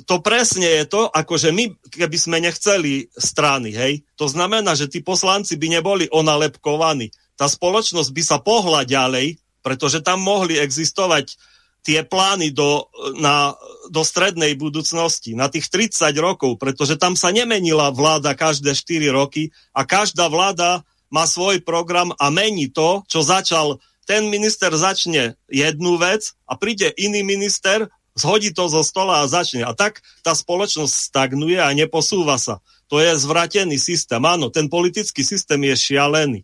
[0.10, 4.90] to presne je to, ako že my, keby sme nechceli strany, hej, to znamená, že
[4.90, 7.14] tí poslanci by neboli onalepkovaní.
[7.38, 11.38] Tá spoločnosť by sa pohla ďalej, pretože tam mohli existovať
[11.84, 12.88] tie plány do,
[13.20, 13.54] na,
[13.92, 19.52] do strednej budúcnosti, na tých 30 rokov, pretože tam sa nemenila vláda každé 4 roky
[19.76, 20.82] a každá vláda
[21.12, 23.78] má svoj program a mení to, čo začal
[24.08, 29.66] ten minister začne jednu vec a príde iný minister zhodí to zo stola a začne.
[29.66, 32.62] A tak tá spoločnosť stagnuje a neposúva sa.
[32.90, 34.22] To je zvratený systém.
[34.22, 36.40] Áno, ten politický systém je šialený.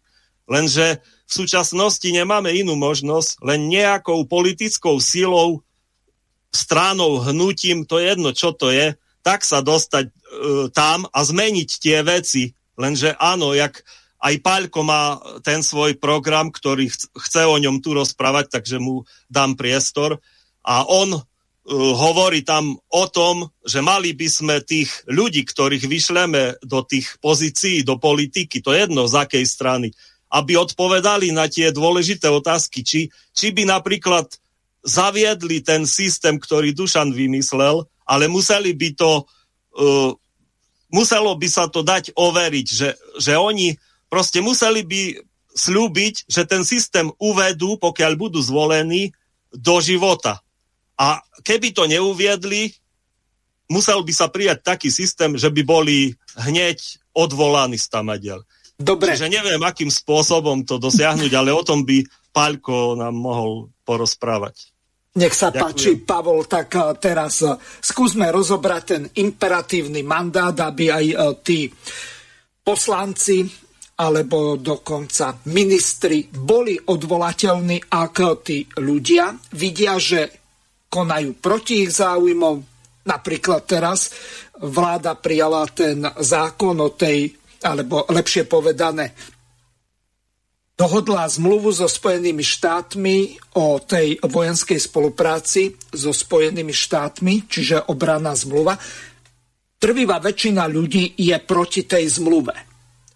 [0.50, 5.62] Lenže v súčasnosti nemáme inú možnosť, len nejakou politickou silou,
[6.50, 10.14] stranou, hnutím, to je jedno, čo to je, tak sa dostať e,
[10.74, 12.58] tam a zmeniť tie veci.
[12.74, 13.86] Lenže áno, jak
[14.20, 19.54] aj Paľko má ten svoj program, ktorý chce o ňom tu rozprávať, takže mu dám
[19.54, 20.18] priestor.
[20.66, 21.22] A on
[21.70, 27.86] hovorí tam o tom, že mali by sme tých ľudí, ktorých vyšleme do tých pozícií,
[27.86, 29.94] do politiky, to je jedno z akej strany,
[30.34, 34.34] aby odpovedali na tie dôležité otázky, či, či by napríklad
[34.82, 39.12] zaviedli ten systém, ktorý Dušan vymyslel, ale museli by to,
[39.78, 40.12] uh,
[40.90, 42.90] muselo by sa to dať overiť, že,
[43.22, 43.78] že oni
[44.10, 45.02] proste museli by
[45.54, 49.14] slúbiť, že ten systém uvedú, pokiaľ budú zvolení,
[49.50, 50.42] do života
[51.00, 52.76] a keby to neuviedli,
[53.72, 58.44] musel by sa prijať taký systém, že by boli hneď odvolaní z tamadiel.
[58.80, 59.16] Dobre.
[59.16, 64.70] Čiže neviem, akým spôsobom to dosiahnuť, ale o tom by Paľko nám mohol porozprávať.
[65.18, 65.66] Nech sa Ďakujem.
[65.66, 71.60] páči, Pavol, tak eh, teraz eh, skúsme rozobrať ten imperatívny mandát, aby aj eh, tí
[72.62, 73.50] poslanci
[74.00, 78.16] alebo dokonca ministri boli odvolateľní, ak
[78.48, 80.39] tí ľudia vidia, že
[80.90, 82.66] konajú proti ich záujmom.
[83.06, 84.12] Napríklad teraz
[84.60, 87.32] vláda prijala ten zákon o tej,
[87.64, 89.16] alebo lepšie povedané,
[90.76, 93.18] dohodla zmluvu so Spojenými štátmi
[93.56, 98.78] o tej vojenskej spolupráci so Spojenými štátmi, čiže obranná zmluva.
[99.80, 102.69] Trvivá väčšina ľudí je proti tej zmluve.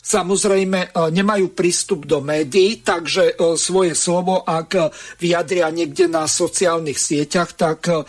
[0.04, 4.92] Samozrejme, e, nemajú prístup do médií, takže e, svoje slovo, ak
[5.24, 8.04] vyjadria niekde na sociálnych sieťach, tak e,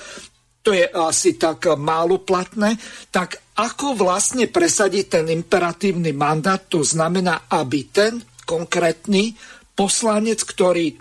[0.67, 2.75] to je asi tak málo platné.
[3.15, 6.59] Tak ako vlastne presadiť ten imperatívny mandát?
[6.75, 9.39] To znamená, aby ten konkrétny
[9.79, 10.99] poslanec, ktorý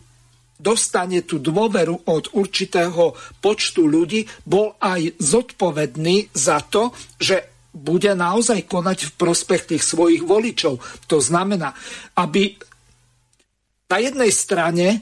[0.61, 8.69] dostane tú dôveru od určitého počtu ľudí, bol aj zodpovedný za to, že bude naozaj
[8.69, 10.77] konať v prospech tých svojich voličov.
[11.09, 11.73] To znamená,
[12.13, 12.53] aby
[13.89, 14.97] na jednej strane e,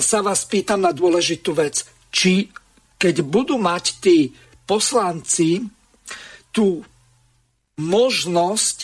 [0.00, 2.48] sa vás pýtam na dôležitú vec, či
[2.96, 4.32] keď budú mať tí
[4.64, 5.64] poslanci
[6.50, 6.82] tú
[7.78, 8.78] možnosť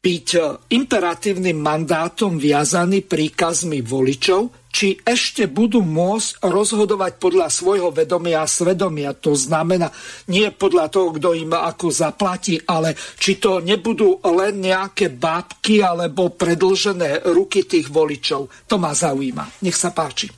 [0.00, 0.28] byť
[0.72, 9.12] imperatívnym mandátom viazaný príkazmi voličov, či ešte budú môcť rozhodovať podľa svojho vedomia a svedomia.
[9.18, 9.90] To znamená,
[10.30, 16.30] nie podľa toho, kto im ako zaplatí, ale či to nebudú len nejaké bábky alebo
[16.30, 18.70] predlžené ruky tých voličov.
[18.70, 19.66] To ma zaujíma.
[19.66, 20.30] Nech sa páči.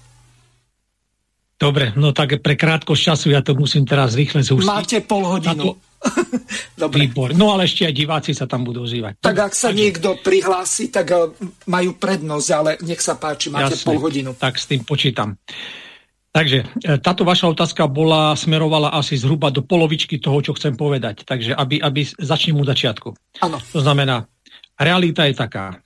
[1.62, 4.66] Dobre, no tak pre krátkosť času ja to musím teraz rýchle zústiť.
[4.66, 5.78] Máte pol hodinu.
[6.82, 7.06] Dobre.
[7.06, 7.34] Výbor.
[7.34, 9.22] No ale ešte aj diváci sa tam budú ozývať.
[9.22, 9.78] Tak ak sa Takže...
[9.78, 11.30] niekto prihlási, tak eh,
[11.70, 13.86] majú prednosť, ale nech sa páči, máte Jasne.
[13.86, 14.30] pol hodinu.
[14.34, 15.38] Tak s tým počítam.
[16.32, 21.22] Takže eh, táto vaša otázka bola, smerovala asi zhruba do polovičky toho, čo chcem povedať.
[21.22, 23.08] Takže aby, aby začnem u začiatku.
[23.42, 23.58] Áno.
[23.72, 24.26] To znamená,
[24.76, 25.78] realita je taká.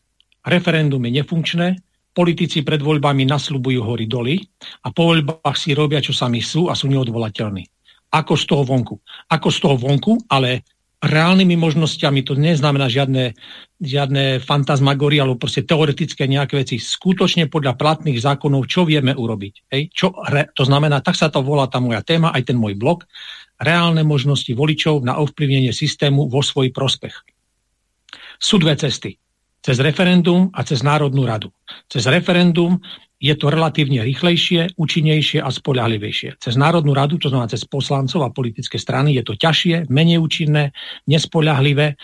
[0.47, 1.69] Referendum je nefunkčné,
[2.15, 4.39] politici pred voľbami nasľubujú hory doly
[4.87, 7.76] a po voľbách si robia, čo sami sú a sú neodvolateľní
[8.13, 8.97] ako z toho vonku.
[9.31, 10.65] Ako z toho vonku, ale
[11.03, 13.37] reálnymi možnosťami, to neznamená žiadne,
[13.79, 19.55] žiadne fantasmagorie alebo proste teoretické nejaké veci, skutočne podľa platných zákonov, čo vieme urobiť.
[19.71, 19.83] Hej?
[19.93, 23.05] Čo re, to znamená, tak sa to volá tá moja téma, aj ten môj blog,
[23.61, 27.15] reálne možnosti voličov na ovplyvnenie systému vo svoj prospech.
[28.37, 29.17] Sú dve cesty.
[29.65, 31.51] Cez referendum a cez Národnú radu.
[31.91, 32.79] Cez referendum
[33.17, 36.37] je to relatívne rýchlejšie, účinnejšie a spolahlivejšie.
[36.37, 40.77] Cez Národnú radu, to znamená cez poslancov a politické strany, je to ťažšie, menej účinné,
[41.09, 41.97] nespolahlivé.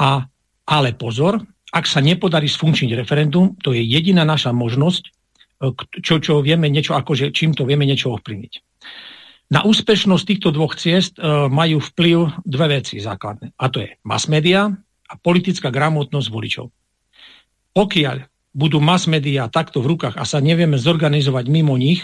[0.00, 0.24] A,
[0.64, 1.44] ale pozor,
[1.76, 5.10] ak sa nepodarí sfunkčniť referendum, to je jediná naša možnosť, e,
[6.00, 8.52] čo, čo vieme niečo, akože čím to vieme niečo ovplyvniť.
[9.52, 11.22] Na úspešnosť týchto dvoch ciest e,
[11.52, 13.60] majú vplyv dve veci základné.
[13.60, 14.72] A to je mass media
[15.06, 16.66] a politická gramotnosť voličov.
[17.76, 22.00] Pokiaľ budú mass media takto v rukách a sa nevieme zorganizovať mimo nich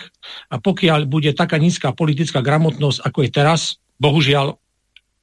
[0.53, 4.61] a pokiaľ bude taká nízka politická gramotnosť, ako je teraz, bohužiaľ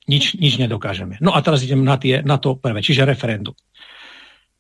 [0.10, 1.22] nič, nič nedokážeme.
[1.22, 3.54] No a teraz idem na, tie, na to prvé, čiže referendum.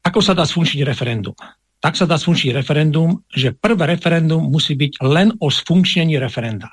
[0.05, 1.33] Ako sa dá sfunkčniť referendum?
[1.81, 6.69] Tak sa dá sfunkčniť referendum, že prvé referendum musí byť len o sfunkčnení referenda.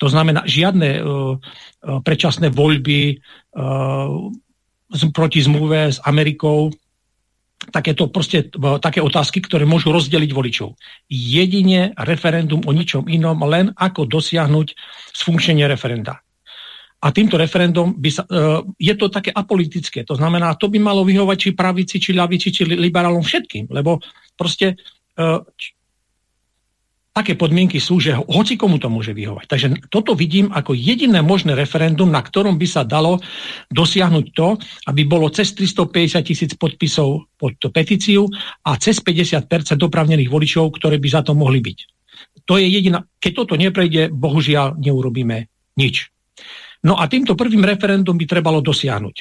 [0.00, 1.36] To znamená žiadne uh,
[2.00, 4.08] predčasné voľby uh,
[5.12, 6.72] proti zmluve s Amerikou,
[7.70, 8.50] takéto proste,
[8.82, 10.74] také otázky, ktoré môžu rozdeliť voličov.
[11.06, 14.74] Jedine referendum o ničom inom, len ako dosiahnuť
[15.14, 16.18] sfunkčenie referenda.
[17.02, 20.06] A týmto referendum by sa, uh, je to také apolitické.
[20.06, 23.74] To znamená, to by malo vyhovať či pravici, či ľavici, či liberálom všetkým.
[23.74, 23.98] Lebo
[24.38, 24.78] proste
[27.12, 29.46] také podmienky sú, že hoci komu to môže vyhovať.
[29.46, 33.20] Takže toto vidím ako jediné možné referendum, na ktorom by sa dalo
[33.68, 34.56] dosiahnuť to,
[34.88, 38.24] aby bolo cez 350 tisíc podpisov pod petíciu
[38.64, 39.44] a cez 50%
[39.76, 41.78] dopravnených voličov, ktoré by za to mohli byť.
[42.48, 43.04] To je jediná.
[43.20, 46.08] Keď toto neprejde, bohužiaľ neurobíme nič.
[46.82, 49.16] No a týmto prvým referendum by trebalo dosiahnuť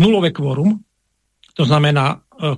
[0.00, 0.80] nulové kvórum,
[1.52, 2.56] to znamená, e,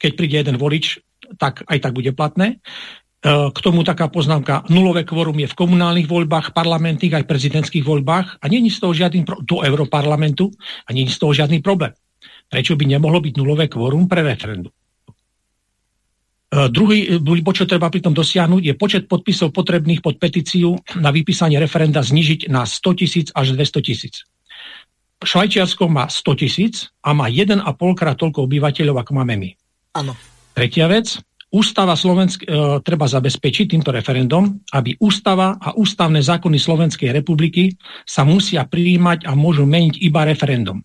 [0.00, 0.98] keď príde jeden volič,
[1.38, 2.58] tak aj tak bude platné.
[3.20, 4.64] E, k tomu taká poznámka.
[4.72, 9.28] Nulové kvorum je v komunálnych voľbách, parlamentných aj prezidentských voľbách a není z toho žiadny
[9.28, 10.48] pro- do Europarlamentu
[10.88, 11.92] a není z toho žiadny problém.
[12.48, 14.72] Prečo by nemohlo byť nulové kvorum pre referendum?
[16.50, 21.62] Uh, druhý bod, čo treba pritom dosiahnuť, je počet podpisov potrebných pod petíciu na vypísanie
[21.62, 24.26] referenda znižiť na 100 tisíc až 200 tisíc.
[25.22, 27.62] Švajčiarsko má 100 tisíc a má 1,5
[27.94, 29.50] krát toľko obyvateľov, ako máme my.
[29.94, 30.18] Áno.
[30.56, 37.10] Tretia vec, Ústava Slovensk- e, treba zabezpečiť týmto referendum, aby ústava a ústavné zákony Slovenskej
[37.10, 37.74] republiky
[38.06, 40.78] sa musia prijímať a môžu meniť iba referendum.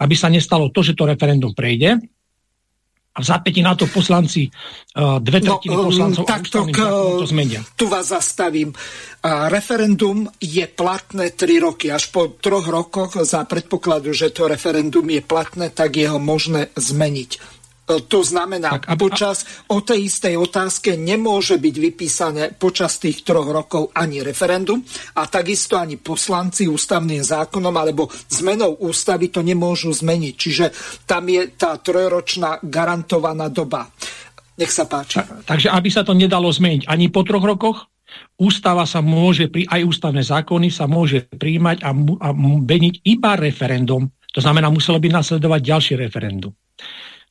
[0.00, 2.00] Aby sa nestalo to, že to referendum prejde
[3.16, 4.50] a v zápäti na to poslanci, e,
[5.20, 6.78] dve no, tretiny no, poslancov tak to, k,
[7.20, 7.60] to zmenia.
[7.76, 8.72] Tu vás zastavím.
[9.52, 11.92] Referendum je platné 3 roky.
[11.92, 16.72] Až po troch rokoch za predpokladu, že to referendum je platné, tak je ho možné
[16.72, 17.56] zmeniť.
[17.86, 23.22] E, to znamená, tak, a, počas o tej istej otázke nemôže byť vypísané počas tých
[23.22, 24.82] troch rokov ani referendum
[25.14, 30.34] a takisto ani poslanci ústavným zákonom alebo zmenou ústavy to nemôžu zmeniť.
[30.34, 30.66] Čiže
[31.06, 33.86] tam je tá trojročná garantovaná doba.
[34.58, 35.22] Nech sa páči.
[35.22, 37.86] Tak, takže aby sa to nedalo zmeniť ani po troch rokoch,
[38.40, 42.28] ústava sa môže, aj ústavné zákony sa môže príjmať a, a
[42.66, 44.10] meniť iba referendum.
[44.34, 46.52] To znamená, muselo by nasledovať ďalšie referendum.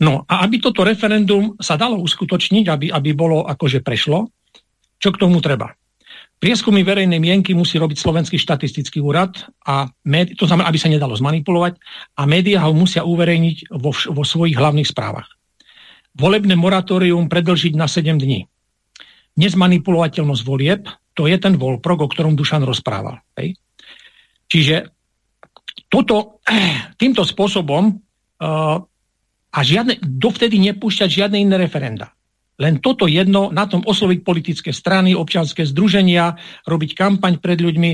[0.04, 4.28] No a aby toto referendum sa dalo uskutočniť, aby, aby bolo akože prešlo,
[5.00, 5.72] čo k tomu treba?
[6.36, 11.16] Prieskumy verejnej mienky musí robiť Slovenský štatistický úrad, a médi- to znamená, aby sa nedalo
[11.16, 11.80] zmanipulovať,
[12.20, 15.32] a médiá ho musia uverejniť vo, vo svojich hlavných správach.
[16.16, 18.52] Volebné moratórium predlžiť na 7 dní.
[19.40, 23.24] Nezmanipulovateľnosť volieb, to je ten volprog, o ktorom Dušan rozprával.
[23.40, 23.56] Hej?
[24.52, 24.92] Čiže
[25.88, 26.44] toto,
[27.02, 28.78] týmto spôsobom uh,
[29.56, 32.12] a žiadne, dovtedy nepúšťať žiadne iné referenda.
[32.60, 37.92] Len toto jedno, na tom osloviť politické strany, občianské združenia, robiť kampaň pred ľuďmi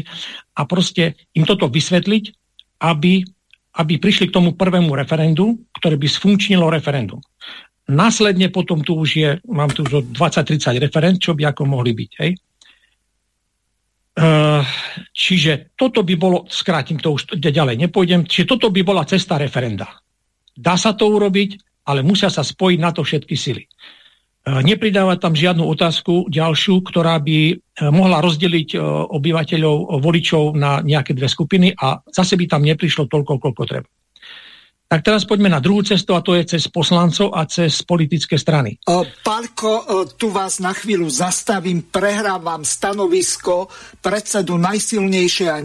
[0.58, 2.24] a proste im toto vysvetliť,
[2.86, 3.26] aby,
[3.78, 7.22] aby prišli k tomu prvému referendu, ktoré by sfunkčnilo referendum.
[7.90, 12.12] Následne potom tu už je, mám tu už 20-30 referend, čo by ako mohli byť.
[12.22, 12.32] Hej?
[14.12, 14.62] Uh,
[15.10, 19.90] čiže toto by bolo, skrátim to už ďalej, nepôjdem, čiže toto by bola cesta referenda.
[20.62, 21.58] Dá sa to urobiť,
[21.90, 23.66] ale musia sa spojiť na to všetky sily.
[23.66, 23.70] E,
[24.62, 27.54] nepridávať tam žiadnu otázku ďalšiu, ktorá by e,
[27.90, 28.78] mohla rozdeliť e,
[29.10, 33.90] obyvateľov, voličov na nejaké dve skupiny a zase by tam neprišlo toľko, koľko treba.
[34.92, 38.76] Tak teraz poďme na druhú cestu a to je cez poslancov a cez politické strany.
[39.24, 39.88] Pálko,
[40.20, 43.72] tu vás na chvíľu zastavím, prehrávam stanovisko
[44.04, 45.64] predsedu najsilnejšej a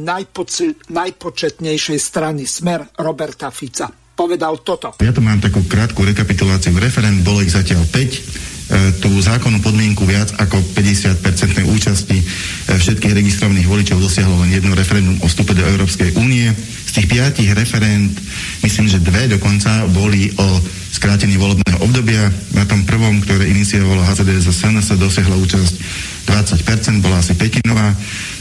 [0.95, 4.06] najpočetnejšej strany Smer Roberta Fica.
[4.17, 4.97] Povedal toto.
[5.05, 10.03] Ja tu mám takú krátku rekapituláciu referent, bolo ich zatiaľ 5 E, tú zákonnú podmienku
[10.03, 12.25] viac ako 50-percentnej účasti e,
[12.75, 16.51] všetkých registrovaných voličov dosiahlo len jedno referendum o vstupe do Európskej únie.
[16.83, 18.11] Z tých piatich referend,
[18.67, 20.59] myslím, že dve dokonca boli o
[20.91, 22.27] skrátení volebného obdobia.
[22.59, 25.75] Na tom prvom, ktoré iniciovalo HZDS a SNS, dosiahla účasť
[26.27, 27.95] 20%, bola asi petinová.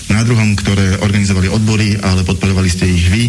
[0.09, 3.23] Na druhom, ktoré organizovali odbory, ale podporovali ste ich vy,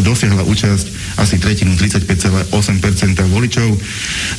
[0.00, 2.50] dosiahla účasť asi tretinu 35,8%
[3.28, 3.68] voličov.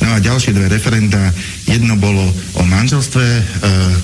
[0.02, 1.30] No a ďalšie dve referenda,
[1.68, 2.22] jedno bolo
[2.58, 3.42] o manželstve, e,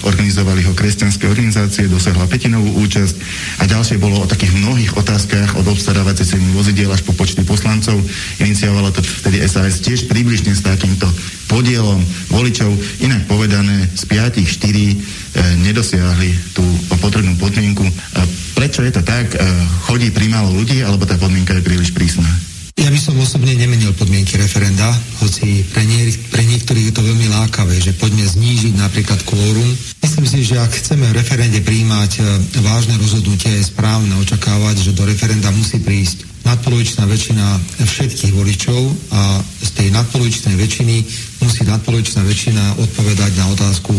[0.07, 3.15] organizovali ho kresťanské organizácie, dosiahla petinovú účasť
[3.61, 7.99] a ďalšie bolo o takých mnohých otázkach od obstarávacej ceny vozidiel až po počty poslancov.
[8.39, 11.11] Iniciovala to vtedy SAS tiež približne s takýmto
[11.51, 12.01] podielom
[12.33, 12.71] voličov.
[13.05, 14.97] Inak povedané, z 5 4 e,
[15.67, 16.65] nedosiahli tú
[17.03, 17.83] potrebnú podmienku.
[17.83, 17.93] E,
[18.55, 19.35] prečo je to tak?
[19.35, 19.39] E,
[19.91, 22.29] chodí primálo ľudí, alebo tá podmienka je príliš prísna?
[22.83, 24.89] Ja by som osobne nemenil podmienky referenda,
[25.21, 29.71] hoci pre, nie, pre niektorých je to veľmi lákavé, že poďme znížiť napríklad kvórum.
[30.01, 32.21] Myslím si, že ak chceme v referende príjmať e,
[32.65, 37.47] vážne rozhodnutie, je správne očakávať, že do referenda musí prísť nadpolovičná väčšina
[37.87, 38.81] všetkých voličov
[39.15, 40.97] a z tej nadpolovičnej väčšiny
[41.45, 43.95] musí nadpolovičná väčšina odpovedať na otázku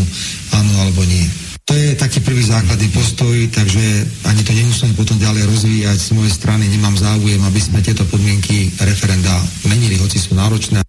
[0.52, 1.24] áno alebo nie.
[1.64, 5.96] To je taký prvý základný postoj, takže ani to nemusíme potom ďalej rozvíjať.
[5.96, 9.32] Z mojej strany nemám záujem, aby sme tieto podmienky referenda
[9.72, 10.84] menili, hoci sú náročné.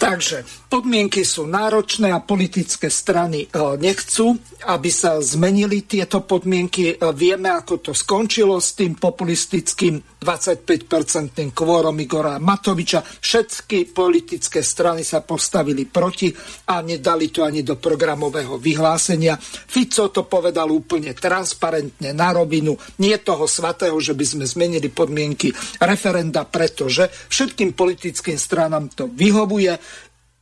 [0.00, 4.32] Takže podmienky sú náročné a politické strany e, nechcú,
[4.64, 6.96] aby sa zmenili tieto podmienky.
[6.96, 13.00] E, vieme, ako to skončilo s tým populistickým 25-percentným kvórom Igora Matoviča.
[13.00, 16.28] Všetky politické strany sa postavili proti
[16.68, 19.40] a nedali to ani do programového vyhlásenia.
[19.40, 22.76] Fico to povedal úplne transparentne na rovinu.
[23.00, 25.48] Nie toho svatého, že by sme zmenili podmienky
[25.80, 29.72] referenda, pretože všetkým politickým stranám to vyhovuje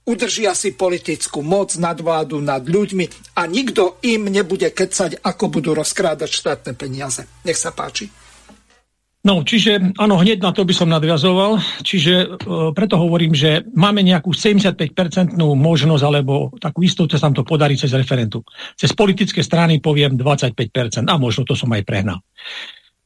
[0.08, 6.32] udržia si politickú moc, nadvládu nad ľuďmi a nikto im nebude kecať, ako budú rozkrádať
[6.32, 7.28] štátne peniaze.
[7.44, 8.08] Nech sa páči.
[9.28, 11.60] No, čiže áno, hneď na to by som nadviazoval.
[11.84, 12.26] Čiže e,
[12.72, 17.92] preto hovorím, že máme nejakú 75-percentnú možnosť, alebo takú istotu sa nám to podarí cez
[17.92, 18.40] referendu.
[18.72, 22.24] Cez politické strany poviem 25%, a možno to som aj prehnal.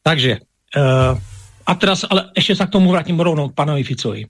[0.06, 0.38] Takže,
[0.70, 0.80] e,
[1.66, 4.22] a teraz, ale ešte sa k tomu vrátim rovno k pánovi Ficovi.
[4.22, 4.28] E,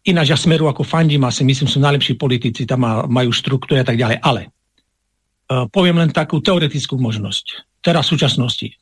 [0.00, 3.86] Ináč ja smeru ako fandím a si myslím, sú najlepší politici, tam majú štruktúry a
[3.86, 4.16] tak ďalej.
[4.24, 7.68] Ale uh, poviem len takú teoretickú možnosť.
[7.84, 8.79] Teraz v súčasnosti.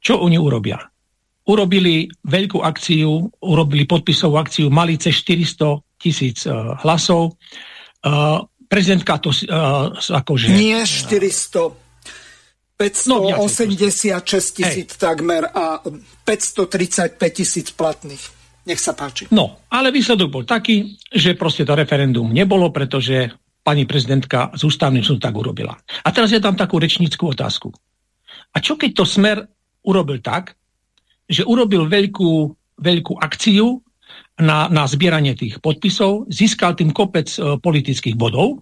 [0.00, 0.78] Čo oni urobia?
[1.46, 7.38] Urobili veľkú akciu, urobili podpisovú akciu, mali cez 400 tisíc uh, hlasov.
[8.02, 10.52] Uh, prezidentka to uh, akože...
[10.54, 11.86] Nie 400
[12.76, 18.20] 586 tisíc takmer a 535 tisíc platných.
[18.68, 19.32] Nech sa páči.
[19.32, 23.32] No, ale výsledok bol taký, že proste to referendum nebolo, pretože
[23.64, 25.72] pani prezidentka z ústavným súdom tak urobila.
[26.04, 27.72] A teraz je tam takú rečníckú otázku.
[28.52, 29.38] A čo keď to Smer
[29.86, 30.58] urobil tak,
[31.30, 33.80] že urobil veľkú, veľkú akciu
[34.38, 38.60] na, na zbieranie tých podpisov, získal tým kopec e, politických bodov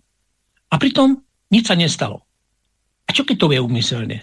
[0.71, 1.19] a pritom
[1.51, 2.23] nič sa nestalo.
[3.05, 4.19] A čo keď to je umyselne?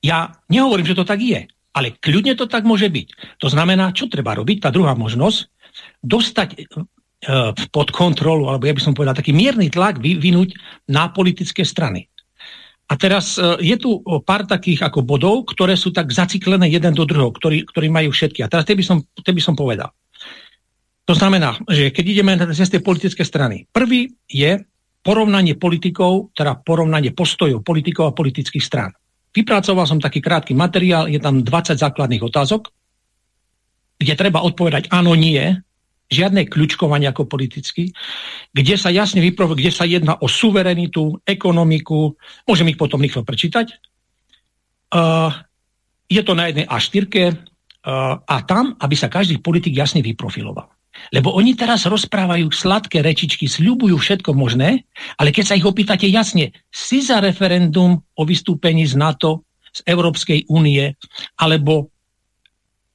[0.00, 1.44] Ja nehovorím, že to tak je.
[1.70, 3.38] Ale kľudne to tak môže byť.
[3.38, 5.46] To znamená, čo treba robiť, tá druhá možnosť,
[6.02, 6.58] dostať e,
[7.70, 10.56] pod kontrolu, alebo ja by som povedal, taký mierny tlak vyvinúť
[10.90, 12.10] na politické strany.
[12.90, 17.06] A teraz e, je tu pár takých ako bodov, ktoré sú tak zaciklené jeden do
[17.06, 18.42] druhého, ktorí, ktorí majú všetky.
[18.42, 19.94] A teraz tie by som, tie by som povedal.
[21.06, 24.62] To znamená, že keď ideme na ceste politické strany, prvý je
[25.00, 28.90] porovnanie politikov, teda porovnanie postojov politikov a politických strán.
[29.30, 32.68] Vypracoval som taký krátky materiál, je tam 20 základných otázok,
[34.02, 35.54] kde treba odpovedať áno, nie
[36.10, 37.94] žiadne kľúčkovanie ako politicky,
[38.50, 43.78] kde sa jasne vyprovuje, kde sa jedná o suverenitu, ekonomiku, môžem ich potom rýchlo prečítať.
[44.90, 45.30] Uh,
[46.10, 47.30] je to na jednej A4 uh,
[48.26, 50.66] a tam, aby sa každý politik jasne vyprofiloval.
[51.14, 54.84] Lebo oni teraz rozprávajú sladké rečičky, sľubujú všetko možné,
[55.16, 60.50] ale keď sa ich opýtate jasne, si za referendum o vystúpení z NATO, z Európskej
[60.50, 60.98] únie,
[61.38, 61.94] alebo,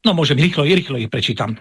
[0.04, 1.56] no môžem rýchlo, rýchlo ich prečítam,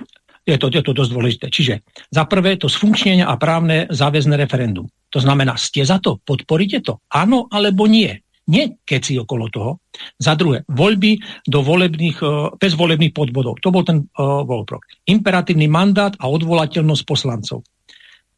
[0.45, 1.47] je to, je to dosť dôležité.
[1.49, 1.75] Čiže
[2.13, 4.87] za prvé to sfunkčnenie a právne záväzné referendum.
[5.11, 7.01] To znamená, ste za to, podporíte to?
[7.09, 8.21] Áno alebo nie?
[8.45, 9.81] Nie keci okolo toho.
[10.21, 11.17] Za druhé, voľby
[11.49, 12.29] do volebných, e,
[12.61, 13.57] bez volebných podbodov.
[13.65, 14.85] To bol ten uh, voľprok.
[15.09, 17.65] Imperatívny mandát a odvolateľnosť poslancov.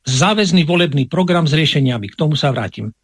[0.07, 2.07] Záväzný volebný program s riešeniami.
[2.15, 2.95] K tomu sa vrátim.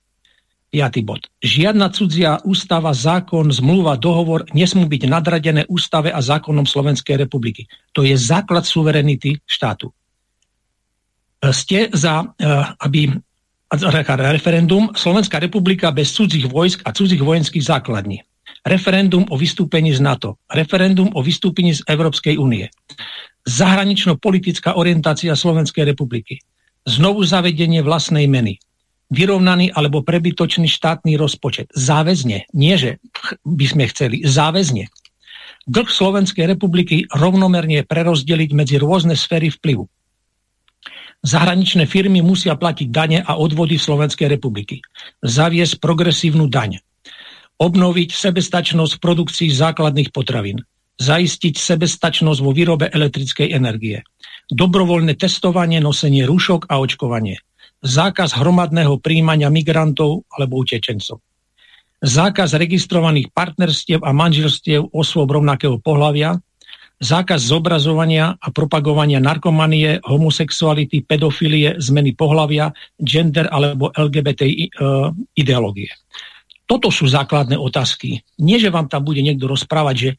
[0.73, 1.05] 5.
[1.05, 1.29] bod.
[1.45, 7.69] Žiadna cudzia ústava, zákon, zmluva, dohovor nesmú byť nadradené ústave a zákonom Slovenskej republiky.
[7.93, 9.93] To je základ suverenity štátu.
[11.45, 12.49] Ste za, eh,
[12.81, 13.13] aby
[14.33, 18.25] referendum Slovenská republika bez cudzích vojsk a cudzích vojenských základní.
[18.65, 20.41] Referendum o vystúpení z NATO.
[20.49, 22.73] Referendum o vystúpení z Európskej únie.
[23.45, 26.41] Zahranično-politická orientácia Slovenskej republiky.
[26.87, 28.57] Znovu zavedenie vlastnej meny
[29.13, 31.69] vyrovnaný alebo prebytočný štátny rozpočet.
[31.77, 32.49] Záväzne.
[32.57, 32.91] Nie, že
[33.45, 34.25] by sme chceli.
[34.25, 34.89] Záväzne.
[35.69, 39.87] Dlh Slovenskej republiky rovnomerne prerozdeliť medzi rôzne sféry vplyvu.
[41.23, 44.83] Zahraničné firmy musia platiť dane a odvody Slovenskej republiky.
[45.23, 46.83] Zaviesť progresívnu daň.
[47.63, 50.67] Obnoviť sebestačnosť v produkcii základných potravín.
[50.99, 54.03] Zaistiť sebestačnosť vo výrobe elektrickej energie.
[54.51, 57.39] Dobrovoľné testovanie, nosenie rúšok a očkovanie
[57.83, 61.19] zákaz hromadného príjmania migrantov alebo utečencov,
[62.03, 66.39] zákaz registrovaných partnerstiev a manželstiev osôb rovnakého pohľavia,
[67.03, 72.71] zákaz zobrazovania a propagovania narkomanie, homosexuality, pedofilie, zmeny pohľavia,
[73.03, 74.55] gender alebo LGBT e,
[75.35, 75.91] ideológie.
[76.63, 78.23] Toto sú základné otázky.
[78.39, 80.11] Nie, že vám tam bude niekto rozprávať, že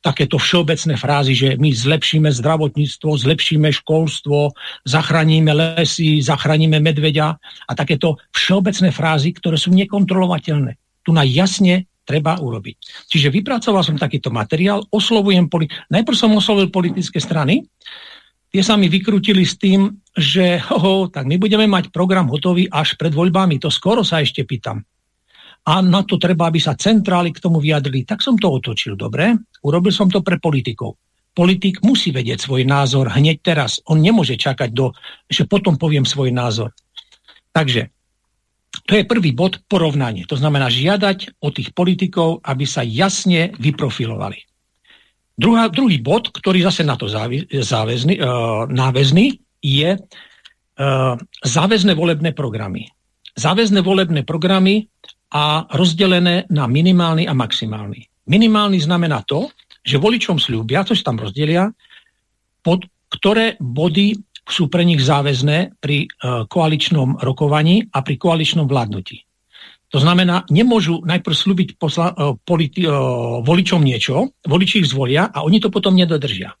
[0.00, 4.56] takéto všeobecné frázy, že my zlepšíme zdravotníctvo, zlepšíme školstvo,
[4.88, 7.36] zachránime lesy, zachránime medveďa
[7.68, 11.04] a takéto všeobecné frázy, ktoré sú nekontrolovateľné.
[11.04, 13.06] Tu na jasne treba urobiť.
[13.06, 17.68] Čiže vypracoval som takýto materiál, oslovujem, poli- najprv som oslovil politické strany,
[18.50, 22.98] tie sa mi vykrutili s tým, že ho, tak my budeme mať program hotový až
[22.98, 24.82] pred voľbami, to skoro sa ešte pýtam
[25.66, 28.08] a na to treba, aby sa centrály k tomu vyjadrili.
[28.08, 29.36] Tak som to otočil, dobre?
[29.60, 30.96] Urobil som to pre politikov.
[31.30, 33.78] Politik musí vedieť svoj názor hneď teraz.
[33.86, 34.90] On nemôže čakať do,
[35.30, 36.74] že potom poviem svoj názor.
[37.54, 37.92] Takže
[38.86, 40.26] to je prvý bod porovnanie.
[40.26, 44.46] To znamená žiadať od tých politikov, aby sa jasne vyprofilovali.
[45.40, 48.22] Druhá, druhý bod, ktorý zase na to záväzný, e,
[48.68, 49.26] náväzný,
[49.64, 50.00] je e,
[51.46, 52.92] záväzné volebné programy.
[53.38, 54.90] Záväzné volebné programy
[55.30, 58.10] a rozdelené na minimálny a maximálny.
[58.26, 59.50] Minimálny znamená to,
[59.80, 61.70] že voličom slúbia, čo sa tam rozdelia,
[62.60, 64.18] pod ktoré body
[64.50, 66.08] sú pre nich záväzné pri e,
[66.50, 69.22] koaličnom rokovaní a pri koaličnom vládnutí.
[69.90, 72.90] To znamená, nemôžu najprv slúbiť posla, e, politi, e,
[73.46, 76.54] voličom niečo, voliči ich zvolia a oni to potom nedodržia.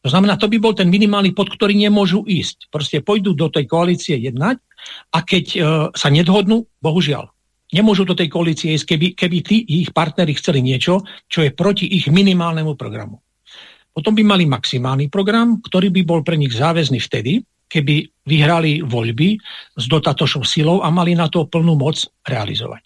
[0.00, 2.72] To znamená, to by bol ten minimálny pod ktorý nemôžu ísť.
[2.72, 4.56] Proste pôjdu do tej koalície jednať
[5.12, 5.44] a keď
[5.92, 7.28] sa nedhodnú, bohužiaľ,
[7.70, 11.86] Nemôžu do tej koalície ísť, keby, keby tí ich partneri chceli niečo, čo je proti
[11.86, 13.22] ich minimálnemu programu.
[13.90, 19.38] Potom by mali maximálny program, ktorý by bol pre nich záväzný vtedy, keby vyhrali voľby
[19.78, 22.82] s dotatočnou silou a mali na to plnú moc realizovať.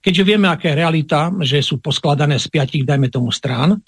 [0.00, 3.82] Keďže vieme, aká je realita, že sú poskladané z piatich, dajme tomu, strán,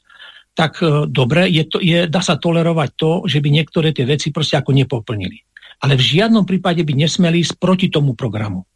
[0.53, 4.29] tak e, dobre, je to, je, dá sa tolerovať to, že by niektoré tie veci
[4.29, 5.41] proste ako nepoplnili.
[5.83, 8.69] Ale v žiadnom prípade by nesmeli ísť proti tomu programu.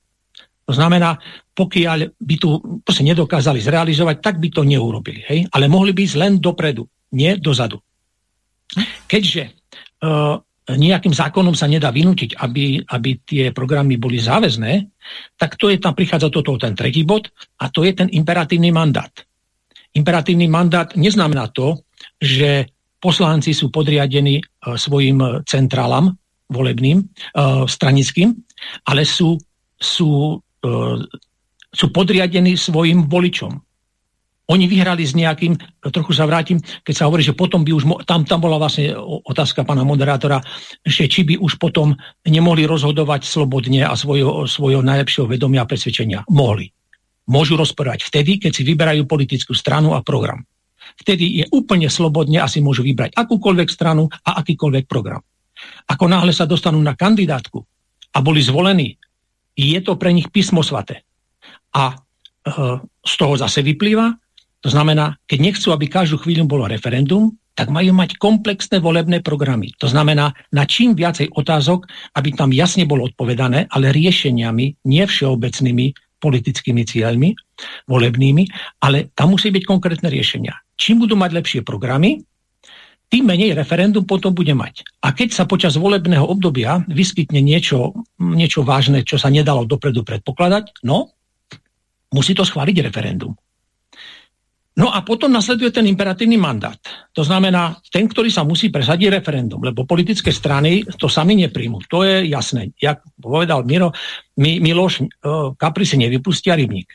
[0.66, 1.14] To znamená,
[1.54, 5.22] pokiaľ by tu proste nedokázali zrealizovať, tak by to neurobili.
[5.22, 5.46] Hej?
[5.54, 6.82] Ale mohli by ísť len dopredu,
[7.14, 7.78] nie dozadu.
[9.06, 9.54] Keďže
[10.02, 14.90] uh, nejakým zákonom sa nedá vynútiť, aby, aby tie programy boli záväzné,
[15.38, 17.30] tak to je tam prichádza toto ten tretí bod
[17.62, 19.14] a to je ten imperatívny mandát.
[19.94, 21.78] Imperatívny mandát neznamená to,
[22.18, 22.66] že
[22.98, 26.18] poslanci sú podriadení uh, svojim centrálam
[26.50, 28.34] volebným, uh, stranickým,
[28.90, 29.38] ale sú,
[29.78, 30.45] sú E,
[31.76, 33.52] sú podriadení svojim voličom.
[34.46, 35.58] Oni vyhrali s nejakým,
[35.90, 38.94] trochu sa vrátim, keď sa hovorí, že potom by už, tam, tam bola vlastne
[39.26, 40.38] otázka pána moderátora,
[40.86, 46.22] že či by už potom nemohli rozhodovať slobodne a svojho, svojho najlepšieho vedomia a presvedčenia.
[46.30, 46.70] Mohli.
[47.26, 50.46] Môžu rozprávať vtedy, keď si vyberajú politickú stranu a program.
[50.94, 55.26] Vtedy je úplne slobodne a si môžu vybrať akúkoľvek stranu a akýkoľvek program.
[55.90, 57.66] Ako náhle sa dostanú na kandidátku
[58.14, 58.94] a boli zvolení,
[59.56, 61.02] je to pre nich písmo svate.
[61.72, 61.94] A e,
[63.02, 64.12] z toho zase vyplýva,
[64.60, 69.72] to znamená, keď nechcú, aby každú chvíľu bolo referendum, tak majú mať komplexné volebné programy.
[69.80, 75.96] To znamená, na čím viacej otázok, aby tam jasne bolo odpovedané, ale riešeniami, nie všeobecnými
[76.20, 77.32] politickými cieľmi,
[77.88, 78.44] volebnými,
[78.84, 80.52] ale tam musí byť konkrétne riešenia.
[80.76, 82.20] Čím budú mať lepšie programy,
[83.06, 84.82] tým menej referendum potom bude mať.
[85.06, 90.82] A keď sa počas volebného obdobia vyskytne niečo, niečo vážne, čo sa nedalo dopredu predpokladať,
[90.82, 91.14] no,
[92.10, 93.38] musí to schváliť referendum.
[94.76, 96.76] No a potom nasleduje ten imperatívny mandát.
[97.16, 101.80] To znamená, ten, ktorý sa musí presadiť referendum, lebo politické strany to sami nepríjmú.
[101.88, 102.76] To je jasné.
[102.76, 103.96] Jak povedal Miro,
[104.36, 106.92] Mi, Miloš, uh, kapri si nevypustia rybník.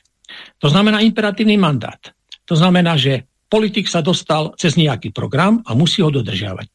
[0.62, 1.98] To znamená imperatívny mandát.
[2.46, 6.72] To znamená, že politik sa dostal cez nejaký program a musí ho dodržiavať.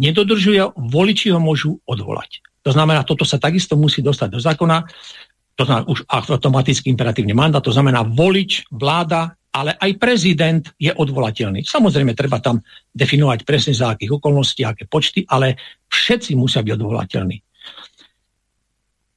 [0.00, 2.40] Nedodržuje, voliči ho môžu odvolať.
[2.64, 4.88] To znamená, toto sa takisto musí dostať do zákona,
[5.54, 11.62] to znamená už automatický imperatívny mandát, to znamená volič, vláda, ale aj prezident je odvolateľný.
[11.62, 12.58] Samozrejme, treba tam
[12.90, 15.54] definovať presne za akých okolností, aké počty, ale
[15.86, 17.36] všetci musia byť odvolateľní.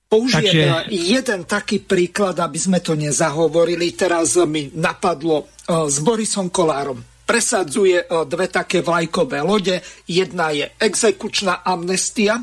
[0.07, 0.87] Použijem Takže...
[0.87, 3.91] jeden taký príklad, aby sme to nezahovorili.
[3.91, 7.03] Teraz mi napadlo uh, s Borisom Kolárom.
[7.27, 9.83] Presadzuje uh, dve také vlajkové lode.
[10.07, 12.39] Jedna je exekučná amnestia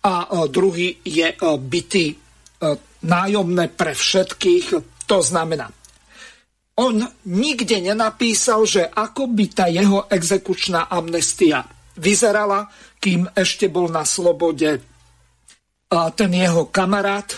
[0.00, 2.06] a uh, druhý je bytý
[3.02, 4.66] nájomné pre všetkých.
[5.10, 5.66] To znamená,
[6.78, 11.66] on nikde nenapísal, že ako by tá jeho exekučná amnestia
[11.98, 12.70] vyzerala,
[13.02, 14.91] kým ešte bol na slobode
[16.16, 17.28] ten jeho kamarát,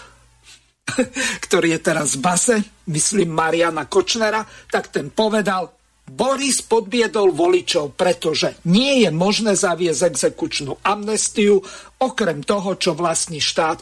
[1.45, 2.57] ktorý je teraz v base,
[2.87, 5.75] myslím Mariana Kočnera, tak ten povedal,
[6.05, 11.65] Boris podbiedol voličov, pretože nie je možné zaviesť exekučnú amnestiu,
[11.97, 13.81] okrem toho, čo vlastní štát.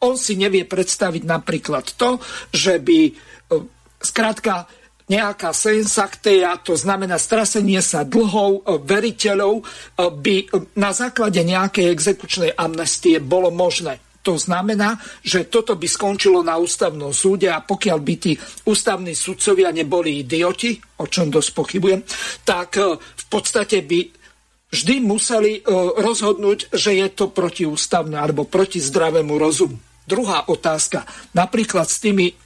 [0.00, 2.16] On si nevie predstaviť napríklad to,
[2.56, 3.12] že by
[4.00, 4.64] skrátka
[5.08, 9.62] nejaká sensakteja, to znamená strasenie sa dlhov e, veriteľov, e,
[9.96, 10.36] by
[10.76, 14.04] na základe nejakej exekučnej amnestie bolo možné.
[14.26, 18.32] To znamená, že toto by skončilo na ústavnom súde a pokiaľ by tí
[18.66, 22.00] ústavní sudcovia neboli idioti, o čom dosť pochybujem,
[22.44, 24.00] tak e, v podstate by
[24.68, 25.64] vždy museli
[25.96, 29.80] rozhodnúť, že je to protiústavné alebo proti zdravému rozumu.
[30.04, 32.36] Druhá otázka, napríklad s tými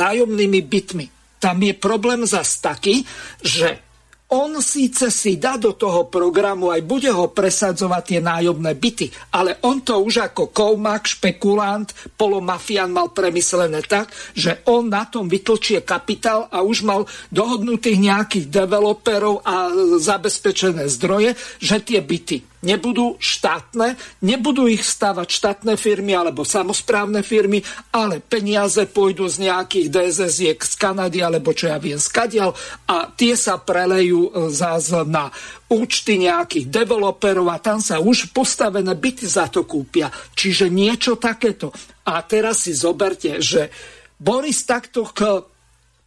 [0.00, 1.06] nájomnými bytmi
[1.36, 3.04] tam je problém zas taký,
[3.44, 3.85] že
[4.26, 9.62] on síce si dá do toho programu aj bude ho presadzovať tie nájomné byty, ale
[9.62, 11.86] on to už ako koumak, špekulant,
[12.18, 18.46] polomafián mal premyslené tak, že on na tom vytlčie kapitál a už mal dohodnutých nejakých
[18.50, 19.70] developerov a
[20.02, 27.60] zabezpečené zdroje, že tie byty nebudú štátne, nebudú ich stávať štátne firmy alebo samozprávne firmy,
[27.92, 32.56] ale peniaze pôjdu z nejakých dss z Kanady alebo čo ja viem skadial
[32.88, 35.28] a tie sa prelejú e, zás na
[35.66, 40.12] účty nejakých developerov a tam sa už postavené byty za to kúpia.
[40.38, 41.74] Čiže niečo takéto.
[42.06, 43.68] A teraz si zoberte, že
[44.16, 45.42] Boris takto k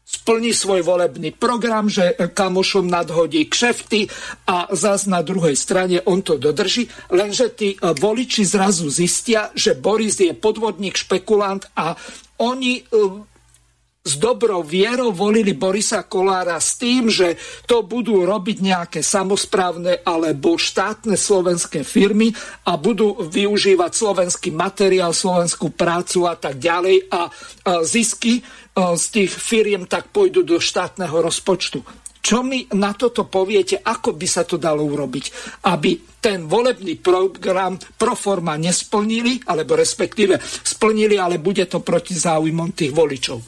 [0.09, 4.09] splní svoj volebný program, že kamošom nadhodí kšefty
[4.49, 10.17] a zas na druhej strane on to dodrží, lenže tí voliči zrazu zistia, že Boris
[10.17, 11.93] je podvodník, špekulant a
[12.41, 12.83] oni e,
[13.99, 17.37] s dobrou vierou volili Borisa Kolára s tým, že
[17.69, 22.33] to budú robiť nejaké samozprávne alebo štátne slovenské firmy
[22.65, 27.11] a budú využívať slovenský materiál, slovenskú prácu a tak ďalej.
[27.11, 27.29] A
[27.85, 28.41] zisky
[28.97, 31.79] z tých firiem tak pôjdu do štátneho rozpočtu.
[32.19, 35.25] Čo mi na toto poviete, ako by sa to dalo urobiť,
[35.71, 42.75] aby ten volebný program pro forma nesplnili, alebo respektíve splnili, ale bude to proti záujmom
[42.75, 43.39] tých voličov?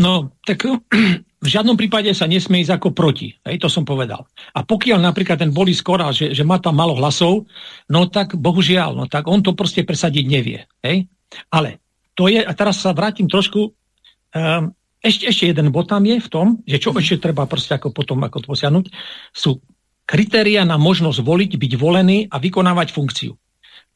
[0.00, 0.64] No, tak
[1.44, 3.36] v žiadnom prípade sa nesmie ísť ako proti.
[3.44, 4.24] Hej, to som povedal.
[4.56, 7.44] A pokiaľ napríklad ten Boris Korál, že, že má tam malo hlasov,
[7.92, 10.64] no tak bohužiaľ, no tak on to proste presadiť nevie.
[10.80, 11.04] Hej?
[11.52, 11.84] Ale
[12.18, 16.28] to je, a teraz sa vrátim trošku, um, ešte, ešte jeden bod tam je v
[16.28, 18.90] tom, že čo ešte treba proste ako potom ako posiahnuť,
[19.30, 19.62] sú
[20.02, 23.38] kritéria na možnosť voliť, byť volený a vykonávať funkciu.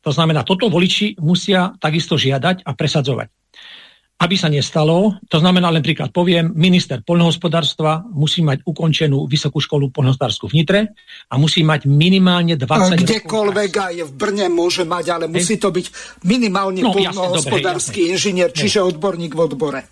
[0.06, 3.41] To znamená, toto voliči musia takisto žiadať a presadzovať
[4.22, 9.90] aby sa nestalo, to znamená len príklad poviem, minister poľnohospodárstva musí mať ukončenú vysokú školu
[9.90, 10.80] poľnohospodárskú v Nitre
[11.26, 15.86] a musí mať minimálne 20 Kdekoľvek aj v Brne môže mať, ale musí to byť
[16.22, 19.82] minimálne no, poľnohospodársky inžinier, čiže odborník v odbore.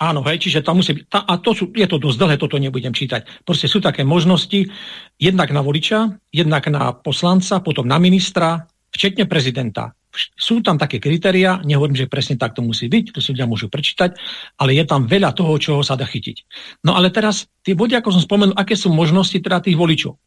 [0.00, 2.56] Áno, hej, čiže tam musí byť, tá, a to sú, je to dosť dlhé, toto
[2.56, 3.44] nebudem čítať.
[3.44, 4.72] Proste sú také možnosti,
[5.20, 9.92] jednak na voliča, jednak na poslanca, potom na ministra, včetne prezidenta.
[10.34, 13.70] Sú tam také kritéria, nehovorím, že presne tak to musí byť, to si ľudia môžu
[13.70, 14.18] prečítať,
[14.58, 16.36] ale je tam veľa toho, čoho sa dá chytiť.
[16.82, 20.18] No ale teraz tie body, ako som spomenul, aké sú možnosti teda tých voličov.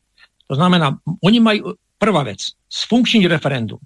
[0.47, 3.79] To znamená, oni majú, prvá vec, sfunkčniť referendum.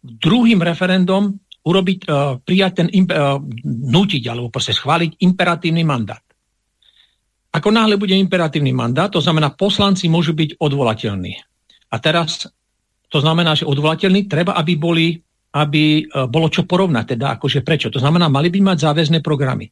[0.00, 3.36] Druhým referendum urobiť, uh, prijať ten, uh,
[3.68, 6.24] nutiť alebo proste schváliť imperatívny mandát.
[7.50, 11.34] Ako náhle bude imperatívny mandát, to znamená, poslanci môžu byť odvolateľní.
[11.90, 12.46] A teraz
[13.10, 15.18] to znamená, že odvolateľní treba, aby boli
[15.50, 17.90] aby uh, bolo čo porovnať, teda akože prečo.
[17.90, 19.70] To znamená, mali by mať záväzné programy.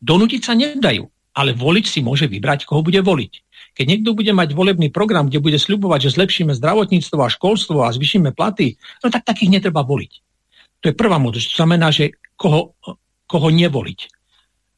[0.00, 1.04] Donútiť sa nedajú,
[1.36, 3.32] ale volič si môže vybrať, koho bude voliť.
[3.78, 7.94] Keď niekto bude mať volebný program, kde bude sľubovať, že zlepšíme zdravotníctvo a školstvo a
[7.94, 8.74] zvyšíme platy,
[9.04, 10.12] no tak takých netreba voliť.
[10.82, 11.46] To je prvá možnosť.
[11.54, 12.74] To znamená, že koho,
[13.30, 14.00] koho nevoliť.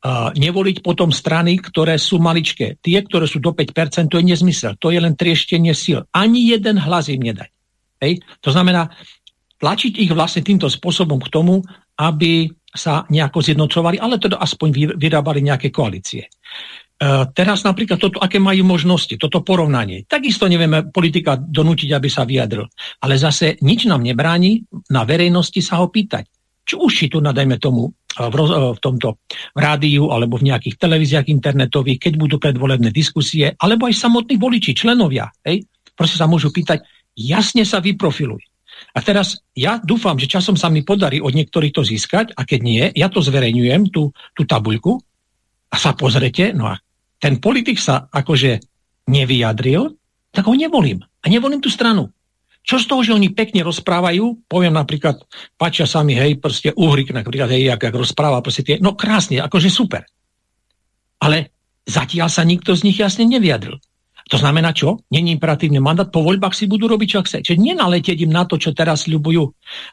[0.00, 2.80] Uh, nevoliť potom strany, ktoré sú maličké.
[2.80, 4.80] Tie, ktoré sú do 5%, to je nezmysel.
[4.80, 6.08] To je len trieštenie síl.
[6.12, 7.52] Ani jeden hlas im nedať.
[8.00, 8.24] Hej?
[8.40, 8.88] To znamená,
[9.60, 11.60] tlačiť ich vlastne týmto spôsobom k tomu,
[12.00, 16.30] aby sa nejako zjednocovali, ale teda aspoň vyrábali nejaké koalície.
[17.00, 20.04] Uh, teraz napríklad toto, aké majú možnosti, toto porovnanie.
[20.04, 22.68] Takisto nevieme politika donútiť, aby sa vyjadril.
[23.00, 26.28] Ale zase nič nám nebráni na verejnosti sa ho pýtať.
[26.60, 29.16] Či už či tu nadajme tomu uh, v, roz, uh, v tomto
[29.56, 35.32] rádiu alebo v nejakých televíziách internetových, keď budú predvolebné diskusie, alebo aj samotní voliči, členovia.
[35.40, 35.64] Hej?
[35.96, 36.84] Proste sa môžu pýtať,
[37.16, 38.49] jasne sa vyprofiluj.
[38.90, 42.60] A teraz ja dúfam, že časom sa mi podarí od niektorých to získať a keď
[42.60, 44.98] nie, ja to zverejňujem, tú, tú tabuľku
[45.70, 46.74] a sa pozrete, no a
[47.20, 48.58] ten politik sa akože
[49.06, 49.94] nevyjadril,
[50.34, 51.02] tak ho nevolím.
[51.20, 52.10] A nevolím tú stranu.
[52.60, 55.20] Čo z toho, že oni pekne rozprávajú, poviem napríklad,
[55.56, 59.40] páčia sa mi, hej, proste Uhrik napríklad, hej, jak, jak rozpráva, proste tie, no krásne,
[59.40, 60.04] akože super.
[61.20, 61.56] Ale
[61.88, 63.80] zatiaľ sa nikto z nich jasne nevyjadril.
[64.30, 65.02] To znamená čo?
[65.10, 67.42] Není imperatívny mandát, po voľbách si budú robiť, čo chce.
[67.42, 69.42] Čiže nenaletieť im na to, čo teraz ľubujú.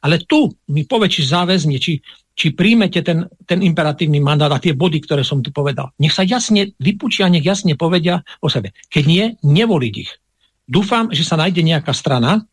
[0.05, 1.97] Ale tu mi povie, či záväzne, či,
[2.37, 5.89] či príjmete ten, ten imperatívny mandát a tie body, ktoré som tu povedal.
[5.97, 8.77] Nech sa jasne vypučia, nech jasne povedia o sebe.
[8.93, 10.11] Keď nie, nevoliť ich.
[10.69, 12.45] Dúfam, že sa nájde nejaká strana,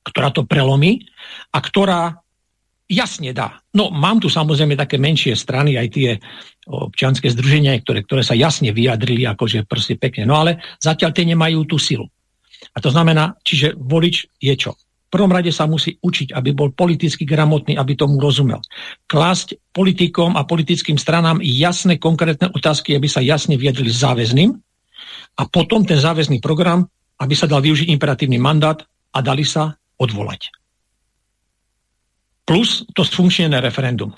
[0.00, 1.04] ktorá to prelomí
[1.52, 2.24] a ktorá
[2.86, 3.60] jasne dá.
[3.74, 6.08] No, mám tu samozrejme také menšie strany, aj tie
[6.66, 10.26] občianske združenia, ktoré, ktoré sa jasne vyjadrili, akože proste pekne.
[10.26, 12.06] No ale zatiaľ tie nemajú tú silu.
[12.72, 14.72] A to znamená, čiže volič je čo?
[15.16, 18.60] prvom rade sa musí učiť, aby bol politicky gramotný, aby tomu rozumel.
[19.08, 24.52] Klásť politikom a politickým stranám jasné, konkrétne otázky, aby sa jasne viedli záväzným
[25.40, 26.84] a potom ten záväzný program,
[27.16, 28.84] aby sa dal využiť imperatívny mandát
[29.16, 30.52] a dali sa odvolať.
[32.46, 34.14] Plus to sfunkčnené referendum.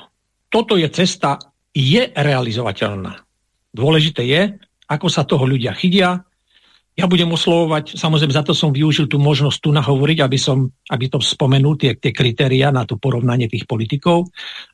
[0.53, 1.41] Toto je cesta,
[1.73, 3.25] je realizovateľná.
[3.73, 4.43] Dôležité je,
[4.89, 6.29] ako sa toho ľudia chytia,
[6.99, 11.07] ja budem oslovovať, samozrejme za to som využil tú možnosť tu nahovoriť, aby som aby
[11.07, 14.27] to spomenul, tie, tie kritéria na to porovnanie tých politikov.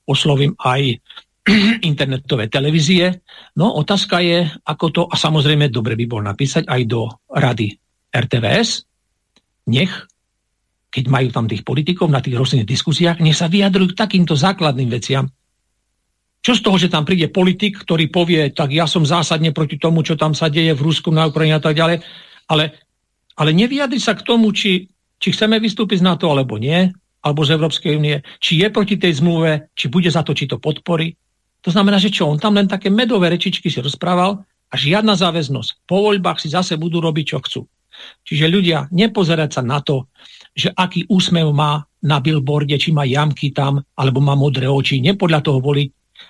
[0.08, 1.04] Oslovím aj
[1.90, 3.20] internetové televízie.
[3.60, 7.76] No otázka je, ako to, a samozrejme dobre by bol napísať aj do rady
[8.08, 8.88] RTVS,
[9.68, 9.92] nech,
[10.94, 14.86] keď majú tam tých politikov na tých rôznych diskusiách, nech sa vyjadrujú k takýmto základným
[14.94, 15.26] veciam,
[16.44, 20.06] čo z toho, že tam príde politik, ktorý povie, tak ja som zásadne proti tomu,
[20.06, 22.04] čo tam sa deje v Rusku, na Ukrajine a tak ďalej,
[22.46, 22.64] ale,
[23.34, 24.86] ale nevyjadri sa k tomu, či,
[25.18, 26.92] či chceme vystúpiť z NATO alebo nie,
[27.24, 30.60] alebo z Európskej únie, či je proti tej zmluve, či bude za to, či to
[30.60, 31.16] podporí.
[31.64, 35.88] To znamená, že čo, on tam len také medové rečičky si rozprával a žiadna záväznosť.
[35.88, 37.60] Po voľbách si zase budú robiť, čo chcú.
[38.28, 40.12] Čiže ľudia, nepozerať sa na to,
[40.54, 45.40] že aký úsmev má na billboarde, či má jamky tam, alebo má modré oči, nepodľa
[45.42, 45.88] toho voliť,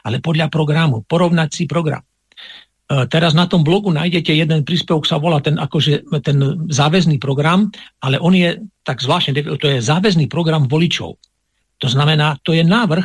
[0.09, 2.01] ale podľa programu, porovnať si program.
[2.01, 7.69] E, teraz na tom blogu nájdete jeden príspevok, sa volá ten, akože, ten záväzný program,
[8.01, 11.21] ale on je tak zvláštne, to je záväzný program voličov.
[11.85, 13.05] To znamená, to je návrh,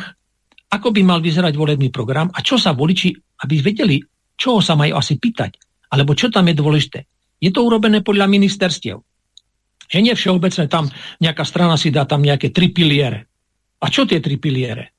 [0.70, 3.10] ako by mal vyzerať volebný program a čo sa voliči,
[3.44, 3.98] aby vedeli,
[4.38, 5.58] čo sa majú asi pýtať,
[5.90, 7.00] alebo čo tam je dôležité.
[7.42, 9.00] Je to urobené podľa ministerstiev.
[9.90, 10.86] Že nie všeobecne tam
[11.18, 13.26] nejaká strana si dá tam nejaké tri piliere.
[13.82, 14.94] A čo tie tri piliere?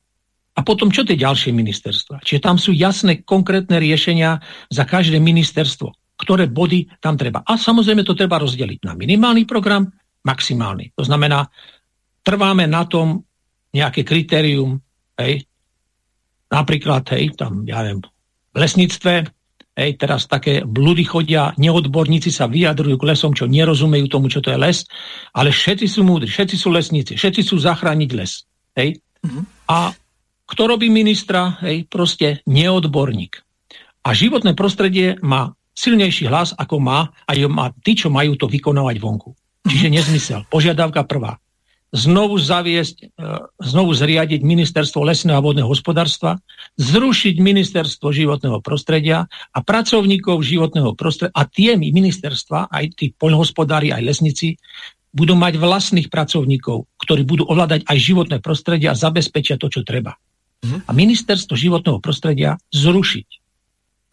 [0.51, 2.19] A potom čo tie ďalšie ministerstva?
[2.27, 7.39] Čiže tam sú jasné, konkrétne riešenia za každé ministerstvo, ktoré body tam treba.
[7.47, 9.87] A samozrejme to treba rozdeliť na minimálny program,
[10.27, 10.91] maximálny.
[10.99, 11.47] To znamená,
[12.27, 13.23] trváme na tom
[13.71, 14.83] nejaké kritérium,
[15.15, 15.47] hej,
[16.51, 18.03] napríklad, hej, tam, ja neviem,
[18.51, 19.31] v lesníctve,
[19.75, 24.51] hej, teraz také blúdy chodia, neodborníci sa vyjadrujú k lesom, čo nerozumejú tomu, čo to
[24.51, 24.83] je les,
[25.31, 28.43] ale všetci sú múdri, všetci sú lesníci, všetci sú zachrániť les.
[28.75, 28.99] Hej.
[29.23, 29.43] Mm -hmm.
[29.67, 29.93] A
[30.51, 31.55] kto robí ministra?
[31.63, 33.39] Hej, proste neodborník.
[34.03, 38.99] A životné prostredie má silnejší hlas, ako má a má tí, čo majú to vykonávať
[38.99, 39.31] vonku.
[39.63, 39.93] Čiže mhm.
[39.95, 40.39] nezmysel.
[40.49, 41.37] Požiadavka prvá.
[41.91, 43.05] Znovu zaviesť, e,
[43.59, 46.39] znovu zriadiť ministerstvo lesného a vodného hospodárstva,
[46.79, 54.07] zrušiť ministerstvo životného prostredia a pracovníkov životného prostredia a tie ministerstva, aj tí poľnohospodári, aj
[54.07, 54.55] lesníci,
[55.11, 60.15] budú mať vlastných pracovníkov, ktorí budú ovládať aj životné prostredie a zabezpečia to, čo treba.
[60.63, 60.87] Mm-hmm.
[60.87, 63.27] A ministerstvo životného prostredia zrušiť.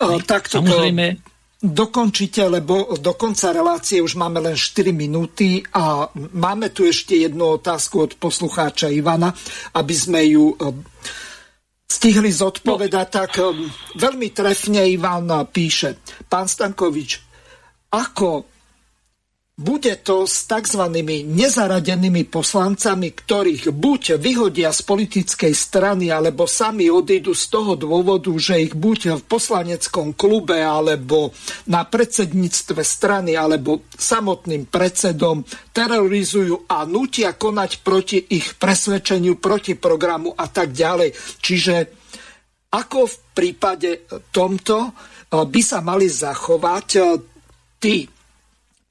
[0.03, 1.19] O, tak to Samozrejme,
[1.59, 7.59] dokončite, lebo do konca relácie už máme len 4 minúty a máme tu ešte jednu
[7.59, 9.35] otázku od poslucháča Ivana,
[9.75, 10.71] aby sme ju eh,
[11.91, 13.07] stihli zodpovedať.
[13.11, 13.47] Tak eh,
[13.99, 15.99] veľmi trefne Ivan píše,
[16.31, 17.11] pán Stankovič,
[17.91, 18.58] ako
[19.59, 20.87] bude to s tzv.
[21.27, 28.71] nezaradenými poslancami, ktorých buď vyhodia z politickej strany, alebo sami odídu z toho dôvodu, že
[28.71, 31.35] ich buď v poslaneckom klube, alebo
[31.67, 35.43] na predsedníctve strany, alebo samotným predsedom
[35.75, 41.11] terorizujú a nutia konať proti ich presvedčeniu, proti programu a tak ďalej.
[41.43, 41.75] Čiže
[42.71, 44.93] ako v prípade tomto eh,
[45.35, 47.05] by sa mali zachovať eh,
[47.83, 48.18] tí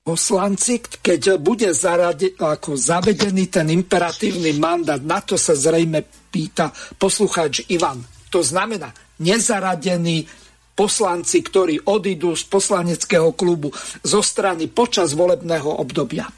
[0.07, 5.99] poslanci, keď bude zarade, ako zavedený ten imperatívny mandát, na to sa zrejme
[6.31, 7.99] pýta poslucháč Ivan.
[8.31, 10.23] To znamená, nezaradení
[10.71, 16.31] poslanci, ktorí odídu z poslaneckého klubu zo strany počas volebného obdobia.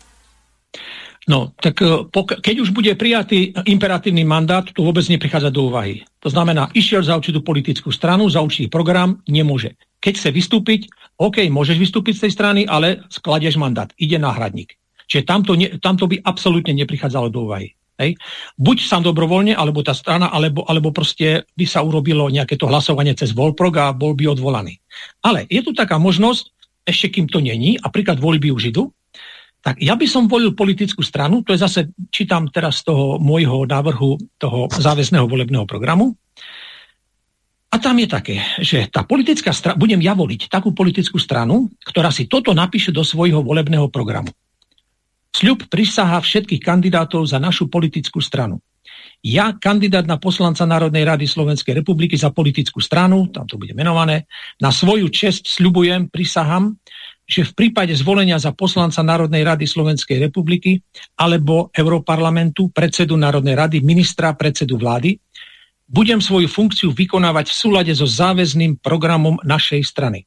[1.29, 2.09] No, tak e,
[2.41, 6.01] keď už bude prijatý imperatívny mandát, to vôbec neprichádza do úvahy.
[6.25, 9.77] To znamená, išiel za určitú politickú stranu, za určitý program, nemôže.
[9.99, 10.81] Keď chce vystúpiť,
[11.19, 14.79] OK, môžeš vystúpiť z tej strany, ale skladieš mandát, ide náhradník.
[15.09, 17.75] Čiže tamto, ne, tamto by absolútne neprichádzalo do úvahy.
[17.99, 18.15] Hej.
[18.55, 23.11] Buď sám dobrovoľne, alebo tá strana, alebo, alebo proste by sa urobilo nejaké to hlasovanie
[23.11, 24.79] cez Volprog a bol by odvolaný.
[25.19, 26.55] Ale je tu taká možnosť,
[26.87, 28.95] ešte kým to není, a príklad voľby už idú,
[29.59, 33.67] tak ja by som volil politickú stranu, to je zase, čítam teraz z toho môjho
[33.67, 36.15] návrhu toho záväzného volebného programu,
[37.69, 38.35] a tam je také,
[38.65, 43.05] že tá politická strana, budem ja voliť takú politickú stranu, ktorá si toto napíše do
[43.05, 44.33] svojho volebného programu.
[45.29, 48.57] Sľub prisahá všetkých kandidátov za našu politickú stranu.
[49.21, 54.25] Ja, kandidát na poslanca Národnej rady Slovenskej republiky za politickú stranu, tam to bude menované,
[54.57, 56.73] na svoju čest sľubujem, prisahám,
[57.29, 60.81] že v prípade zvolenia za poslanca Národnej rady Slovenskej republiky
[61.21, 65.21] alebo Európarlamentu, predsedu Národnej rady, ministra, predsedu vlády,
[65.89, 70.23] budem svoju funkciu vykonávať v súlade so záväzným programom našej strany.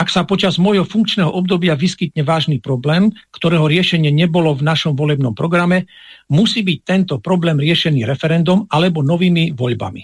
[0.00, 5.36] Ak sa počas môjho funkčného obdobia vyskytne vážny problém, ktorého riešenie nebolo v našom volebnom
[5.36, 5.84] programe,
[6.32, 10.02] musí byť tento problém riešený referendum alebo novými voľbami.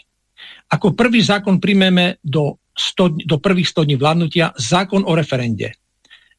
[0.68, 5.72] Ako prvý zákon príjmeme do, 100, do prvých 100 dní vládnutia zákon o referende.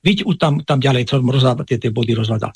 [0.05, 2.53] Vidíte, tam, tam ďalej som rozhľadal, tie, tie body rozhľadal.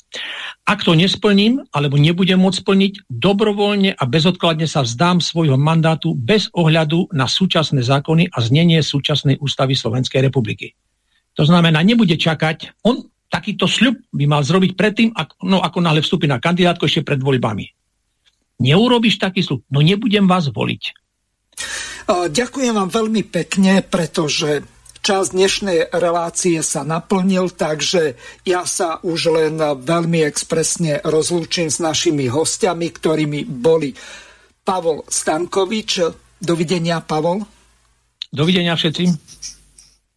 [0.62, 6.46] Ak to nesplním, alebo nebudem môcť splniť, dobrovoľne a bezodkladne sa vzdám svojho mandátu bez
[6.54, 10.78] ohľadu na súčasné zákony a znenie súčasnej ústavy Slovenskej republiky.
[11.34, 16.06] To znamená, nebude čakať, on takýto sľub by mal zrobiť predtým, ako, no, ako náhle
[16.06, 17.66] vstúpi na kandidátko ešte pred voľbami.
[18.62, 20.82] Neurobiš taký sľub, no nebudem vás voliť.
[22.10, 24.62] Ďakujem vám veľmi pekne, pretože
[25.00, 32.28] Čas dnešnej relácie sa naplnil, takže ja sa už len veľmi expresne rozlúčim s našimi
[32.28, 33.96] hostiami, ktorými boli
[34.60, 36.04] Pavol Stankovič.
[36.36, 37.40] Dovidenia, Pavol.
[38.28, 39.04] Dovidenia všetci.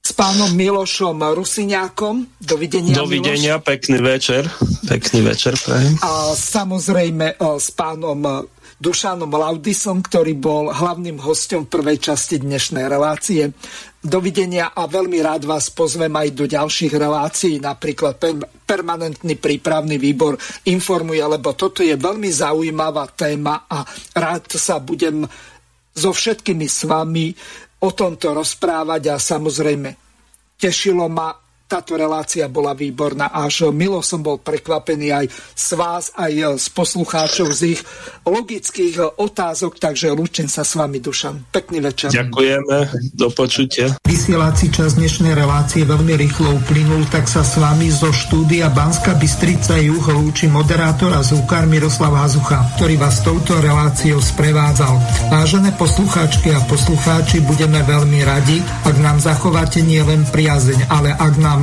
[0.04, 2.44] S pánom Milošom Rusiňákom.
[2.44, 3.64] Dovidenia, Dovidenia, Miloš.
[3.64, 4.44] pekný večer.
[4.84, 5.96] Pekný večer, prajem.
[6.04, 8.20] A samozrejme e, s pánom
[8.84, 13.56] Dušanom Laudisom, ktorý bol hlavným hostom v prvej časti dnešnej relácie.
[14.04, 18.20] Dovidenia a veľmi rád vás pozvem aj do ďalších relácií, napríklad
[18.68, 20.36] permanentný prípravný výbor
[20.68, 23.80] informuje, lebo toto je veľmi zaujímavá téma a
[24.12, 25.24] rád sa budem
[25.96, 27.32] so všetkými s vami
[27.80, 29.90] o tomto rozprávať a samozrejme
[30.60, 31.43] tešilo ma
[31.74, 33.34] táto relácia bola výborná.
[33.34, 35.26] Až milo som bol prekvapený aj
[35.58, 37.82] z vás, aj z poslucháčov, z ich
[38.30, 41.50] logických otázok, takže lúčim sa s vami, Dušan.
[41.50, 42.14] Pekný večer.
[42.14, 42.78] Ďakujeme,
[43.18, 43.90] do počutia.
[44.06, 49.82] Vysielací čas dnešnej relácie veľmi rýchlo uplynul, tak sa s vami zo štúdia Banska Bystrica
[49.82, 54.94] Juh lúči moderátor a zúkar Miroslav Hazucha, ktorý vás touto reláciou sprevádzal.
[55.34, 61.63] Vážené poslucháčky a poslucháči, budeme veľmi radi, ak nám zachováte nielen priazeň, ale ak nám